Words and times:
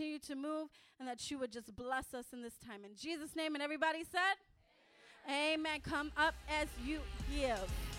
continue 0.00 0.18
to 0.18 0.34
move 0.34 0.68
and 0.98 1.06
that 1.06 1.30
you 1.30 1.38
would 1.38 1.52
just 1.52 1.76
bless 1.76 2.14
us 2.14 2.26
in 2.32 2.40
this 2.40 2.54
time. 2.66 2.84
In 2.84 2.96
Jesus' 2.96 3.36
name, 3.36 3.54
and 3.54 3.62
everybody 3.62 4.02
said, 4.10 4.36
Amen. 5.26 5.60
Amen. 5.60 5.80
Come 5.82 6.10
up 6.16 6.34
as 6.48 6.68
you 6.86 7.00
give. 7.36 7.89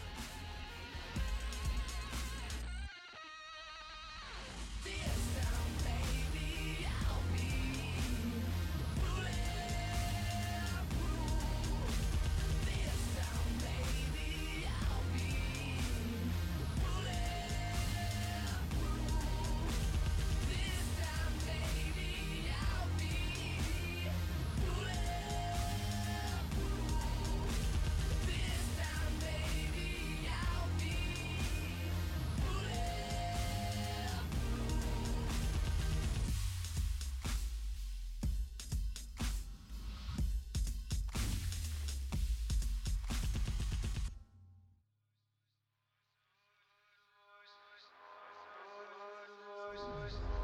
yours. 49.90 50.41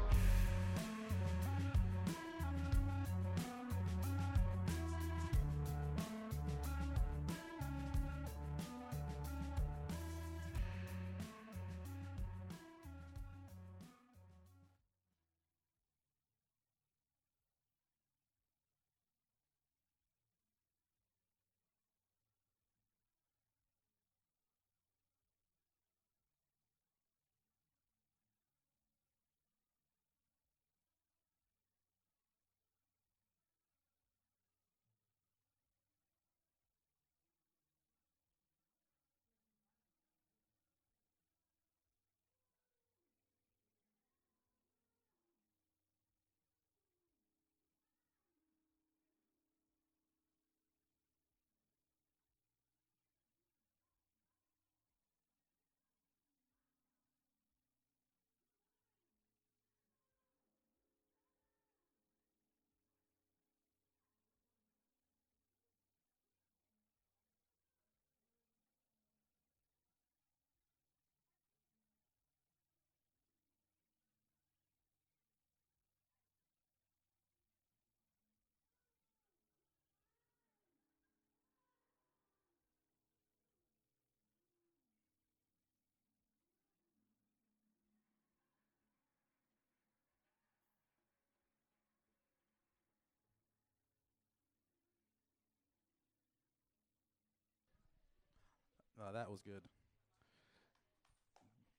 That 99.12 99.30
was 99.30 99.40
good. 99.40 99.62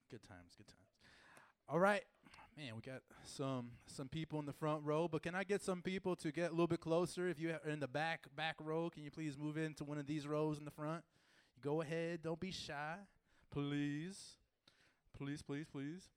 Good 0.10 0.24
times, 0.24 0.56
good 0.58 0.68
times. 0.68 0.80
All 1.68 1.80
right, 1.80 2.04
man, 2.58 2.76
we 2.76 2.82
got 2.82 3.02
some 3.24 3.72
some 3.86 4.08
people 4.08 4.40
in 4.40 4.46
the 4.48 4.54
front 4.54 4.84
row, 4.84 5.08
but 5.08 5.22
can 5.22 5.36
I 5.36 5.44
get 5.44 5.62
some 5.62 5.84
people 5.84 6.16
to 6.18 6.32
get 6.32 6.48
a 6.48 6.52
little 6.52 6.68
bit 6.68 6.80
closer? 6.80 7.30
If 7.30 7.40
you 7.40 7.52
are 7.52 7.70
in 7.70 7.80
the 7.80 7.88
back 7.88 8.26
back 8.36 8.56
row, 8.60 8.90
can 8.90 9.04
you 9.04 9.12
please 9.12 9.38
move 9.38 9.58
into 9.58 9.84
one 9.84 10.00
of 10.00 10.08
these 10.08 10.28
rows 10.28 10.58
in 10.58 10.66
the 10.66 10.72
front? 10.72 11.04
Go 11.62 11.82
ahead, 11.82 12.22
don't 12.24 12.40
be 12.40 12.52
shy, 12.52 12.96
please, 13.52 14.38
please, 15.16 15.44
please, 15.44 15.68
please. 15.72 16.10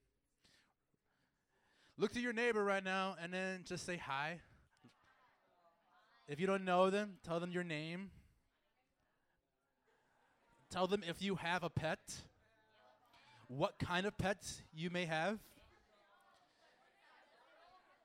Look 1.98 2.12
to 2.12 2.20
your 2.20 2.32
neighbor 2.32 2.64
right 2.64 2.82
now, 2.82 3.16
and 3.22 3.34
then 3.34 3.64
just 3.66 3.84
say 3.84 3.98
hi. 3.98 4.40
If 6.28 6.40
you 6.40 6.46
don't 6.46 6.64
know 6.64 6.88
them, 6.88 7.18
tell 7.22 7.40
them 7.40 7.52
your 7.52 7.64
name. 7.64 8.10
Tell 10.72 10.86
them 10.86 11.02
if 11.06 11.20
you 11.20 11.34
have 11.34 11.64
a 11.64 11.68
pet, 11.68 12.00
what 13.46 13.78
kind 13.78 14.06
of 14.06 14.16
pets 14.16 14.62
you 14.74 14.88
may 14.88 15.04
have. 15.04 15.38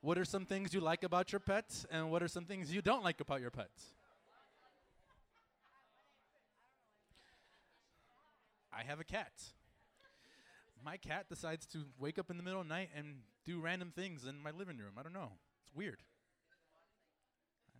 What 0.01 0.17
are 0.17 0.25
some 0.25 0.45
things 0.45 0.73
you 0.73 0.81
like 0.81 1.03
about 1.03 1.31
your 1.31 1.39
pets, 1.39 1.85
and 1.89 2.11
what 2.11 2.21
are 2.21 2.27
some 2.27 2.43
things 2.43 2.73
you 2.73 2.81
don't 2.81 3.05
like 3.05 3.21
about 3.21 3.39
your 3.39 3.51
pets? 3.51 3.85
I 8.73 8.83
have 8.83 8.99
a 8.99 9.05
cat. 9.05 9.31
My 10.83 10.97
cat 10.97 11.27
decides 11.29 11.65
to 11.67 11.85
wake 11.97 12.19
up 12.19 12.29
in 12.29 12.35
the 12.35 12.43
middle 12.43 12.59
of 12.59 12.67
the 12.67 12.73
night 12.73 12.89
and 12.93 13.21
do 13.45 13.61
random 13.61 13.93
things 13.95 14.25
in 14.25 14.43
my 14.43 14.51
living 14.51 14.77
room. 14.77 14.91
I 14.99 15.03
don't 15.03 15.13
know. 15.13 15.31
It's 15.63 15.73
weird. 15.73 15.99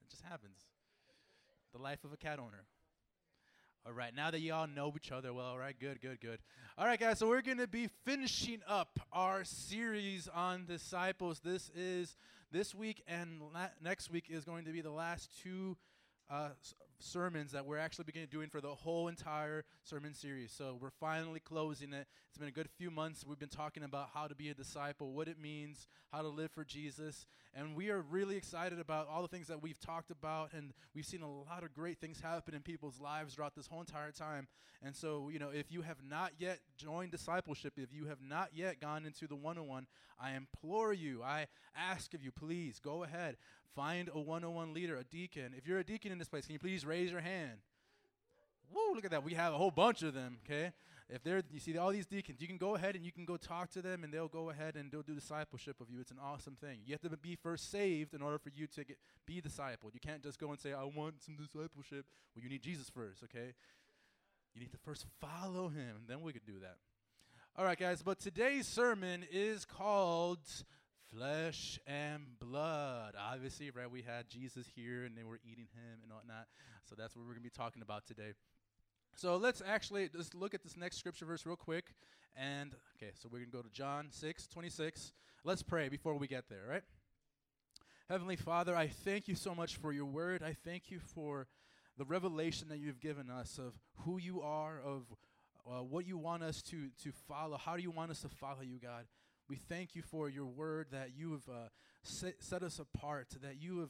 It 0.02 0.10
just 0.10 0.24
happens. 0.24 0.60
The 1.74 1.82
life 1.82 2.06
of 2.06 2.14
a 2.14 2.18
cat 2.18 2.40
owner. 2.40 2.64
All 3.88 3.94
right, 3.94 4.14
now 4.14 4.32
that 4.32 4.42
you 4.42 4.54
all 4.54 4.68
know 4.68 4.94
each 4.98 5.14
other 5.14 5.34
well, 5.34 5.46
all 5.46 5.58
right, 5.58 5.74
good, 5.80 6.02
good, 6.02 6.20
good. 6.20 6.40
All 6.78 6.86
right, 6.86 7.00
guys, 7.00 7.20
so 7.20 7.30
we're 7.30 7.42
going 7.42 7.60
to 7.60 7.68
be 7.68 7.88
finishing 8.04 8.60
up 8.68 9.00
our 9.14 9.46
series 9.46 10.28
on 10.28 10.66
disciples. 10.66 11.40
This 11.40 11.72
is 11.74 12.18
this 12.52 12.76
week 12.76 13.02
and 13.08 13.40
la- 13.54 13.70
next 13.82 14.12
week 14.12 14.26
is 14.30 14.44
going 14.44 14.66
to 14.66 14.74
be 14.74 14.82
the 14.82 14.92
last 14.92 15.30
two 15.42 15.78
uh, 16.30 16.50
s- 16.60 16.74
sermons 17.00 17.54
that 17.54 17.66
we're 17.66 17.78
actually 17.78 18.04
beginning 18.04 18.28
doing 18.30 18.50
for 18.50 18.60
the 18.60 18.76
whole 18.76 19.08
entire 19.08 19.64
sermon 19.86 20.14
series. 20.14 20.52
So 20.52 20.78
we're 20.82 20.90
finally 21.00 21.40
closing 21.40 21.94
it. 21.94 22.08
It's 22.28 22.38
been 22.38 22.50
a 22.50 22.52
good 22.52 22.70
few 22.78 22.92
months. 22.92 23.26
We've 23.26 23.40
been 23.40 23.48
talking 23.48 23.84
about 23.84 24.10
how 24.14 24.28
to 24.28 24.36
be 24.36 24.50
a 24.50 24.54
disciple, 24.54 25.14
what 25.14 25.30
it 25.30 25.40
means, 25.40 25.88
how 26.12 26.24
to 26.24 26.28
live 26.28 26.52
for 26.52 26.66
Jesus, 26.66 27.26
and 27.58 27.76
we 27.76 27.90
are 27.90 28.02
really 28.02 28.38
excited 28.38 28.80
about 28.80 29.08
all 29.10 29.24
the 29.24 29.28
things 29.28 29.48
that 29.48 29.64
we've 29.64 29.80
talked 29.80 30.12
about. 30.12 30.52
And 30.54 30.74
we've 30.94 31.06
seen 31.06 31.24
a 31.24 31.30
lot 31.30 31.64
of 31.64 31.74
great 31.74 32.00
things 32.00 32.22
happen 32.22 32.54
in 32.54 32.62
people's 32.62 33.02
lives 33.02 33.34
throughout 33.34 33.56
this 33.56 33.66
whole 33.66 33.80
entire 33.80 34.12
time. 34.12 34.48
And 34.84 34.96
so, 34.96 35.30
you 35.34 35.40
know, 35.40 35.50
if 35.50 35.72
you 35.72 35.82
have 35.82 35.98
not 36.08 36.34
yet 36.38 36.60
joined 36.78 37.12
discipleship, 37.12 37.74
if 37.78 37.92
you 37.92 38.06
have 38.06 38.22
not 38.22 38.50
yet 38.54 38.80
gone 38.80 39.08
into 39.08 39.26
the 39.26 39.36
101, 39.36 39.88
I 40.22 40.34
implore 40.34 40.94
you, 40.94 41.24
I 41.24 41.48
ask 41.76 42.14
of 42.14 42.22
you, 42.22 42.32
please 42.32 42.80
go 42.80 43.04
ahead, 43.04 43.38
find 43.76 44.08
a 44.14 44.20
101 44.20 44.76
leader, 44.76 44.96
a 44.96 45.04
deacon. 45.04 45.56
If 45.58 45.66
you're 45.68 45.80
a 45.80 45.84
deacon 45.84 46.12
in 46.12 46.20
this 46.20 46.30
place, 46.30 46.46
can 46.46 46.54
you 46.54 46.60
please 46.60 46.86
raise 46.86 47.12
your 47.12 47.22
hand? 47.22 47.58
Woo, 48.74 48.96
look 48.96 49.06
at 49.06 49.12
that. 49.12 49.24
We 49.24 49.34
have 49.34 49.54
a 49.54 49.58
whole 49.58 49.72
bunch 49.72 50.04
of 50.04 50.14
them, 50.14 50.38
okay? 50.46 50.72
If 51.10 51.24
they're, 51.24 51.42
you 51.52 51.60
see 51.60 51.78
all 51.78 51.92
these 51.92 52.06
deacons, 52.06 52.42
you 52.42 52.48
can 52.48 52.58
go 52.58 52.76
ahead 52.76 52.96
and 52.96 53.06
you 53.06 53.14
can 53.14 53.24
go 53.24 53.38
talk 53.38 53.72
to 53.72 53.82
them 53.82 54.04
and 54.04 54.14
they'll 54.14 54.28
go 54.28 54.50
ahead 54.50 54.76
and 54.76 54.92
they'll 54.92 55.04
do 55.04 55.16
discipleship 55.16 55.80
of 55.80 55.90
you. 55.90 56.02
It's 56.02 56.12
an 56.12 56.20
awesome 56.22 56.58
thing. 56.60 56.80
You 56.86 56.94
have 56.94 57.10
to 57.10 57.18
be 57.18 57.36
first 57.36 57.72
saved 57.72 58.14
in 58.14 58.22
order 58.22 58.38
for 58.38 58.50
you 58.50 58.68
to 58.68 58.84
get, 58.84 58.98
be 59.26 59.42
discipled. 59.42 59.94
You 59.94 60.02
can't 60.02 60.22
just 60.22 60.38
go 60.38 60.50
and 60.50 60.60
say, 60.60 60.74
I 60.74 60.84
want 60.84 61.24
some 61.24 61.38
discipleship. 61.38 62.06
Well, 62.36 62.44
you 62.44 62.50
need 62.50 62.62
Jesus 62.62 62.90
first, 62.90 63.24
okay? 63.24 63.54
You 64.54 64.62
need 64.62 64.72
to 64.72 64.78
first 64.80 65.06
follow 65.22 65.70
him, 65.70 65.96
and 66.00 66.08
then 66.08 66.22
we 66.22 66.34
could 66.34 66.46
do 66.46 66.60
that. 66.62 66.76
All 67.56 67.64
right, 67.64 67.80
guys, 67.80 68.02
but 68.04 68.20
today's 68.20 68.68
sermon 68.68 69.26
is 69.32 69.64
called 69.66 70.40
Flesh 71.10 71.80
and 71.88 72.24
Blood. 72.40 73.16
Obviously, 73.18 73.72
right, 73.72 73.90
we 73.90 74.02
had 74.02 74.30
Jesus 74.30 74.68
here 74.76 75.06
and 75.06 75.18
they 75.18 75.24
were 75.24 75.40
eating 75.44 75.68
him 75.74 76.00
and 76.04 76.12
whatnot. 76.12 76.48
So 76.84 76.96
that's 76.98 77.16
what 77.16 77.22
we're 77.22 77.34
going 77.34 77.44
to 77.44 77.50
be 77.50 77.50
talking 77.50 77.82
about 77.82 78.06
today. 78.06 78.34
So 79.18 79.36
let's 79.36 79.64
actually 79.66 80.08
just 80.10 80.36
look 80.36 80.54
at 80.54 80.62
this 80.62 80.78
next 80.78 80.98
scripture 80.98 81.26
verse 81.26 81.44
real 81.44 81.56
quick. 81.56 81.96
And, 82.36 82.76
okay, 82.96 83.14
so 83.16 83.28
we're 83.32 83.40
going 83.40 83.50
to 83.50 83.58
go 83.58 83.64
to 83.64 83.70
John 83.72 84.10
6 84.12 84.46
26. 84.46 85.12
Let's 85.44 85.64
pray 85.64 85.90
before 85.90 86.14
we 86.14 86.28
get 86.28 86.50
there, 86.50 86.66
right? 86.70 86.84
Heavenly 88.10 88.36
Father, 88.36 88.76
I 88.76 88.86
thank 88.86 89.28
you 89.28 89.34
so 89.34 89.56
much 89.56 89.78
for 89.78 89.92
your 89.92 90.06
word. 90.06 90.44
I 90.44 90.54
thank 90.54 90.92
you 90.92 91.00
for 91.00 91.48
the 91.98 92.06
revelation 92.06 92.68
that 92.70 92.78
you've 92.78 93.00
given 93.00 93.32
us 93.32 93.58
of 93.58 93.74
who 94.06 94.20
you 94.20 94.42
are, 94.42 94.80
of 94.86 95.08
uh, 95.66 95.82
what 95.82 96.06
you 96.06 96.20
want 96.20 96.44
us 96.44 96.62
to, 96.62 96.90
to 97.02 97.12
follow. 97.28 97.58
How 97.58 97.76
do 97.76 97.82
you 97.82 97.90
want 97.90 98.12
us 98.12 98.22
to 98.22 98.30
follow 98.30 98.62
you, 98.62 98.78
God? 98.78 99.06
We 99.50 99.56
thank 99.56 99.96
you 99.96 100.04
for 100.04 100.30
your 100.30 100.46
word 100.46 100.90
that 100.92 101.14
you 101.18 101.32
have 101.32 101.50
uh, 101.50 101.70
set, 102.04 102.36
set 102.44 102.62
us 102.62 102.78
apart, 102.78 103.30
that 103.42 103.60
you 103.60 103.80
have 103.80 103.90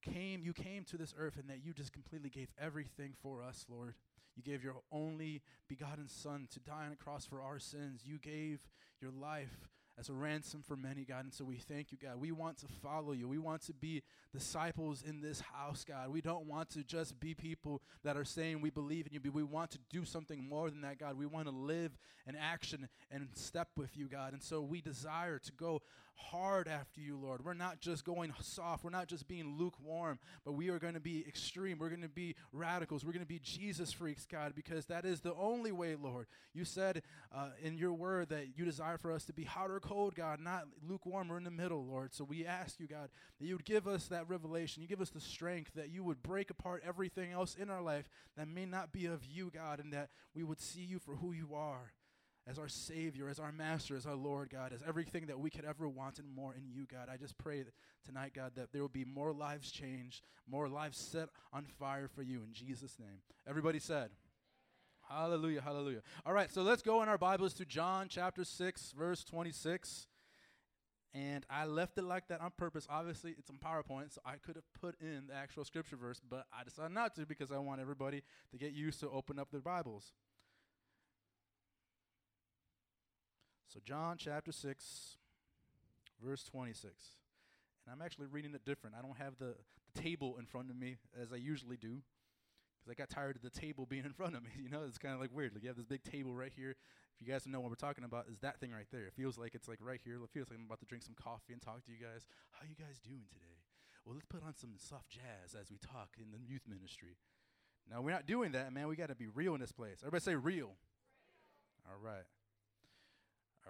came, 0.00 0.42
you 0.42 0.54
came 0.54 0.84
to 0.84 0.96
this 0.96 1.14
earth 1.18 1.36
and 1.38 1.50
that 1.50 1.62
you 1.62 1.74
just 1.74 1.92
completely 1.92 2.30
gave 2.30 2.48
everything 2.58 3.12
for 3.22 3.42
us, 3.42 3.66
Lord. 3.68 3.92
You 4.36 4.42
gave 4.42 4.64
your 4.64 4.76
only 4.92 5.42
begotten 5.68 6.08
Son 6.08 6.48
to 6.52 6.60
die 6.60 6.86
on 6.86 6.92
a 6.92 6.96
cross 6.96 7.26
for 7.26 7.42
our 7.42 7.58
sins. 7.58 8.02
You 8.04 8.18
gave 8.18 8.66
your 9.00 9.10
life 9.10 9.68
as 10.00 10.08
a 10.08 10.14
ransom 10.14 10.62
for 10.66 10.76
many, 10.76 11.04
God. 11.04 11.24
And 11.24 11.34
so 11.34 11.44
we 11.44 11.56
thank 11.56 11.92
you, 11.92 11.98
God. 12.02 12.16
We 12.18 12.32
want 12.32 12.56
to 12.58 12.66
follow 12.82 13.12
you. 13.12 13.28
We 13.28 13.38
want 13.38 13.60
to 13.66 13.74
be 13.74 14.02
disciples 14.32 15.02
in 15.06 15.20
this 15.20 15.40
house, 15.40 15.84
God. 15.84 16.08
We 16.08 16.22
don't 16.22 16.46
want 16.46 16.70
to 16.70 16.82
just 16.82 17.20
be 17.20 17.34
people 17.34 17.82
that 18.02 18.16
are 18.16 18.24
saying 18.24 18.62
we 18.62 18.70
believe 18.70 19.06
in 19.06 19.12
you, 19.12 19.20
but 19.20 19.34
we 19.34 19.42
want 19.42 19.70
to 19.72 19.78
do 19.90 20.06
something 20.06 20.48
more 20.48 20.70
than 20.70 20.80
that, 20.82 20.98
God. 20.98 21.18
We 21.18 21.26
want 21.26 21.48
to 21.48 21.54
live 21.54 21.98
in 22.26 22.34
action 22.34 22.88
and 23.10 23.28
step 23.34 23.68
with 23.76 23.94
you, 23.96 24.08
God. 24.08 24.32
And 24.32 24.42
so 24.42 24.62
we 24.62 24.80
desire 24.80 25.38
to 25.38 25.52
go 25.52 25.82
hard 26.30 26.68
after 26.68 27.00
you, 27.00 27.16
Lord. 27.16 27.44
We're 27.44 27.54
not 27.54 27.80
just 27.80 28.04
going 28.04 28.32
soft. 28.40 28.84
We're 28.84 28.90
not 28.90 29.08
just 29.08 29.26
being 29.26 29.56
lukewarm, 29.56 30.18
but 30.44 30.52
we 30.52 30.68
are 30.68 30.78
going 30.78 30.94
to 30.94 31.00
be 31.00 31.24
extreme. 31.26 31.78
We're 31.78 31.88
going 31.88 32.02
to 32.02 32.08
be 32.08 32.36
radicals. 32.52 33.04
We're 33.04 33.12
going 33.12 33.24
to 33.24 33.28
be 33.28 33.40
Jesus 33.40 33.92
freaks, 33.92 34.26
God, 34.26 34.54
because 34.54 34.86
that 34.86 35.04
is 35.04 35.20
the 35.20 35.34
only 35.34 35.72
way, 35.72 35.96
Lord. 35.96 36.26
You 36.52 36.64
said 36.64 37.02
uh, 37.34 37.50
in 37.62 37.76
your 37.76 37.92
word 37.92 38.28
that 38.30 38.56
you 38.56 38.64
desire 38.64 38.98
for 38.98 39.12
us 39.12 39.24
to 39.24 39.32
be 39.32 39.44
hot 39.44 39.70
or 39.70 39.80
cold, 39.80 40.14
God, 40.14 40.40
not 40.40 40.64
lukewarm 40.86 41.30
or 41.32 41.38
in 41.38 41.44
the 41.44 41.50
middle, 41.50 41.84
Lord. 41.84 42.14
So 42.14 42.24
we 42.24 42.46
ask 42.46 42.78
you, 42.78 42.86
God, 42.86 43.08
that 43.40 43.46
you 43.46 43.56
would 43.56 43.64
give 43.64 43.86
us 43.86 44.06
that 44.06 44.28
revelation. 44.28 44.82
You 44.82 44.88
give 44.88 45.00
us 45.00 45.10
the 45.10 45.20
strength 45.20 45.72
that 45.74 45.90
you 45.90 46.04
would 46.04 46.22
break 46.22 46.50
apart 46.50 46.82
everything 46.86 47.32
else 47.32 47.54
in 47.54 47.70
our 47.70 47.82
life 47.82 48.08
that 48.36 48.48
may 48.48 48.66
not 48.66 48.92
be 48.92 49.06
of 49.06 49.24
you, 49.24 49.50
God, 49.52 49.80
and 49.80 49.92
that 49.92 50.10
we 50.34 50.42
would 50.42 50.60
see 50.60 50.82
you 50.82 50.98
for 50.98 51.16
who 51.16 51.32
you 51.32 51.54
are 51.54 51.92
as 52.50 52.58
our 52.58 52.68
Savior, 52.68 53.28
as 53.28 53.38
our 53.38 53.52
Master, 53.52 53.94
as 53.94 54.06
our 54.06 54.16
Lord, 54.16 54.50
God, 54.50 54.72
as 54.72 54.80
everything 54.86 55.26
that 55.26 55.38
we 55.38 55.50
could 55.50 55.64
ever 55.64 55.88
want 55.88 56.18
and 56.18 56.28
more 56.34 56.52
in 56.54 56.68
you, 56.68 56.84
God. 56.84 57.08
I 57.12 57.16
just 57.16 57.38
pray 57.38 57.64
tonight, 58.04 58.32
God, 58.34 58.52
that 58.56 58.72
there 58.72 58.82
will 58.82 58.88
be 58.88 59.04
more 59.04 59.32
lives 59.32 59.70
changed, 59.70 60.22
more 60.50 60.68
lives 60.68 60.98
set 60.98 61.28
on 61.52 61.64
fire 61.64 62.08
for 62.08 62.22
you 62.22 62.42
in 62.42 62.52
Jesus' 62.52 62.98
name. 62.98 63.20
Everybody 63.48 63.78
said, 63.78 64.10
Hallelujah, 65.08 65.60
hallelujah. 65.60 66.02
All 66.24 66.32
right, 66.32 66.50
so 66.50 66.62
let's 66.62 66.82
go 66.82 67.02
in 67.02 67.08
our 67.08 67.18
Bibles 67.18 67.54
to 67.54 67.64
John 67.64 68.06
chapter 68.08 68.44
6, 68.44 68.94
verse 68.96 69.24
26. 69.24 70.06
And 71.12 71.44
I 71.50 71.64
left 71.66 71.98
it 71.98 72.04
like 72.04 72.28
that 72.28 72.40
on 72.40 72.52
purpose. 72.56 72.86
Obviously, 72.88 73.34
it's 73.36 73.50
on 73.50 73.56
PowerPoint, 73.56 74.14
so 74.14 74.20
I 74.24 74.36
could 74.36 74.54
have 74.54 74.64
put 74.80 74.94
in 75.00 75.24
the 75.28 75.34
actual 75.34 75.64
scripture 75.64 75.96
verse, 75.96 76.20
but 76.28 76.46
I 76.56 76.62
decided 76.62 76.92
not 76.92 77.16
to 77.16 77.26
because 77.26 77.50
I 77.50 77.58
want 77.58 77.80
everybody 77.80 78.22
to 78.52 78.58
get 78.58 78.72
used 78.72 79.00
to 79.00 79.10
open 79.10 79.40
up 79.40 79.50
their 79.50 79.60
Bibles. 79.60 80.12
So, 83.72 83.78
John 83.84 84.16
chapter 84.18 84.50
6, 84.50 85.16
verse 86.20 86.42
26. 86.42 86.92
And 87.86 87.94
I'm 87.94 88.04
actually 88.04 88.26
reading 88.26 88.52
it 88.52 88.64
different. 88.64 88.96
I 88.98 89.02
don't 89.02 89.16
have 89.16 89.38
the, 89.38 89.54
the 89.94 90.02
table 90.02 90.34
in 90.40 90.46
front 90.46 90.70
of 90.70 90.76
me 90.76 90.96
as 91.14 91.32
I 91.32 91.36
usually 91.36 91.76
do 91.76 92.02
because 92.74 92.90
I 92.90 92.94
got 92.94 93.10
tired 93.10 93.36
of 93.36 93.42
the 93.42 93.50
table 93.50 93.86
being 93.88 94.04
in 94.04 94.12
front 94.12 94.34
of 94.34 94.42
me. 94.42 94.50
You 94.58 94.70
know, 94.70 94.82
it's 94.82 94.98
kind 94.98 95.14
of 95.14 95.20
like 95.20 95.30
weird. 95.32 95.54
Like, 95.54 95.62
you 95.62 95.68
have 95.68 95.76
this 95.76 95.86
big 95.86 96.02
table 96.02 96.34
right 96.34 96.50
here. 96.50 96.70
If 96.70 97.24
you 97.24 97.32
guys 97.32 97.46
know 97.46 97.60
what 97.60 97.70
we're 97.70 97.76
talking 97.76 98.02
about, 98.02 98.26
is 98.28 98.40
that 98.40 98.58
thing 98.58 98.72
right 98.72 98.90
there. 98.90 99.06
It 99.06 99.14
feels 99.14 99.38
like 99.38 99.54
it's 99.54 99.68
like 99.68 99.78
right 99.80 100.00
here. 100.02 100.16
It 100.16 100.30
feels 100.34 100.50
like 100.50 100.58
I'm 100.58 100.66
about 100.66 100.80
to 100.80 100.86
drink 100.86 101.04
some 101.04 101.14
coffee 101.14 101.52
and 101.52 101.62
talk 101.62 101.84
to 101.84 101.92
you 101.92 101.98
guys. 102.02 102.26
How 102.50 102.66
you 102.66 102.74
guys 102.74 102.98
doing 102.98 103.30
today? 103.30 103.62
Well, 104.04 104.16
let's 104.16 104.26
put 104.26 104.42
on 104.42 104.56
some 104.56 104.74
soft 104.78 105.10
jazz 105.10 105.54
as 105.54 105.70
we 105.70 105.78
talk 105.78 106.18
in 106.18 106.32
the 106.32 106.42
youth 106.42 106.66
ministry. 106.66 107.18
Now, 107.88 108.02
we're 108.02 108.10
not 108.10 108.26
doing 108.26 108.50
that, 108.52 108.72
man. 108.72 108.88
We 108.88 108.96
got 108.96 109.10
to 109.10 109.14
be 109.14 109.28
real 109.28 109.54
in 109.54 109.60
this 109.60 109.70
place. 109.70 110.02
Everybody 110.02 110.24
say 110.24 110.34
real. 110.34 110.42
real. 110.42 110.74
All 111.86 112.00
right. 112.02 112.26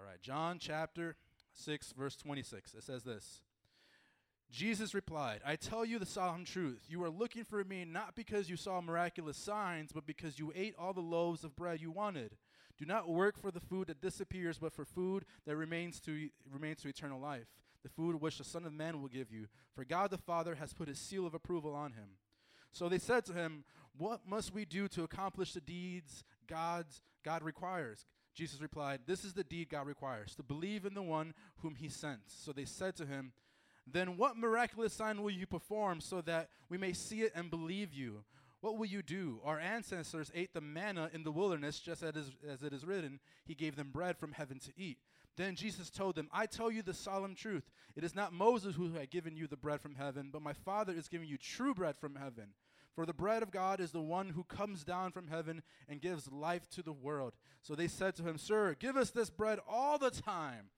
All 0.01 0.07
right, 0.07 0.21
John 0.21 0.57
chapter 0.59 1.15
6, 1.53 1.93
verse 1.95 2.15
26. 2.15 2.73
It 2.73 2.83
says 2.83 3.03
this 3.03 3.41
Jesus 4.49 4.95
replied, 4.95 5.41
I 5.45 5.55
tell 5.55 5.85
you 5.85 5.99
the 5.99 6.07
solemn 6.07 6.43
truth. 6.43 6.85
You 6.89 7.03
are 7.03 7.09
looking 7.09 7.43
for 7.43 7.63
me 7.63 7.85
not 7.85 8.15
because 8.15 8.49
you 8.49 8.57
saw 8.57 8.81
miraculous 8.81 9.37
signs, 9.37 9.91
but 9.91 10.07
because 10.07 10.39
you 10.39 10.51
ate 10.55 10.73
all 10.79 10.93
the 10.93 11.01
loaves 11.01 11.43
of 11.43 11.55
bread 11.55 11.81
you 11.81 11.91
wanted. 11.91 12.35
Do 12.79 12.85
not 12.85 13.09
work 13.09 13.39
for 13.39 13.51
the 13.51 13.59
food 13.59 13.87
that 13.87 14.01
disappears, 14.01 14.57
but 14.57 14.73
for 14.73 14.85
food 14.85 15.23
that 15.45 15.55
remains 15.55 15.99
to, 16.01 16.29
remains 16.51 16.81
to 16.81 16.87
eternal 16.89 17.19
life, 17.19 17.45
the 17.83 17.89
food 17.89 18.19
which 18.19 18.39
the 18.39 18.43
Son 18.43 18.65
of 18.65 18.73
Man 18.73 19.01
will 19.01 19.07
give 19.07 19.31
you. 19.31 19.45
For 19.75 19.85
God 19.85 20.09
the 20.09 20.17
Father 20.17 20.55
has 20.55 20.73
put 20.73 20.87
his 20.87 20.97
seal 20.97 21.27
of 21.27 21.35
approval 21.35 21.75
on 21.75 21.93
him. 21.93 22.17
So 22.71 22.89
they 22.89 22.97
said 22.97 23.23
to 23.25 23.33
him, 23.33 23.65
What 23.95 24.21
must 24.27 24.51
we 24.51 24.65
do 24.65 24.87
to 24.87 25.03
accomplish 25.03 25.53
the 25.53 25.61
deeds 25.61 26.23
God's, 26.47 27.01
God 27.23 27.43
requires? 27.43 28.07
Jesus 28.33 28.61
replied, 28.61 29.01
This 29.05 29.23
is 29.23 29.33
the 29.33 29.43
deed 29.43 29.69
God 29.69 29.87
requires, 29.87 30.35
to 30.35 30.43
believe 30.43 30.85
in 30.85 30.93
the 30.93 31.01
one 31.01 31.33
whom 31.57 31.75
he 31.75 31.89
sent. 31.89 32.19
So 32.27 32.51
they 32.51 32.65
said 32.65 32.95
to 32.97 33.05
him, 33.05 33.33
Then 33.85 34.17
what 34.17 34.37
miraculous 34.37 34.93
sign 34.93 35.21
will 35.21 35.31
you 35.31 35.45
perform 35.45 36.01
so 36.01 36.21
that 36.21 36.49
we 36.69 36.77
may 36.77 36.93
see 36.93 37.21
it 37.21 37.33
and 37.35 37.49
believe 37.49 37.93
you? 37.93 38.23
What 38.61 38.77
will 38.77 38.85
you 38.85 39.01
do? 39.01 39.39
Our 39.43 39.59
ancestors 39.59 40.31
ate 40.35 40.53
the 40.53 40.61
manna 40.61 41.09
in 41.13 41.23
the 41.23 41.31
wilderness, 41.31 41.79
just 41.79 42.03
as, 42.03 42.15
as 42.47 42.61
it 42.61 42.73
is 42.73 42.85
written, 42.85 43.19
He 43.43 43.55
gave 43.55 43.75
them 43.75 43.89
bread 43.91 44.17
from 44.17 44.33
heaven 44.33 44.59
to 44.59 44.71
eat. 44.77 44.99
Then 45.37 45.55
Jesus 45.55 45.89
told 45.89 46.15
them, 46.15 46.29
I 46.31 46.45
tell 46.45 46.69
you 46.69 46.81
the 46.81 46.93
solemn 46.93 47.35
truth. 47.35 47.63
It 47.95 48.03
is 48.03 48.15
not 48.15 48.33
Moses 48.33 48.75
who 48.75 48.93
had 48.93 49.09
given 49.09 49.35
you 49.35 49.47
the 49.47 49.57
bread 49.57 49.81
from 49.81 49.95
heaven, 49.95 50.29
but 50.31 50.41
my 50.41 50.53
Father 50.53 50.93
is 50.93 51.07
giving 51.07 51.27
you 51.27 51.37
true 51.37 51.73
bread 51.73 51.95
from 51.97 52.15
heaven. 52.15 52.49
For 52.95 53.05
the 53.05 53.13
bread 53.13 53.41
of 53.41 53.51
God 53.51 53.79
is 53.79 53.91
the 53.91 54.01
one 54.01 54.29
who 54.29 54.43
comes 54.43 54.83
down 54.83 55.11
from 55.11 55.27
heaven 55.27 55.63
and 55.87 56.01
gives 56.01 56.31
life 56.31 56.69
to 56.71 56.83
the 56.83 56.91
world. 56.91 57.33
So 57.61 57.73
they 57.73 57.87
said 57.87 58.15
to 58.15 58.23
him, 58.23 58.37
Sir, 58.37 58.75
give 58.77 58.97
us 58.97 59.11
this 59.11 59.29
bread 59.29 59.59
all 59.67 59.97
the 59.97 60.11
time. 60.11 60.69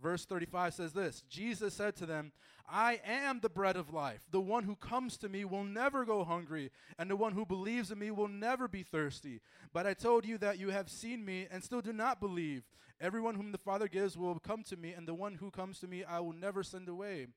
Verse 0.00 0.24
35 0.24 0.74
says 0.74 0.92
this 0.92 1.24
Jesus 1.28 1.74
said 1.74 1.96
to 1.96 2.06
them, 2.06 2.32
I 2.70 3.00
am 3.04 3.40
the 3.40 3.48
bread 3.48 3.76
of 3.76 3.92
life. 3.92 4.20
The 4.30 4.40
one 4.40 4.64
who 4.64 4.76
comes 4.76 5.16
to 5.18 5.28
me 5.28 5.44
will 5.44 5.64
never 5.64 6.04
go 6.04 6.22
hungry, 6.22 6.70
and 6.98 7.10
the 7.10 7.16
one 7.16 7.32
who 7.32 7.46
believes 7.46 7.90
in 7.90 7.98
me 7.98 8.10
will 8.10 8.28
never 8.28 8.68
be 8.68 8.82
thirsty. 8.82 9.40
But 9.72 9.86
I 9.86 9.94
told 9.94 10.26
you 10.26 10.36
that 10.38 10.58
you 10.58 10.68
have 10.70 10.90
seen 10.90 11.24
me 11.24 11.46
and 11.50 11.64
still 11.64 11.80
do 11.80 11.92
not 11.92 12.20
believe. 12.20 12.64
Everyone 13.00 13.36
whom 13.36 13.52
the 13.52 13.58
Father 13.58 13.88
gives 13.88 14.18
will 14.18 14.38
come 14.38 14.62
to 14.64 14.76
me, 14.76 14.92
and 14.92 15.08
the 15.08 15.14
one 15.14 15.36
who 15.36 15.50
comes 15.50 15.78
to 15.80 15.88
me 15.88 16.04
I 16.04 16.20
will 16.20 16.34
never 16.34 16.62
send 16.62 16.88
away. 16.88 17.28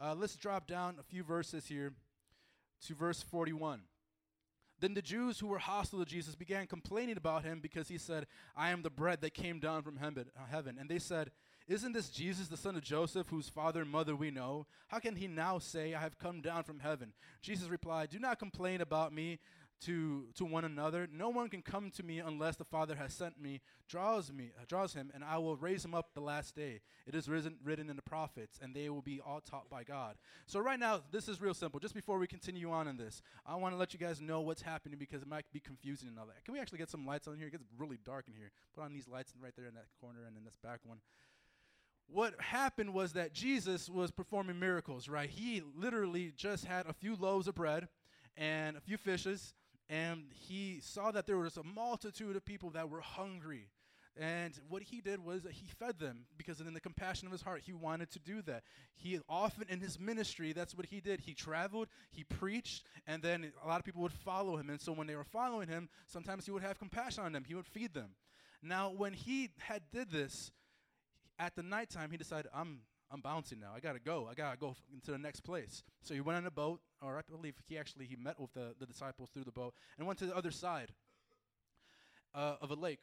Uh, 0.00 0.14
let's 0.14 0.36
drop 0.36 0.66
down 0.66 0.96
a 0.98 1.02
few 1.02 1.22
verses 1.22 1.66
here 1.66 1.92
to 2.86 2.94
verse 2.94 3.22
41. 3.22 3.82
Then 4.80 4.94
the 4.94 5.02
Jews 5.02 5.38
who 5.38 5.46
were 5.46 5.58
hostile 5.58 5.98
to 5.98 6.06
Jesus 6.06 6.34
began 6.34 6.66
complaining 6.66 7.18
about 7.18 7.44
him 7.44 7.60
because 7.60 7.88
he 7.88 7.98
said, 7.98 8.26
I 8.56 8.70
am 8.70 8.82
the 8.82 8.90
bread 8.90 9.20
that 9.20 9.34
came 9.34 9.60
down 9.60 9.82
from 9.82 9.98
uh, 10.02 10.22
heaven. 10.50 10.78
And 10.80 10.88
they 10.88 10.98
said, 10.98 11.30
Isn't 11.68 11.92
this 11.92 12.08
Jesus, 12.08 12.48
the 12.48 12.56
son 12.56 12.76
of 12.76 12.82
Joseph, 12.82 13.28
whose 13.28 13.50
father 13.50 13.82
and 13.82 13.90
mother 13.90 14.16
we 14.16 14.30
know? 14.30 14.66
How 14.88 14.98
can 14.98 15.16
he 15.16 15.26
now 15.26 15.58
say, 15.58 15.92
I 15.94 16.00
have 16.00 16.18
come 16.18 16.40
down 16.40 16.64
from 16.64 16.80
heaven? 16.80 17.12
Jesus 17.42 17.68
replied, 17.68 18.08
Do 18.08 18.18
not 18.18 18.38
complain 18.38 18.80
about 18.80 19.12
me 19.12 19.38
to, 19.86 20.26
to 20.34 20.44
one 20.44 20.64
another. 20.64 21.08
No 21.12 21.28
one 21.28 21.48
can 21.48 21.62
come 21.62 21.90
to 21.92 22.02
me 22.02 22.18
unless 22.18 22.56
the 22.56 22.64
Father 22.64 22.94
has 22.96 23.12
sent 23.12 23.40
me, 23.40 23.60
draws 23.88 24.32
me, 24.32 24.52
uh, 24.58 24.64
draws 24.68 24.94
him, 24.94 25.10
and 25.14 25.24
I 25.24 25.38
will 25.38 25.56
raise 25.56 25.84
him 25.84 25.94
up 25.94 26.14
the 26.14 26.20
last 26.20 26.54
day. 26.54 26.80
It 27.06 27.14
is 27.14 27.28
risen, 27.28 27.56
written 27.64 27.88
in 27.88 27.96
the 27.96 28.02
prophets, 28.02 28.58
and 28.62 28.74
they 28.74 28.88
will 28.88 29.02
be 29.02 29.20
all 29.24 29.40
taught 29.40 29.68
by 29.70 29.84
God. 29.84 30.16
So 30.46 30.60
right 30.60 30.78
now, 30.78 31.00
this 31.10 31.28
is 31.28 31.40
real 31.40 31.54
simple. 31.54 31.80
Just 31.80 31.94
before 31.94 32.18
we 32.18 32.26
continue 32.26 32.70
on 32.70 32.88
in 32.88 32.96
this, 32.96 33.22
I 33.46 33.56
want 33.56 33.74
to 33.74 33.78
let 33.78 33.92
you 33.92 33.98
guys 33.98 34.20
know 34.20 34.40
what's 34.40 34.62
happening 34.62 34.98
because 34.98 35.22
it 35.22 35.28
might 35.28 35.46
be 35.52 35.60
confusing 35.60 36.08
and 36.08 36.18
all 36.18 36.26
that. 36.26 36.44
Can 36.44 36.54
we 36.54 36.60
actually 36.60 36.78
get 36.78 36.90
some 36.90 37.06
lights 37.06 37.26
on 37.28 37.36
here? 37.36 37.46
It 37.46 37.52
gets 37.52 37.64
really 37.78 37.98
dark 38.04 38.26
in 38.28 38.34
here. 38.34 38.50
Put 38.74 38.84
on 38.84 38.92
these 38.92 39.08
lights 39.08 39.34
right 39.42 39.52
there 39.56 39.66
in 39.66 39.74
that 39.74 39.86
corner 40.00 40.20
and 40.26 40.36
in 40.36 40.44
this 40.44 40.56
back 40.62 40.80
one 40.84 40.98
what 42.12 42.34
happened 42.40 42.92
was 42.92 43.12
that 43.12 43.32
Jesus 43.32 43.88
was 43.88 44.10
performing 44.10 44.58
miracles, 44.58 45.08
right? 45.08 45.30
He 45.30 45.62
literally 45.76 46.32
just 46.36 46.64
had 46.64 46.86
a 46.86 46.92
few 46.92 47.14
loaves 47.14 47.46
of 47.46 47.54
bread 47.54 47.88
and 48.36 48.76
a 48.76 48.80
few 48.80 48.96
fishes, 48.96 49.54
and 49.90 50.22
he 50.32 50.78
saw 50.80 51.10
that 51.10 51.26
there 51.26 51.36
was 51.36 51.56
a 51.56 51.64
multitude 51.64 52.36
of 52.36 52.44
people 52.44 52.70
that 52.70 52.88
were 52.88 53.00
hungry. 53.00 53.68
And 54.16 54.58
what 54.68 54.82
he 54.82 55.00
did 55.00 55.24
was 55.24 55.46
he 55.50 55.66
fed 55.66 55.98
them 55.98 56.26
because 56.36 56.60
in 56.60 56.72
the 56.74 56.80
compassion 56.80 57.26
of 57.26 57.32
his 57.32 57.42
heart, 57.42 57.62
he 57.64 57.72
wanted 57.72 58.10
to 58.12 58.18
do 58.18 58.40
that. 58.42 58.62
He 58.94 59.18
often 59.28 59.66
in 59.68 59.80
his 59.80 59.98
ministry, 59.98 60.52
that's 60.52 60.74
what 60.74 60.86
he 60.86 61.00
did. 61.00 61.20
He 61.20 61.34
traveled, 61.34 61.88
he 62.10 62.24
preached, 62.24 62.84
and 63.06 63.22
then 63.22 63.52
a 63.64 63.68
lot 63.68 63.78
of 63.78 63.84
people 63.84 64.02
would 64.02 64.12
follow 64.12 64.56
him. 64.56 64.70
And 64.70 64.80
so 64.80 64.92
when 64.92 65.06
they 65.06 65.16
were 65.16 65.24
following 65.24 65.68
him, 65.68 65.88
sometimes 66.06 66.44
he 66.44 66.52
would 66.52 66.62
have 66.62 66.78
compassion 66.78 67.24
on 67.24 67.32
them. 67.32 67.44
He 67.46 67.54
would 67.54 67.66
feed 67.66 67.94
them. 67.94 68.10
Now, 68.62 68.90
when 68.90 69.12
he 69.12 69.50
had 69.58 69.82
did 69.92 70.10
this, 70.10 70.52
at 71.38 71.56
the 71.56 71.62
nighttime, 71.62 72.10
he 72.10 72.16
decided, 72.16 72.50
I'm 72.54 72.80
I'm 73.12 73.20
bouncing 73.20 73.58
now. 73.58 73.72
I 73.74 73.80
gotta 73.80 73.98
go. 73.98 74.28
I 74.30 74.34
gotta 74.34 74.56
go 74.56 74.70
f- 74.70 74.82
into 74.92 75.10
the 75.10 75.18
next 75.18 75.40
place. 75.40 75.82
So 76.02 76.14
he 76.14 76.20
went 76.20 76.36
on 76.36 76.46
a 76.46 76.50
boat, 76.50 76.80
or 77.02 77.18
I 77.18 77.22
believe 77.30 77.54
he 77.68 77.78
actually 77.78 78.06
he 78.06 78.16
met 78.16 78.38
with 78.38 78.52
the, 78.54 78.74
the 78.78 78.86
disciples 78.86 79.30
through 79.30 79.44
the 79.44 79.52
boat 79.52 79.74
and 79.98 80.06
went 80.06 80.18
to 80.20 80.26
the 80.26 80.36
other 80.36 80.50
side 80.50 80.92
uh, 82.34 82.56
of 82.60 82.70
a 82.70 82.74
lake. 82.74 83.00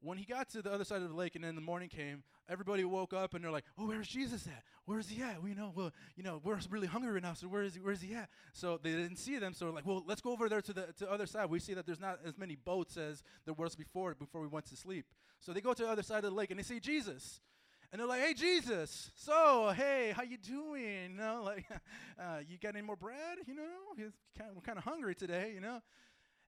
when 0.00 0.18
he 0.18 0.24
got 0.24 0.48
to 0.50 0.60
the 0.62 0.72
other 0.72 0.84
side 0.84 1.00
of 1.02 1.08
the 1.08 1.14
lake 1.14 1.34
and 1.34 1.44
then 1.44 1.54
the 1.54 1.60
morning 1.60 1.88
came, 1.88 2.22
everybody 2.48 2.84
woke 2.84 3.12
up 3.14 3.34
and 3.34 3.42
they're 3.42 3.50
like, 3.50 3.64
"Oh, 3.78 3.86
where's 3.86 4.08
Jesus 4.08 4.46
at? 4.46 4.62
Where's 4.84 5.08
he 5.08 5.22
at? 5.22 5.42
We 5.42 5.54
know, 5.54 5.72
well, 5.74 5.92
you 6.14 6.22
know, 6.22 6.40
we're 6.44 6.58
really 6.68 6.86
hungry 6.86 7.10
right 7.10 7.22
now. 7.22 7.32
So 7.34 7.48
where 7.48 7.62
is 7.62 7.74
he? 7.74 7.80
Where's 7.80 8.02
he 8.02 8.14
at?" 8.14 8.28
So 8.52 8.78
they 8.82 8.92
didn't 8.92 9.16
see 9.16 9.38
them. 9.38 9.54
So 9.54 9.70
like, 9.70 9.86
well, 9.86 10.04
let's 10.06 10.20
go 10.20 10.32
over 10.32 10.48
there 10.48 10.60
to 10.60 10.72
the 10.72 10.86
to 10.98 11.04
the 11.06 11.10
other 11.10 11.26
side. 11.26 11.48
We 11.48 11.58
see 11.58 11.74
that 11.74 11.86
there's 11.86 12.00
not 12.00 12.20
as 12.24 12.36
many 12.36 12.56
boats 12.56 12.96
as 12.96 13.22
there 13.46 13.54
was 13.54 13.74
before 13.74 14.14
before 14.14 14.40
we 14.42 14.48
went 14.48 14.66
to 14.66 14.76
sleep. 14.76 15.06
So 15.40 15.52
they 15.52 15.60
go 15.60 15.72
to 15.72 15.82
the 15.82 15.88
other 15.88 16.02
side 16.02 16.24
of 16.24 16.30
the 16.30 16.36
lake 16.36 16.50
and 16.50 16.58
they 16.58 16.64
see 16.64 16.80
Jesus. 16.80 17.40
And 17.94 18.00
they're 18.00 18.08
like, 18.08 18.22
"Hey, 18.22 18.34
Jesus! 18.34 19.12
So, 19.14 19.72
hey, 19.76 20.12
how 20.16 20.24
you 20.24 20.36
doing? 20.36 21.12
You 21.12 21.16
know, 21.16 21.42
like, 21.44 21.64
uh, 22.18 22.40
you 22.44 22.58
got 22.58 22.74
any 22.74 22.84
more 22.84 22.96
bread? 22.96 23.38
You 23.46 23.54
know, 23.54 23.62
we're 23.96 24.60
kind 24.62 24.78
of 24.78 24.82
hungry 24.82 25.14
today. 25.14 25.52
You 25.54 25.60
know." 25.60 25.80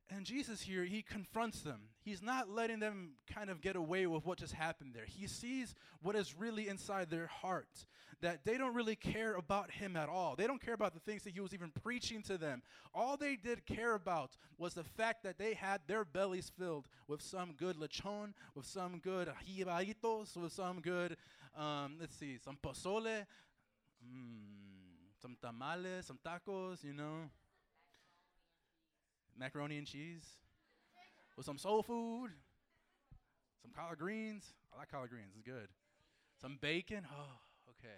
And 0.09 0.25
Jesus 0.25 0.61
here, 0.61 0.85
he 0.85 1.03
confronts 1.03 1.63
them. 1.63 1.81
He's 2.05 2.23
not 2.23 2.49
letting 2.49 2.79
them 2.79 3.15
kind 3.33 3.51
of 3.51 3.61
get 3.61 3.75
away 3.75 4.07
with 4.07 4.25
what 4.25 4.39
just 4.39 4.53
happened 4.53 4.93
there. 4.95 5.05
He 5.05 5.27
sees 5.27 5.75
what 6.01 6.15
is 6.15 6.33
really 6.39 6.69
inside 6.69 7.11
their 7.11 7.27
heart, 7.27 7.87
that 8.21 8.45
they 8.45 8.57
don't 8.57 8.75
really 8.75 8.95
care 8.95 9.35
about 9.35 9.73
him 9.73 9.97
at 9.97 10.09
all. 10.09 10.37
They 10.37 10.47
don't 10.47 10.63
care 10.63 10.75
about 10.75 10.95
the 10.95 11.01
things 11.01 11.25
that 11.25 11.35
he 11.35 11.41
was 11.41 11.53
even 11.53 11.73
preaching 11.83 12.23
to 12.23 12.39
them. 12.39 12.63
All 12.95 13.17
they 13.17 13.35
did 13.35 13.67
care 13.67 13.95
about 13.95 14.37
was 14.59 14.75
the 14.75 14.85
fact 14.85 15.25
that 15.25 15.39
they 15.39 15.55
had 15.55 15.81
their 15.89 16.05
bellies 16.05 16.53
filled 16.57 16.87
with 17.09 17.21
some 17.21 17.55
good 17.57 17.77
lechon, 17.77 18.33
with 18.55 18.67
some 18.67 19.01
good 19.01 19.29
jibaritos, 19.45 20.37
with 20.37 20.53
some 20.53 20.81
good, 20.81 21.17
um, 21.59 21.97
let's 21.99 22.15
see, 22.15 22.39
some 22.39 22.57
pozole, 22.63 23.27
mm, 24.05 24.37
some 25.21 25.37
tamales, 25.43 26.07
some 26.07 26.19
tacos, 26.25 26.85
you 26.85 26.93
know 26.93 27.29
macaroni 29.39 29.79
and 29.79 29.87
cheese 29.87 30.25
with 31.37 31.47
some 31.47 31.59
soul 31.59 31.83
food, 31.83 32.31
some 33.63 33.71
collard 33.75 33.99
greens. 33.99 34.55
I 34.75 34.79
like 34.79 34.91
collard 34.91 35.11
greens, 35.11 35.33
it's 35.35 35.43
good. 35.43 35.69
Some 36.41 36.59
bacon. 36.61 37.07
Oh, 37.11 37.71
okay. 37.71 37.95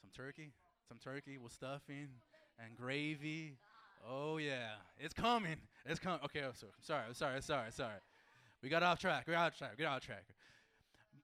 Some 0.00 0.10
turkey. 0.14 0.52
Some 0.88 0.98
turkey 0.98 1.38
with 1.38 1.52
stuffing 1.52 2.08
and 2.64 2.76
gravy. 2.76 3.58
Oh 4.08 4.38
yeah, 4.38 4.70
it's 4.98 5.14
coming. 5.14 5.56
It's 5.86 6.00
coming. 6.00 6.20
Okay, 6.24 6.42
oh, 6.46 6.52
so, 6.54 6.66
sorry, 6.80 7.04
sorry, 7.12 7.42
sorry, 7.42 7.70
sorry. 7.72 7.98
We 8.62 8.68
got 8.68 8.82
off 8.82 8.98
track. 8.98 9.24
We 9.26 9.32
got 9.32 9.46
off 9.46 9.58
track. 9.58 9.72
We 9.78 9.84
got 9.84 9.96
off 9.96 10.02
track. 10.02 10.24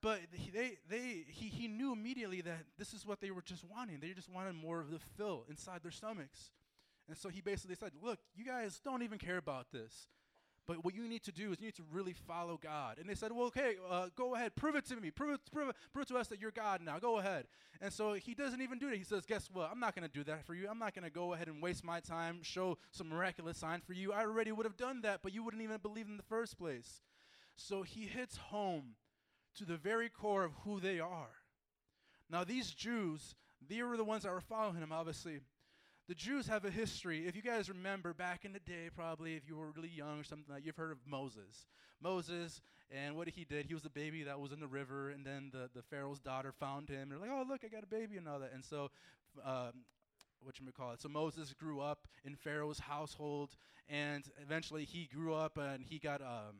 But 0.01 0.21
they, 0.53 0.77
they, 0.89 1.25
he, 1.29 1.49
he 1.49 1.67
knew 1.67 1.93
immediately 1.93 2.43
that 2.43 2.65
this 2.79 2.93
is 2.93 3.07
what 3.07 3.21
they 3.23 3.31
were 3.31 3.41
just 3.41 3.65
wanting. 3.65 4.01
They 4.01 4.11
just 4.11 4.29
wanted 4.29 4.55
more 4.55 4.81
of 4.81 4.91
the 4.91 4.99
fill 5.17 5.45
inside 5.49 5.83
their 5.83 5.91
stomachs. 5.91 6.51
And 7.09 7.17
so 7.17 7.29
he 7.29 7.41
basically 7.41 7.77
said, 7.77 7.93
Look, 8.03 8.19
you 8.35 8.45
guys 8.45 8.81
don't 8.85 9.03
even 9.03 9.19
care 9.19 9.37
about 9.37 9.67
this. 9.73 10.09
But 10.67 10.83
what 10.83 10.95
you 10.95 11.07
need 11.07 11.23
to 11.25 11.33
do 11.33 11.53
is 11.53 11.61
you 11.61 11.67
need 11.67 11.75
to 11.75 11.85
really 11.93 12.15
follow 12.27 12.59
God. 12.63 12.99
And 12.99 13.09
they 13.09 13.15
said, 13.15 13.33
Well, 13.33 13.47
okay, 13.47 13.77
uh, 13.89 14.09
go 14.17 14.35
ahead, 14.35 14.57
prove 14.57 14.75
it 14.77 14.87
to 14.87 14.97
me. 14.97 15.11
Prove 15.11 15.35
it, 15.35 15.41
prove, 15.53 15.69
it, 15.69 15.77
prove 15.93 16.05
it 16.05 16.09
to 16.09 16.17
us 16.17 16.29
that 16.29 16.41
you're 16.41 16.51
God 16.51 16.81
now. 16.81 16.99
Go 16.99 17.19
ahead. 17.19 17.47
And 17.83 17.93
so 17.93 18.15
he 18.15 18.35
doesn't 18.35 18.63
even 18.63 18.79
do 18.79 18.89
that. 18.89 18.97
He 18.97 19.05
says, 19.05 19.27
Guess 19.27 19.51
what? 19.53 19.71
I'm 19.71 19.81
not 19.81 19.95
going 19.95 20.09
to 20.09 20.13
do 20.13 20.25
that 20.25 20.47
for 20.47 20.55
you. 20.55 20.67
I'm 20.71 20.79
not 20.79 20.95
going 20.95 21.05
to 21.05 21.11
go 21.11 21.35
ahead 21.35 21.49
and 21.49 21.63
waste 21.63 21.85
my 21.85 22.01
time, 22.01 22.39
show 22.43 22.79
some 22.93 23.11
miraculous 23.11 23.59
sign 23.59 23.81
for 23.81 23.93
you. 23.93 24.13
I 24.13 24.21
already 24.21 24.53
would 24.53 24.67
have 24.67 24.77
done 24.77 25.03
that, 25.03 25.21
but 25.23 25.35
you 25.35 25.43
wouldn't 25.43 25.63
even 25.63 25.79
believe 25.83 26.07
in 26.07 26.17
the 26.17 26.23
first 26.23 26.59
place. 26.59 27.03
So 27.57 27.83
he 27.83 28.07
hits 28.07 28.37
home 28.37 28.97
to 29.57 29.65
the 29.65 29.77
very 29.77 30.09
core 30.09 30.45
of 30.45 30.53
who 30.65 30.81
they 30.81 30.99
are. 30.99 31.37
Now, 32.31 32.43
these 32.43 32.71
Jews, 32.71 33.35
they 33.69 33.83
were 33.83 33.97
the 33.97 34.05
ones 34.05 34.23
that 34.23 34.33
were 34.33 34.41
following 34.41 34.77
him, 34.77 34.91
obviously 34.91 35.41
the 36.09 36.15
Jews 36.15 36.47
have 36.49 36.65
a 36.65 36.71
history. 36.71 37.27
If 37.27 37.35
you 37.35 37.43
guys 37.43 37.69
remember 37.69 38.13
back 38.13 38.45
in 38.45 38.53
the 38.53 38.61
day, 38.61 38.91
probably 38.95 39.37
if 39.37 39.49
you 39.49 39.57
were 39.57 39.71
really 39.71 39.89
young 39.89 40.21
or 40.21 40.25
something 40.25 40.53
like 40.53 40.67
you've 40.67 40.77
heard 40.77 40.93
of 40.93 40.99
Moses. 41.07 41.67
Moses 42.03 42.61
and 42.91 43.17
what 43.17 43.29
he 43.29 43.45
did, 43.45 43.67
he 43.67 43.75
was 43.75 43.87
a 43.87 43.91
baby 43.91 44.23
that 44.25 44.39
was 44.39 44.53
in 44.53 44.61
the 44.61 44.67
river, 44.67 45.11
and 45.11 45.25
then 45.25 45.51
the, 45.53 45.71
the 45.75 45.83
Pharaoh's 45.83 46.21
daughter 46.21 46.53
found 46.53 46.91
him. 46.91 47.09
They're 47.09 47.19
like, 47.19 47.31
oh, 47.33 47.45
look, 47.49 47.63
I 47.65 47.69
got 47.69 47.83
a 47.83 47.87
baby 47.87 48.19
and 48.19 48.29
all 48.29 48.39
that. 48.41 48.53
And 48.53 48.63
so, 48.63 48.91
um, 49.45 49.73
what 50.43 50.61
you 50.61 50.67
call 50.77 50.93
it? 50.93 51.01
So 51.01 51.09
Moses 51.09 51.55
grew 51.55 51.81
up 51.81 52.07
in 52.25 52.37
Pharaoh's 52.37 52.79
household, 52.79 53.57
and 53.89 54.25
eventually 54.43 54.85
he 54.85 55.09
grew 55.13 55.35
up 55.35 55.57
and 55.57 55.85
he 55.85 55.99
got. 55.99 56.21
Um, 56.21 56.57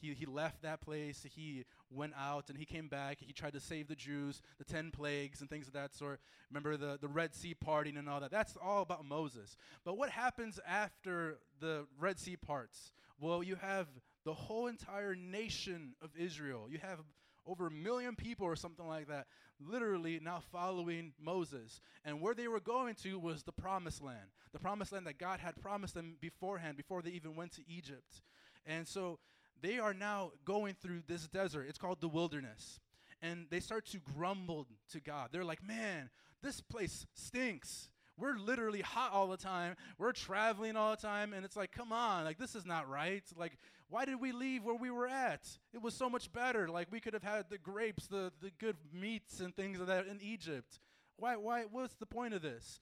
he, 0.00 0.14
he 0.14 0.24
left 0.24 0.62
that 0.62 0.80
place, 0.80 1.26
he 1.30 1.66
went 1.90 2.12
out, 2.18 2.48
and 2.48 2.58
he 2.58 2.64
came 2.64 2.88
back. 2.88 3.18
He 3.20 3.32
tried 3.32 3.52
to 3.54 3.60
save 3.60 3.88
the 3.88 3.96
Jews, 3.96 4.40
the 4.58 4.64
10 4.64 4.90
plagues, 4.90 5.40
and 5.40 5.50
things 5.50 5.66
of 5.66 5.74
that 5.74 5.94
sort. 5.94 6.20
Remember 6.50 6.76
the, 6.76 6.98
the 7.00 7.08
Red 7.08 7.34
Sea 7.34 7.54
parting 7.54 7.96
and 7.96 8.08
all 8.08 8.20
that? 8.20 8.30
That's 8.30 8.56
all 8.62 8.82
about 8.82 9.04
Moses. 9.04 9.56
But 9.84 9.96
what 9.96 10.10
happens 10.10 10.60
after 10.66 11.38
the 11.60 11.86
Red 11.98 12.18
Sea 12.18 12.36
parts? 12.36 12.92
Well, 13.20 13.42
you 13.42 13.56
have 13.56 13.86
the 14.24 14.34
whole 14.34 14.66
entire 14.66 15.14
nation 15.14 15.94
of 16.02 16.10
Israel. 16.16 16.68
You 16.70 16.78
have 16.78 17.00
over 17.46 17.66
a 17.66 17.70
million 17.70 18.14
people 18.14 18.46
or 18.46 18.54
something 18.54 18.86
like 18.86 19.08
that, 19.08 19.26
literally 19.60 20.20
now 20.22 20.40
following 20.52 21.12
Moses. 21.20 21.80
And 22.04 22.20
where 22.20 22.34
they 22.34 22.48
were 22.48 22.60
going 22.60 22.94
to 22.96 23.18
was 23.18 23.42
the 23.42 23.52
promised 23.52 24.02
land, 24.02 24.30
the 24.52 24.58
promised 24.58 24.92
land 24.92 25.06
that 25.06 25.18
God 25.18 25.40
had 25.40 25.60
promised 25.60 25.94
them 25.94 26.16
beforehand, 26.20 26.76
before 26.76 27.02
they 27.02 27.10
even 27.10 27.34
went 27.34 27.52
to 27.52 27.62
Egypt. 27.68 28.22
And 28.66 28.86
so 28.86 29.18
they 29.62 29.78
are 29.78 29.94
now 29.94 30.32
going 30.44 30.74
through 30.80 31.02
this 31.06 31.26
desert. 31.28 31.66
It's 31.68 31.78
called 31.78 32.00
the 32.00 32.08
wilderness. 32.08 32.80
And 33.22 33.46
they 33.50 33.60
start 33.60 33.86
to 33.86 33.98
grumble 33.98 34.66
to 34.92 35.00
God. 35.00 35.28
They're 35.30 35.44
like, 35.44 35.66
man, 35.66 36.10
this 36.42 36.60
place 36.60 37.06
stinks. 37.14 37.90
We're 38.16 38.36
literally 38.36 38.80
hot 38.80 39.12
all 39.12 39.28
the 39.28 39.36
time. 39.36 39.76
We're 39.98 40.12
traveling 40.12 40.76
all 40.76 40.90
the 40.90 40.96
time. 40.96 41.32
And 41.32 41.44
it's 41.44 41.56
like, 41.56 41.72
come 41.72 41.92
on, 41.92 42.24
like, 42.24 42.38
this 42.38 42.54
is 42.54 42.66
not 42.66 42.88
right. 42.88 43.24
Like, 43.36 43.58
why 43.88 44.04
did 44.04 44.20
we 44.20 44.32
leave 44.32 44.64
where 44.64 44.74
we 44.74 44.90
were 44.90 45.08
at? 45.08 45.46
It 45.74 45.82
was 45.82 45.94
so 45.94 46.08
much 46.08 46.32
better. 46.32 46.68
Like, 46.68 46.88
we 46.90 47.00
could 47.00 47.14
have 47.14 47.22
had 47.22 47.46
the 47.50 47.58
grapes, 47.58 48.06
the, 48.06 48.32
the 48.40 48.50
good 48.58 48.76
meats, 48.92 49.40
and 49.40 49.54
things 49.54 49.78
like 49.78 49.88
that 49.88 50.06
in 50.06 50.20
Egypt. 50.22 50.78
Why, 51.16 51.36
why, 51.36 51.64
what's 51.70 51.96
the 51.96 52.06
point 52.06 52.32
of 52.32 52.40
this? 52.40 52.80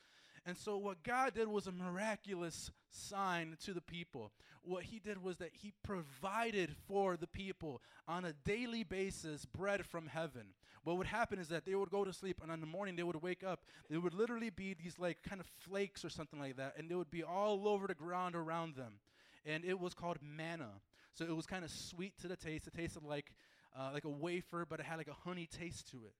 And 0.48 0.56
so, 0.56 0.78
what 0.78 1.02
God 1.02 1.34
did 1.34 1.46
was 1.46 1.66
a 1.66 1.72
miraculous 1.72 2.70
sign 2.90 3.58
to 3.66 3.74
the 3.74 3.82
people. 3.82 4.32
What 4.62 4.84
He 4.84 4.98
did 4.98 5.22
was 5.22 5.36
that 5.36 5.50
He 5.52 5.74
provided 5.82 6.74
for 6.86 7.18
the 7.18 7.26
people 7.26 7.82
on 8.08 8.24
a 8.24 8.32
daily 8.46 8.82
basis 8.82 9.44
bread 9.44 9.84
from 9.84 10.06
heaven. 10.06 10.54
What 10.84 10.96
would 10.96 11.06
happen 11.06 11.38
is 11.38 11.48
that 11.48 11.66
they 11.66 11.74
would 11.74 11.90
go 11.90 12.02
to 12.02 12.14
sleep, 12.14 12.40
and 12.42 12.50
in 12.50 12.62
the 12.62 12.66
morning 12.66 12.96
they 12.96 13.02
would 13.02 13.20
wake 13.22 13.44
up. 13.44 13.60
There 13.90 14.00
would 14.00 14.14
literally 14.14 14.48
be 14.48 14.72
these, 14.72 14.98
like, 14.98 15.22
kind 15.22 15.38
of 15.38 15.46
flakes 15.46 16.02
or 16.02 16.08
something 16.08 16.40
like 16.40 16.56
that, 16.56 16.76
and 16.78 16.88
they 16.88 16.94
would 16.94 17.10
be 17.10 17.22
all 17.22 17.68
over 17.68 17.86
the 17.86 17.94
ground 17.94 18.34
around 18.34 18.74
them. 18.74 19.00
And 19.44 19.66
it 19.66 19.78
was 19.78 19.92
called 19.92 20.16
manna. 20.22 20.80
So, 21.12 21.26
it 21.26 21.36
was 21.36 21.44
kind 21.44 21.62
of 21.62 21.70
sweet 21.70 22.16
to 22.22 22.26
the 22.26 22.36
taste. 22.36 22.66
It 22.66 22.72
tasted 22.72 23.04
like, 23.04 23.34
uh, 23.78 23.90
like 23.92 24.06
a 24.06 24.08
wafer, 24.08 24.64
but 24.66 24.80
it 24.80 24.86
had 24.86 24.96
like 24.96 25.08
a 25.08 25.28
honey 25.28 25.46
taste 25.46 25.90
to 25.90 26.06
it. 26.06 26.14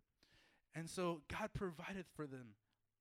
And 0.75 0.91
so, 0.91 1.23
God 1.29 1.49
provided 1.55 2.05
for 2.15 2.27
them 2.27 2.49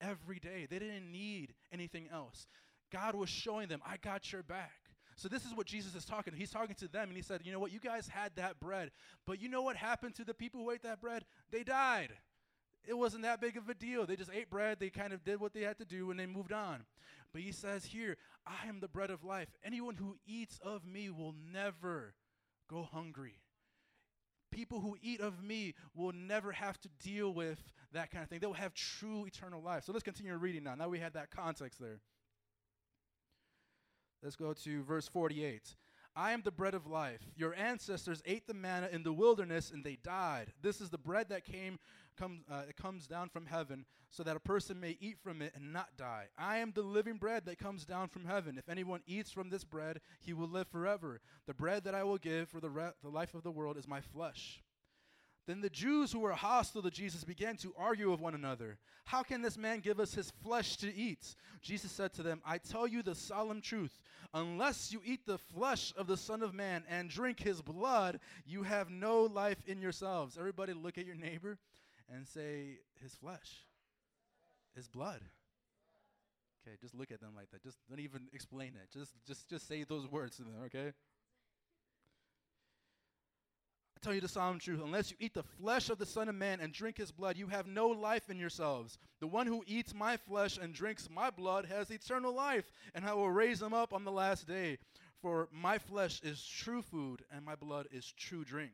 every 0.02 0.40
day. 0.40 0.68
They 0.70 0.80
didn't 0.80 1.12
need 1.12 1.54
anything 1.72 2.08
else. 2.12 2.48
God 2.92 3.16
was 3.16 3.30
showing 3.30 3.68
them, 3.68 3.82
I 3.86 3.98
got 3.98 4.32
your 4.32 4.44
back. 4.44 4.72
So 5.16 5.28
this 5.28 5.46
is 5.46 5.54
what 5.56 5.66
Jesus 5.66 5.96
is 5.96 6.06
talking. 6.06 6.34
He's 6.36 6.52
talking 6.52 6.76
to 6.76 6.88
them 6.88 7.10
and 7.10 7.18
he 7.18 7.24
said, 7.24 7.42
"You 7.44 7.52
know 7.52 7.60
what? 7.60 7.72
You 7.72 7.80
guys 7.80 8.08
had 8.08 8.36
that 8.36 8.60
bread, 8.60 8.92
but 9.26 9.42
you 9.42 9.50
know 9.50 9.64
what 9.64 9.76
happened 9.76 10.14
to 10.16 10.24
the 10.24 10.34
people 10.34 10.62
who 10.62 10.70
ate 10.70 10.84
that 10.84 11.02
bread? 11.02 11.26
They 11.50 11.64
died. 11.64 12.16
It 12.86 12.94
wasn't 12.94 13.24
that 13.24 13.42
big 13.42 13.58
of 13.58 13.68
a 13.68 13.74
deal. 13.74 14.06
They 14.06 14.16
just 14.16 14.32
ate 14.32 14.50
bread, 14.50 14.80
they 14.80 14.92
kind 14.92 15.14
of 15.14 15.24
did 15.24 15.40
what 15.40 15.54
they 15.54 15.62
had 15.62 15.80
to 15.80 15.86
do 15.86 16.12
and 16.12 16.20
they 16.20 16.28
moved 16.28 16.52
on." 16.52 16.86
But 17.34 17.42
he 17.42 17.52
says 17.52 17.86
here, 17.86 18.18
"I 18.46 18.68
am 18.68 18.80
the 18.80 18.88
bread 18.88 19.10
of 19.10 19.24
life. 19.24 19.50
Anyone 19.64 19.96
who 19.96 20.20
eats 20.28 20.60
of 20.60 20.86
me 20.86 21.10
will 21.10 21.34
never 21.34 22.14
go 22.68 22.84
hungry." 22.84 23.42
People 24.52 24.80
who 24.80 24.98
eat 25.02 25.20
of 25.20 25.44
me 25.44 25.74
will 25.96 26.14
never 26.14 26.52
have 26.52 26.80
to 26.82 26.90
deal 27.04 27.34
with 27.34 27.60
that 27.94 28.12
kind 28.12 28.24
of 28.24 28.30
thing. 28.30 28.40
They 28.40 28.48
will 28.48 28.54
have 28.54 28.74
true 28.74 29.26
eternal 29.26 29.62
life. 29.62 29.84
So 29.86 29.92
let's 29.92 30.04
continue 30.04 30.36
reading 30.36 30.64
now. 30.64 30.76
Now 30.76 30.90
we 30.90 31.00
have 31.00 31.14
that 31.14 31.32
context 31.32 31.80
there. 31.80 32.00
Let's 34.24 34.36
go 34.36 34.54
to 34.54 34.84
verse 34.84 35.08
48. 35.08 35.76
I 36.18 36.32
am 36.32 36.42
the 36.42 36.52
bread 36.52 36.74
of 36.74 36.88
life. 36.88 37.22
Your 37.36 37.54
ancestors 37.54 38.24
ate 38.26 38.48
the 38.48 38.56
manna 38.56 38.90
in 38.92 39.04
the 39.04 39.14
wilderness 39.14 39.70
and 39.70 39.84
they 39.84 39.98
died. 40.04 40.52
This 40.64 40.82
is 40.82 40.90
the 40.90 40.98
bread 40.98 41.30
that 41.30 41.46
came 41.46 41.78
comes 42.18 42.42
uh, 42.52 42.64
it 42.68 42.76
comes 42.76 43.06
down 43.06 43.30
from 43.30 43.46
heaven 43.46 43.86
so 44.10 44.24
that 44.24 44.36
a 44.36 44.40
person 44.40 44.80
may 44.80 44.98
eat 45.00 45.18
from 45.22 45.44
it 45.44 45.54
and 45.56 45.72
not 45.72 45.90
die. 45.96 46.26
I 46.36 46.58
am 46.58 46.72
the 46.74 46.82
living 46.82 47.18
bread 47.18 47.46
that 47.46 47.60
comes 47.60 47.86
down 47.86 48.08
from 48.08 48.26
heaven. 48.26 48.58
If 48.58 48.68
anyone 48.68 49.02
eats 49.06 49.32
from 49.32 49.52
this 49.52 49.64
bread, 49.64 50.02
he 50.20 50.34
will 50.34 50.48
live 50.48 50.68
forever. 50.68 51.22
The 51.46 51.54
bread 51.54 51.84
that 51.84 51.94
I 51.94 52.04
will 52.04 52.18
give 52.18 52.50
for 52.50 52.60
the, 52.60 52.72
re- 52.72 52.94
the 53.04 53.10
life 53.10 53.36
of 53.36 53.44
the 53.44 53.52
world 53.52 53.78
is 53.78 53.88
my 53.88 54.02
flesh. 54.02 54.64
Then 55.48 55.62
the 55.62 55.70
Jews 55.70 56.12
who 56.12 56.20
were 56.20 56.34
hostile 56.34 56.82
to 56.84 56.92
Jesus 56.92 57.24
began 57.24 57.56
to 57.58 57.74
argue 57.78 58.12
with 58.12 58.20
one 58.20 58.36
another. 58.36 58.78
How 59.06 59.24
can 59.24 59.42
this 59.42 59.58
man 59.58 59.80
give 59.80 60.00
us 60.00 60.14
his 60.14 60.30
flesh 60.44 60.76
to 60.78 60.94
eat? 60.94 61.36
Jesus 61.62 61.92
said 61.92 62.14
to 62.16 62.24
them, 62.24 62.42
I 62.46 62.58
tell 62.58 62.86
you 62.86 63.02
the 63.02 63.16
solemn 63.16 63.62
truth. 63.62 63.98
Unless 64.34 64.92
you 64.92 65.02
eat 65.06 65.26
the 65.26 65.38
flesh 65.38 65.94
of 65.98 66.08
the 66.08 66.18
Son 66.18 66.44
of 66.44 66.54
Man 66.54 66.84
and 66.90 67.10
drink 67.10 67.40
his 67.40 67.62
blood, 67.62 68.20
you 68.46 68.64
have 68.64 68.90
no 68.90 69.22
life 69.22 69.64
in 69.66 69.82
yourselves. 69.82 70.38
Everybody 70.38 70.74
look 70.74 70.98
at 70.98 71.06
your 71.06 71.16
neighbor 71.16 71.58
and 72.14 72.28
say, 72.28 72.80
His 73.02 73.16
flesh, 73.16 73.66
His 74.76 74.88
blood. 74.88 75.22
Okay, 76.66 76.76
just 76.82 76.96
look 76.96 77.12
at 77.12 77.22
them 77.22 77.32
like 77.36 77.50
that. 77.52 77.64
Just 77.64 77.78
don't 77.90 78.00
even 78.00 78.28
explain 78.34 78.74
it. 78.82 78.90
Just 78.92 79.14
just 79.26 79.50
just 79.50 79.68
say 79.68 79.84
those 79.84 80.08
words 80.08 80.38
to 80.38 80.44
them, 80.44 80.56
okay? 80.66 80.92
Tell 84.08 84.16
you 84.16 84.22
the 84.22 84.28
solemn 84.30 84.58
truth. 84.58 84.80
Unless 84.82 85.12
you 85.12 85.18
eat 85.20 85.34
the 85.34 85.44
flesh 85.44 85.90
of 85.90 85.98
the 85.98 86.06
Son 86.06 86.30
of 86.30 86.36
Man 86.36 86.62
and 86.62 86.72
drink 86.72 86.98
his 86.98 87.12
blood, 87.12 87.36
you 87.36 87.48
have 87.48 87.68
no 87.68 87.90
life 87.90 88.30
in 88.30 88.40
yourselves. 88.40 88.98
The 89.20 89.28
one 89.28 89.48
who 89.48 89.66
eats 89.68 89.94
my 89.94 90.16
flesh 90.16 90.58
and 90.58 90.74
drinks 90.74 91.10
my 91.14 91.30
blood 91.30 91.66
has 91.66 91.92
eternal 91.92 92.34
life, 92.34 92.72
and 92.96 93.04
I 93.04 93.14
will 93.14 93.30
raise 93.30 93.62
him 93.62 93.74
up 93.74 93.92
on 93.92 94.06
the 94.06 94.12
last 94.12 94.48
day. 94.48 94.78
For 95.22 95.50
my 95.52 95.78
flesh 95.78 96.22
is 96.24 96.42
true 96.42 96.82
food, 96.82 97.24
and 97.30 97.44
my 97.44 97.56
blood 97.56 97.88
is 97.92 98.14
true 98.16 98.46
drink. 98.46 98.72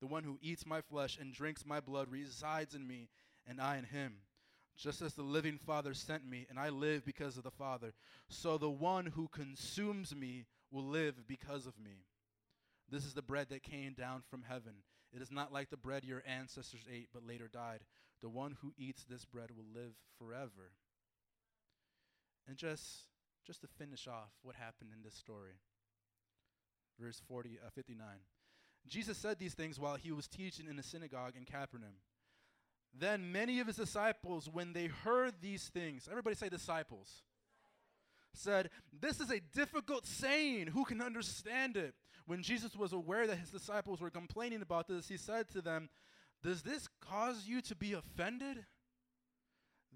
The 0.00 0.06
one 0.06 0.24
who 0.24 0.38
eats 0.40 0.64
my 0.64 0.80
flesh 0.80 1.18
and 1.20 1.30
drinks 1.30 1.66
my 1.66 1.80
blood 1.80 2.10
resides 2.10 2.74
in 2.74 2.86
me, 2.86 3.10
and 3.46 3.60
I 3.60 3.76
in 3.76 3.84
him. 3.84 4.14
Just 4.78 5.02
as 5.02 5.12
the 5.12 5.22
living 5.22 5.58
Father 5.58 5.92
sent 5.92 6.26
me, 6.26 6.46
and 6.48 6.58
I 6.58 6.70
live 6.70 7.04
because 7.04 7.36
of 7.36 7.42
the 7.42 7.50
Father, 7.50 7.92
so 8.30 8.56
the 8.56 8.70
one 8.70 9.04
who 9.04 9.28
consumes 9.28 10.16
me 10.16 10.46
will 10.70 10.86
live 10.86 11.26
because 11.28 11.66
of 11.66 11.78
me. 11.78 12.06
This 12.90 13.04
is 13.04 13.14
the 13.14 13.22
bread 13.22 13.48
that 13.50 13.62
came 13.62 13.92
down 13.92 14.22
from 14.28 14.42
heaven. 14.48 14.74
It 15.14 15.22
is 15.22 15.30
not 15.30 15.52
like 15.52 15.70
the 15.70 15.76
bread 15.76 16.04
your 16.04 16.22
ancestors 16.26 16.84
ate 16.92 17.08
but 17.12 17.26
later 17.26 17.48
died. 17.48 17.80
The 18.20 18.28
one 18.28 18.56
who 18.60 18.72
eats 18.76 19.04
this 19.04 19.24
bread 19.24 19.50
will 19.50 19.66
live 19.74 19.94
forever. 20.18 20.72
And 22.48 22.56
just 22.56 23.06
just 23.46 23.62
to 23.62 23.66
finish 23.66 24.06
off 24.06 24.30
what 24.42 24.56
happened 24.56 24.90
in 24.94 25.02
this 25.02 25.14
story. 25.14 25.54
Verse 27.00 27.20
40 27.26 27.58
uh, 27.64 27.70
59. 27.74 28.06
Jesus 28.86 29.18
said 29.18 29.38
these 29.38 29.54
things 29.54 29.78
while 29.78 29.96
he 29.96 30.12
was 30.12 30.26
teaching 30.26 30.66
in 30.68 30.76
the 30.76 30.82
synagogue 30.82 31.34
in 31.36 31.44
Capernaum. 31.44 31.96
Then 32.98 33.30
many 33.30 33.60
of 33.60 33.66
his 33.66 33.76
disciples, 33.76 34.48
when 34.52 34.72
they 34.72 34.86
heard 34.86 35.34
these 35.40 35.68
things, 35.68 36.08
everybody 36.10 36.34
say 36.34 36.48
disciples, 36.48 37.22
said, 38.34 38.70
This 39.00 39.20
is 39.20 39.30
a 39.30 39.40
difficult 39.54 40.06
saying. 40.06 40.68
Who 40.68 40.84
can 40.84 41.00
understand 41.00 41.76
it? 41.76 41.94
When 42.30 42.44
Jesus 42.44 42.76
was 42.76 42.92
aware 42.92 43.26
that 43.26 43.38
his 43.38 43.50
disciples 43.50 44.00
were 44.00 44.08
complaining 44.08 44.62
about 44.62 44.86
this, 44.86 45.08
he 45.08 45.16
said 45.16 45.48
to 45.48 45.60
them, 45.60 45.88
Does 46.44 46.62
this 46.62 46.86
cause 47.04 47.42
you 47.48 47.60
to 47.62 47.74
be 47.74 47.94
offended? 47.94 48.64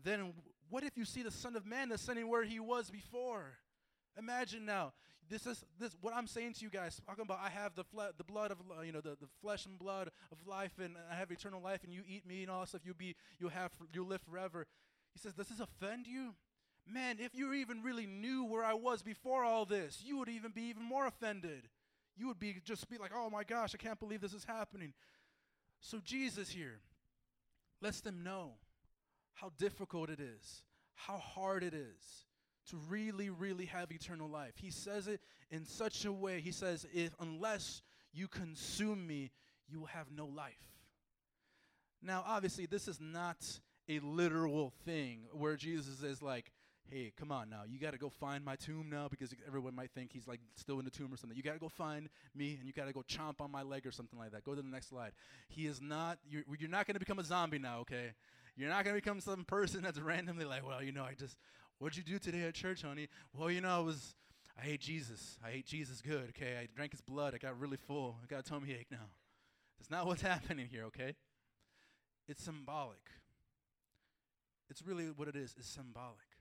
Then 0.03 0.33
what 0.69 0.83
if 0.83 0.97
you 0.97 1.05
see 1.05 1.23
the 1.23 1.31
Son 1.31 1.55
of 1.55 1.64
Man 1.64 1.93
ascending 1.93 2.26
where 2.26 2.43
he 2.43 2.59
was 2.59 2.91
before? 2.91 3.53
Imagine 4.19 4.67
now, 4.67 4.95
this 5.31 5.47
is 5.47 5.64
this 5.79 5.95
what 6.00 6.12
I'm 6.12 6.26
saying 6.26 6.55
to 6.55 6.64
you 6.64 6.71
guys. 6.71 7.00
Talking 7.07 7.23
about 7.23 7.38
I 7.41 7.50
have 7.50 7.76
the 7.76 7.85
fle- 7.85 8.11
the 8.19 8.25
blood 8.25 8.50
of 8.50 8.59
you 8.85 8.91
know 8.91 9.00
the, 9.00 9.11
the 9.11 9.29
flesh 9.41 9.67
and 9.67 9.79
blood 9.79 10.11
of 10.33 10.38
life, 10.45 10.73
and 10.83 10.97
I 11.09 11.14
have 11.14 11.31
eternal 11.31 11.62
life, 11.62 11.85
and 11.85 11.93
you 11.93 12.03
eat 12.05 12.26
me 12.26 12.43
and 12.43 12.50
all 12.50 12.62
that 12.62 12.71
stuff. 12.71 12.81
You'll 12.85 12.97
be 12.99 13.14
you'll 13.38 13.50
have 13.50 13.71
you'll 13.93 14.09
live 14.09 14.23
forever. 14.29 14.67
He 15.12 15.21
says, 15.21 15.35
does 15.35 15.47
this 15.47 15.61
offend 15.61 16.09
you? 16.09 16.35
Man, 16.85 17.19
if 17.21 17.33
you 17.33 17.53
even 17.53 17.85
really 17.85 18.07
knew 18.07 18.43
where 18.43 18.64
I 18.64 18.75
was 18.75 19.05
before 19.05 19.45
all 19.45 19.64
this, 19.64 20.03
you 20.05 20.19
would 20.19 20.29
even 20.29 20.50
be 20.50 20.62
even 20.62 20.83
more 20.83 21.07
offended. 21.07 21.69
You 22.16 22.28
would 22.28 22.38
be 22.38 22.56
just 22.64 22.88
be 22.88 22.99
like, 22.99 23.12
oh 23.14 23.30
my 23.30 23.44
gosh, 23.44 23.75
I 23.75 23.78
can't 23.78 23.99
believe 23.99 24.21
this 24.21 24.35
is 24.35 24.44
happening. 24.44 24.92
So 25.80 25.99
Jesus 26.02 26.49
here 26.49 26.80
lets 27.80 28.00
them 28.00 28.23
know 28.23 28.52
how 29.35 29.50
difficult 29.59 30.11
it 30.11 30.21
is, 30.21 30.62
how 30.94 31.18
hard 31.18 31.62
it 31.62 31.75
is 31.75 32.26
to 32.71 32.76
really, 32.88 33.30
really 33.30 33.66
have 33.66 33.90
eternal 33.90 34.28
life. 34.28 34.54
He 34.56 34.71
says 34.71 35.09
it 35.09 35.21
in 35.50 35.66
such 35.66 36.04
a 36.04 36.12
way, 36.12 36.40
he 36.40 36.52
says, 36.52 36.87
if 36.94 37.14
unless 37.21 37.83
you 38.12 38.28
consume 38.28 39.06
me, 39.06 39.30
you 39.68 39.80
will 39.80 39.87
have 39.87 40.11
no 40.11 40.26
life. 40.26 40.54
Now, 42.00 42.23
obviously, 42.26 42.66
this 42.66 42.87
is 42.88 43.00
not 43.00 43.37
a 43.88 43.99
literal 43.99 44.73
thing 44.85 45.25
where 45.33 45.56
Jesus 45.56 46.02
is 46.02 46.23
like, 46.23 46.52
hey, 46.91 47.12
come 47.19 47.33
on 47.33 47.49
now, 47.49 47.62
you 47.67 47.79
got 47.79 47.93
to 47.93 47.99
go 47.99 48.09
find 48.09 48.45
my 48.45 48.57
tomb 48.57 48.88
now 48.91 49.09
because 49.09 49.35
everyone 49.47 49.75
might 49.75 49.91
think 49.91 50.12
he's 50.12 50.26
like 50.26 50.41
still 50.55 50.79
in 50.79 50.85
the 50.85 50.91
tomb 50.91 51.12
or 51.12 51.17
something. 51.17 51.37
You 51.37 51.43
got 51.43 51.55
to 51.55 51.59
go 51.59 51.69
find 51.69 52.09
me 52.35 52.57
and 52.59 52.67
you 52.67 52.73
got 52.73 52.87
to 52.87 52.93
go 52.93 53.03
chomp 53.03 53.41
on 53.41 53.50
my 53.50 53.62
leg 53.62 53.87
or 53.87 53.91
something 53.91 54.19
like 54.19 54.33
that. 54.33 54.45
Go 54.45 54.55
to 54.55 54.62
the 54.62 54.69
next 54.69 54.88
slide. 54.88 55.12
He 55.49 55.67
is 55.67 55.81
not, 55.81 56.19
you're, 56.29 56.43
you're 56.59 56.71
not 56.71 56.87
going 56.87 56.95
to 56.95 57.00
become 57.00 57.19
a 57.19 57.25
zombie 57.25 57.59
now, 57.59 57.81
okay? 57.81 58.12
You're 58.57 58.69
not 58.69 58.85
going 58.85 58.95
to 58.95 59.03
become 59.03 59.21
some 59.21 59.45
person 59.45 59.83
that's 59.83 59.99
randomly 59.99 60.45
like, 60.45 60.67
well, 60.67 60.83
you 60.83 60.93
know, 60.93 61.05
I 61.05 61.14
just, 61.14 61.37
what'd 61.79 61.97
you 61.97 62.05
do 62.05 62.19
today 62.19 62.43
at 62.43 62.55
church, 62.55 62.83
honey? 62.83 63.09
Well, 63.37 63.50
you 63.50 63.61
know, 63.61 63.76
I 63.76 63.81
was, 63.81 64.14
I 64.59 64.64
hate 64.64 64.81
Jesus. 64.81 65.38
I 65.44 65.51
hate 65.51 65.66
Jesus 65.66 66.01
good, 66.01 66.29
okay? 66.31 66.59
I 66.61 66.68
drank 66.77 66.92
his 66.92 67.01
blood. 67.01 67.35
I 67.35 67.38
got 67.38 67.59
really 67.59 67.79
full. 67.79 68.16
I 68.23 68.27
got 68.27 68.40
a 68.40 68.42
tummy 68.42 68.73
ache 68.73 68.88
now. 68.90 69.11
That's 69.79 69.90
not 69.90 70.07
what's 70.07 70.23
happening 70.35 70.68
here, 70.70 70.85
okay? 70.85 71.14
It's 72.29 72.42
symbolic. 72.42 73.01
It's 74.70 74.83
really 74.83 75.07
what 75.07 75.29
it 75.29 75.37
is, 75.37 75.55
is 75.59 75.66
symbolic. 75.66 76.34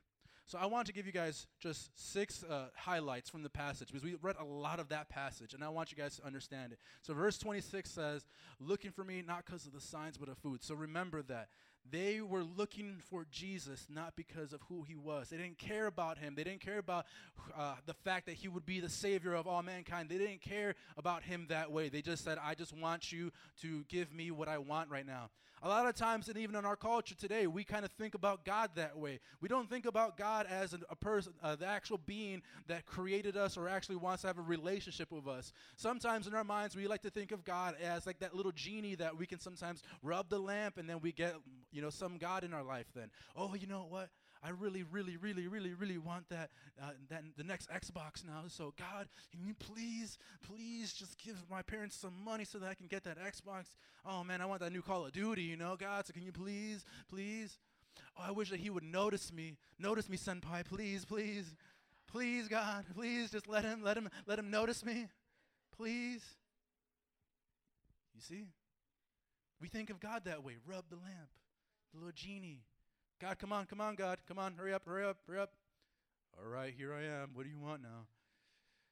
So 0.46 0.58
I 0.60 0.66
want 0.66 0.88
to 0.88 0.94
give 0.94 1.06
you 1.06 1.12
guys 1.12 1.48
just 1.60 1.90
six 1.96 2.44
uh, 2.44 2.68
highlights 2.76 3.30
from 3.30 3.44
the 3.44 3.50
passage 3.50 3.88
because 3.88 4.04
we 4.04 4.16
read 4.22 4.36
a 4.40 4.44
lot 4.44 4.80
of 4.80 4.90
that 4.90 5.10
passage, 5.10 5.54
and 5.54 5.64
I 5.64 5.70
want 5.70 5.92
you 5.92 5.98
guys 5.98 6.18
to 6.18 6.26
understand 6.26 6.74
it. 6.74 6.80
So 7.02 7.14
verse 7.14 7.38
26 7.38 7.90
says, 7.90 8.26
"Looking 8.60 8.92
for 8.92 9.04
me 9.04 9.22
not 9.26 9.46
because 9.46 9.66
of 9.66 9.74
the 9.74 9.82
signs, 9.82 10.18
but 10.18 10.30
of 10.30 10.38
food." 10.38 10.64
So 10.64 10.76
remember 10.76 11.22
that 11.24 11.48
they 11.90 12.22
were 12.22 12.44
looking 12.44 12.98
for 13.10 13.26
Jesus 13.30 13.88
not 13.90 14.16
because 14.16 14.54
of 14.54 14.62
who 14.70 14.84
he 14.84 14.96
was. 14.96 15.30
They 15.30 15.38
didn't 15.38 15.58
care 15.58 15.88
about 15.88 16.18
him. 16.18 16.34
They 16.36 16.44
didn't 16.44 16.62
care 16.62 16.78
about 16.78 17.06
uh, 17.58 17.76
the 17.86 17.94
fact 17.94 18.26
that 18.28 18.36
he 18.36 18.48
would 18.48 18.66
be 18.66 18.80
the 18.80 18.90
savior 18.90 19.34
of 19.34 19.48
all 19.48 19.62
mankind. 19.62 20.10
They 20.10 20.18
didn't 20.18 20.42
care 20.42 20.76
about 20.98 21.24
him 21.24 21.48
that 21.50 21.72
way. 21.72 21.90
They 21.90 22.02
just 22.02 22.24
said, 22.24 22.38
I 22.42 22.56
just 22.56 22.74
want 22.74 23.12
you 23.12 23.32
to 23.62 23.84
give 23.90 24.14
me 24.14 24.32
what 24.32 24.48
I 24.48 24.60
want 24.60 24.90
right 24.90 25.06
now. 25.06 25.30
A 25.66 25.70
lot 25.70 25.88
of 25.88 25.96
times, 25.96 26.28
and 26.28 26.38
even 26.38 26.58
in 26.58 26.66
our 26.66 26.76
culture 26.76 27.16
today, 27.16 27.48
we 27.48 27.64
kind 27.64 27.86
of 27.86 27.92
think 27.92 28.16
about 28.16 28.44
God 28.44 28.72
that 28.76 28.98
way. 28.98 29.22
We 29.40 29.48
don't 29.48 29.70
think 29.70 29.86
about 29.86 30.18
God 30.18 30.46
as 30.50 30.76
a 30.90 30.96
person, 30.98 31.32
uh, 31.42 31.56
the 31.56 31.66
actual 31.66 32.02
being 32.06 32.42
that 32.68 32.86
created 32.86 33.38
us 33.38 33.56
or 33.56 33.70
actually 33.70 33.96
wants 33.96 34.24
to 34.24 34.28
have 34.28 34.38
a 34.38 34.42
relationship 34.42 35.10
with 35.10 35.26
us. 35.26 35.54
Sometimes 35.78 36.28
in 36.28 36.34
our 36.34 36.44
minds, 36.44 36.76
we 36.76 36.86
like 36.86 37.02
to 37.04 37.10
think 37.10 37.32
of 37.32 37.46
God 37.46 37.76
as 37.82 38.06
like 38.06 38.20
that 38.20 38.36
little 38.36 38.52
genie 38.52 38.96
that 38.96 39.18
we 39.18 39.26
can 39.26 39.40
sometimes 39.40 39.84
rub 40.02 40.30
the 40.30 40.38
lamp 40.38 40.78
and 40.78 40.90
then 40.90 41.00
we 41.02 41.14
get, 41.14 41.34
you 41.72 41.82
know, 41.82 41.90
some 41.90 42.18
God 42.18 42.44
in 42.44 42.54
our 42.54 42.64
life 42.64 42.88
then. 42.94 43.10
Oh, 43.34 43.56
you 43.56 43.68
know 43.68 43.86
what? 43.90 44.10
I 44.46 44.50
really, 44.50 44.84
really, 44.84 45.16
really, 45.16 45.48
really, 45.48 45.74
really 45.74 45.98
want 45.98 46.28
that, 46.30 46.50
uh, 46.82 46.92
that 47.10 47.24
the 47.38 47.44
next 47.44 47.70
Xbox 47.70 48.26
now. 48.26 48.44
So 48.48 48.74
God, 48.78 49.08
can 49.32 49.46
you 49.46 49.54
please, 49.54 50.18
please 50.46 50.92
just 50.94 51.18
give 51.18 51.36
my 51.50 51.62
parents 51.62 51.96
some 51.96 52.14
money 52.26 52.44
so 52.44 52.60
that 52.60 52.68
I 52.68 52.74
can 52.74 52.88
get 52.88 53.04
that 53.06 53.18
Xbox? 53.18 53.76
Oh 54.06 54.24
man, 54.24 54.42
I 54.42 54.46
want 54.46 54.60
that 54.60 54.74
new 54.74 54.82
Call 54.82 55.06
of 55.06 55.14
Duty, 55.14 55.44
you 55.44 55.56
know, 55.56 55.78
God. 55.80 56.06
So 56.06 56.14
can 56.14 56.24
you 56.24 56.34
please, 56.34 56.84
please? 57.10 57.58
Oh, 58.18 58.24
I 58.28 58.32
wish 58.32 58.50
that 58.50 58.60
He 58.60 58.70
would 58.70 58.84
notice 58.84 59.32
me. 59.32 59.56
Notice 59.80 60.10
me, 60.10 60.18
Senpai, 60.18 60.66
please, 60.66 61.06
please, 61.06 61.56
please, 62.08 62.50
God, 62.50 62.84
please, 62.94 63.32
just 63.32 63.48
let 63.48 63.64
Him, 63.64 63.82
let 63.82 63.96
Him, 63.96 64.10
let 64.26 64.40
Him 64.40 64.52
notice 64.52 64.84
me, 64.84 65.08
please. 65.78 66.22
You 68.14 68.22
see, 68.22 68.48
we 69.62 69.70
think 69.70 69.90
of 69.90 70.02
God 70.02 70.26
that 70.26 70.44
way. 70.44 70.58
Rub 70.68 70.84
the 70.90 70.98
lamp, 70.98 71.30
the 71.94 72.00
little 72.00 72.12
genie. 72.14 72.64
God, 73.24 73.40
come 73.40 73.54
on, 73.54 73.66
come 73.68 73.80
on, 73.80 73.96
God, 73.96 74.18
come 74.28 74.38
on, 74.38 74.54
hurry 74.58 74.74
up, 74.74 74.84
hurry 74.86 75.06
up, 75.06 75.16
hurry 75.26 75.40
up. 75.40 75.54
All 76.38 76.46
right, 76.46 76.74
here 76.78 76.94
I 76.94 77.04
am. 77.04 77.30
What 77.34 77.46
do 77.46 77.50
you 77.50 77.58
want 77.58 77.82
now? 77.82 78.04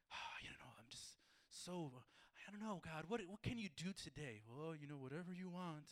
you 0.41 0.47
know, 0.51 0.71
I'm 0.79 0.85
just 0.89 1.03
so, 1.49 1.91
I 2.47 2.49
don't 2.49 2.65
know, 2.65 2.79
God, 2.81 3.03
what, 3.09 3.19
what 3.27 3.41
can 3.41 3.57
you 3.57 3.67
do 3.75 3.91
today? 3.91 4.41
Well, 4.47 4.73
you 4.73 4.87
know, 4.87 4.95
whatever 4.95 5.33
you 5.37 5.49
want. 5.49 5.83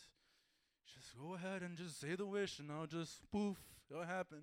Just 0.86 1.14
go 1.18 1.34
ahead 1.34 1.60
and 1.60 1.76
just 1.76 2.00
say 2.00 2.14
the 2.14 2.24
wish, 2.24 2.60
and 2.60 2.72
I'll 2.72 2.86
just 2.86 3.30
poof, 3.30 3.58
it'll 3.90 4.04
happen. 4.04 4.38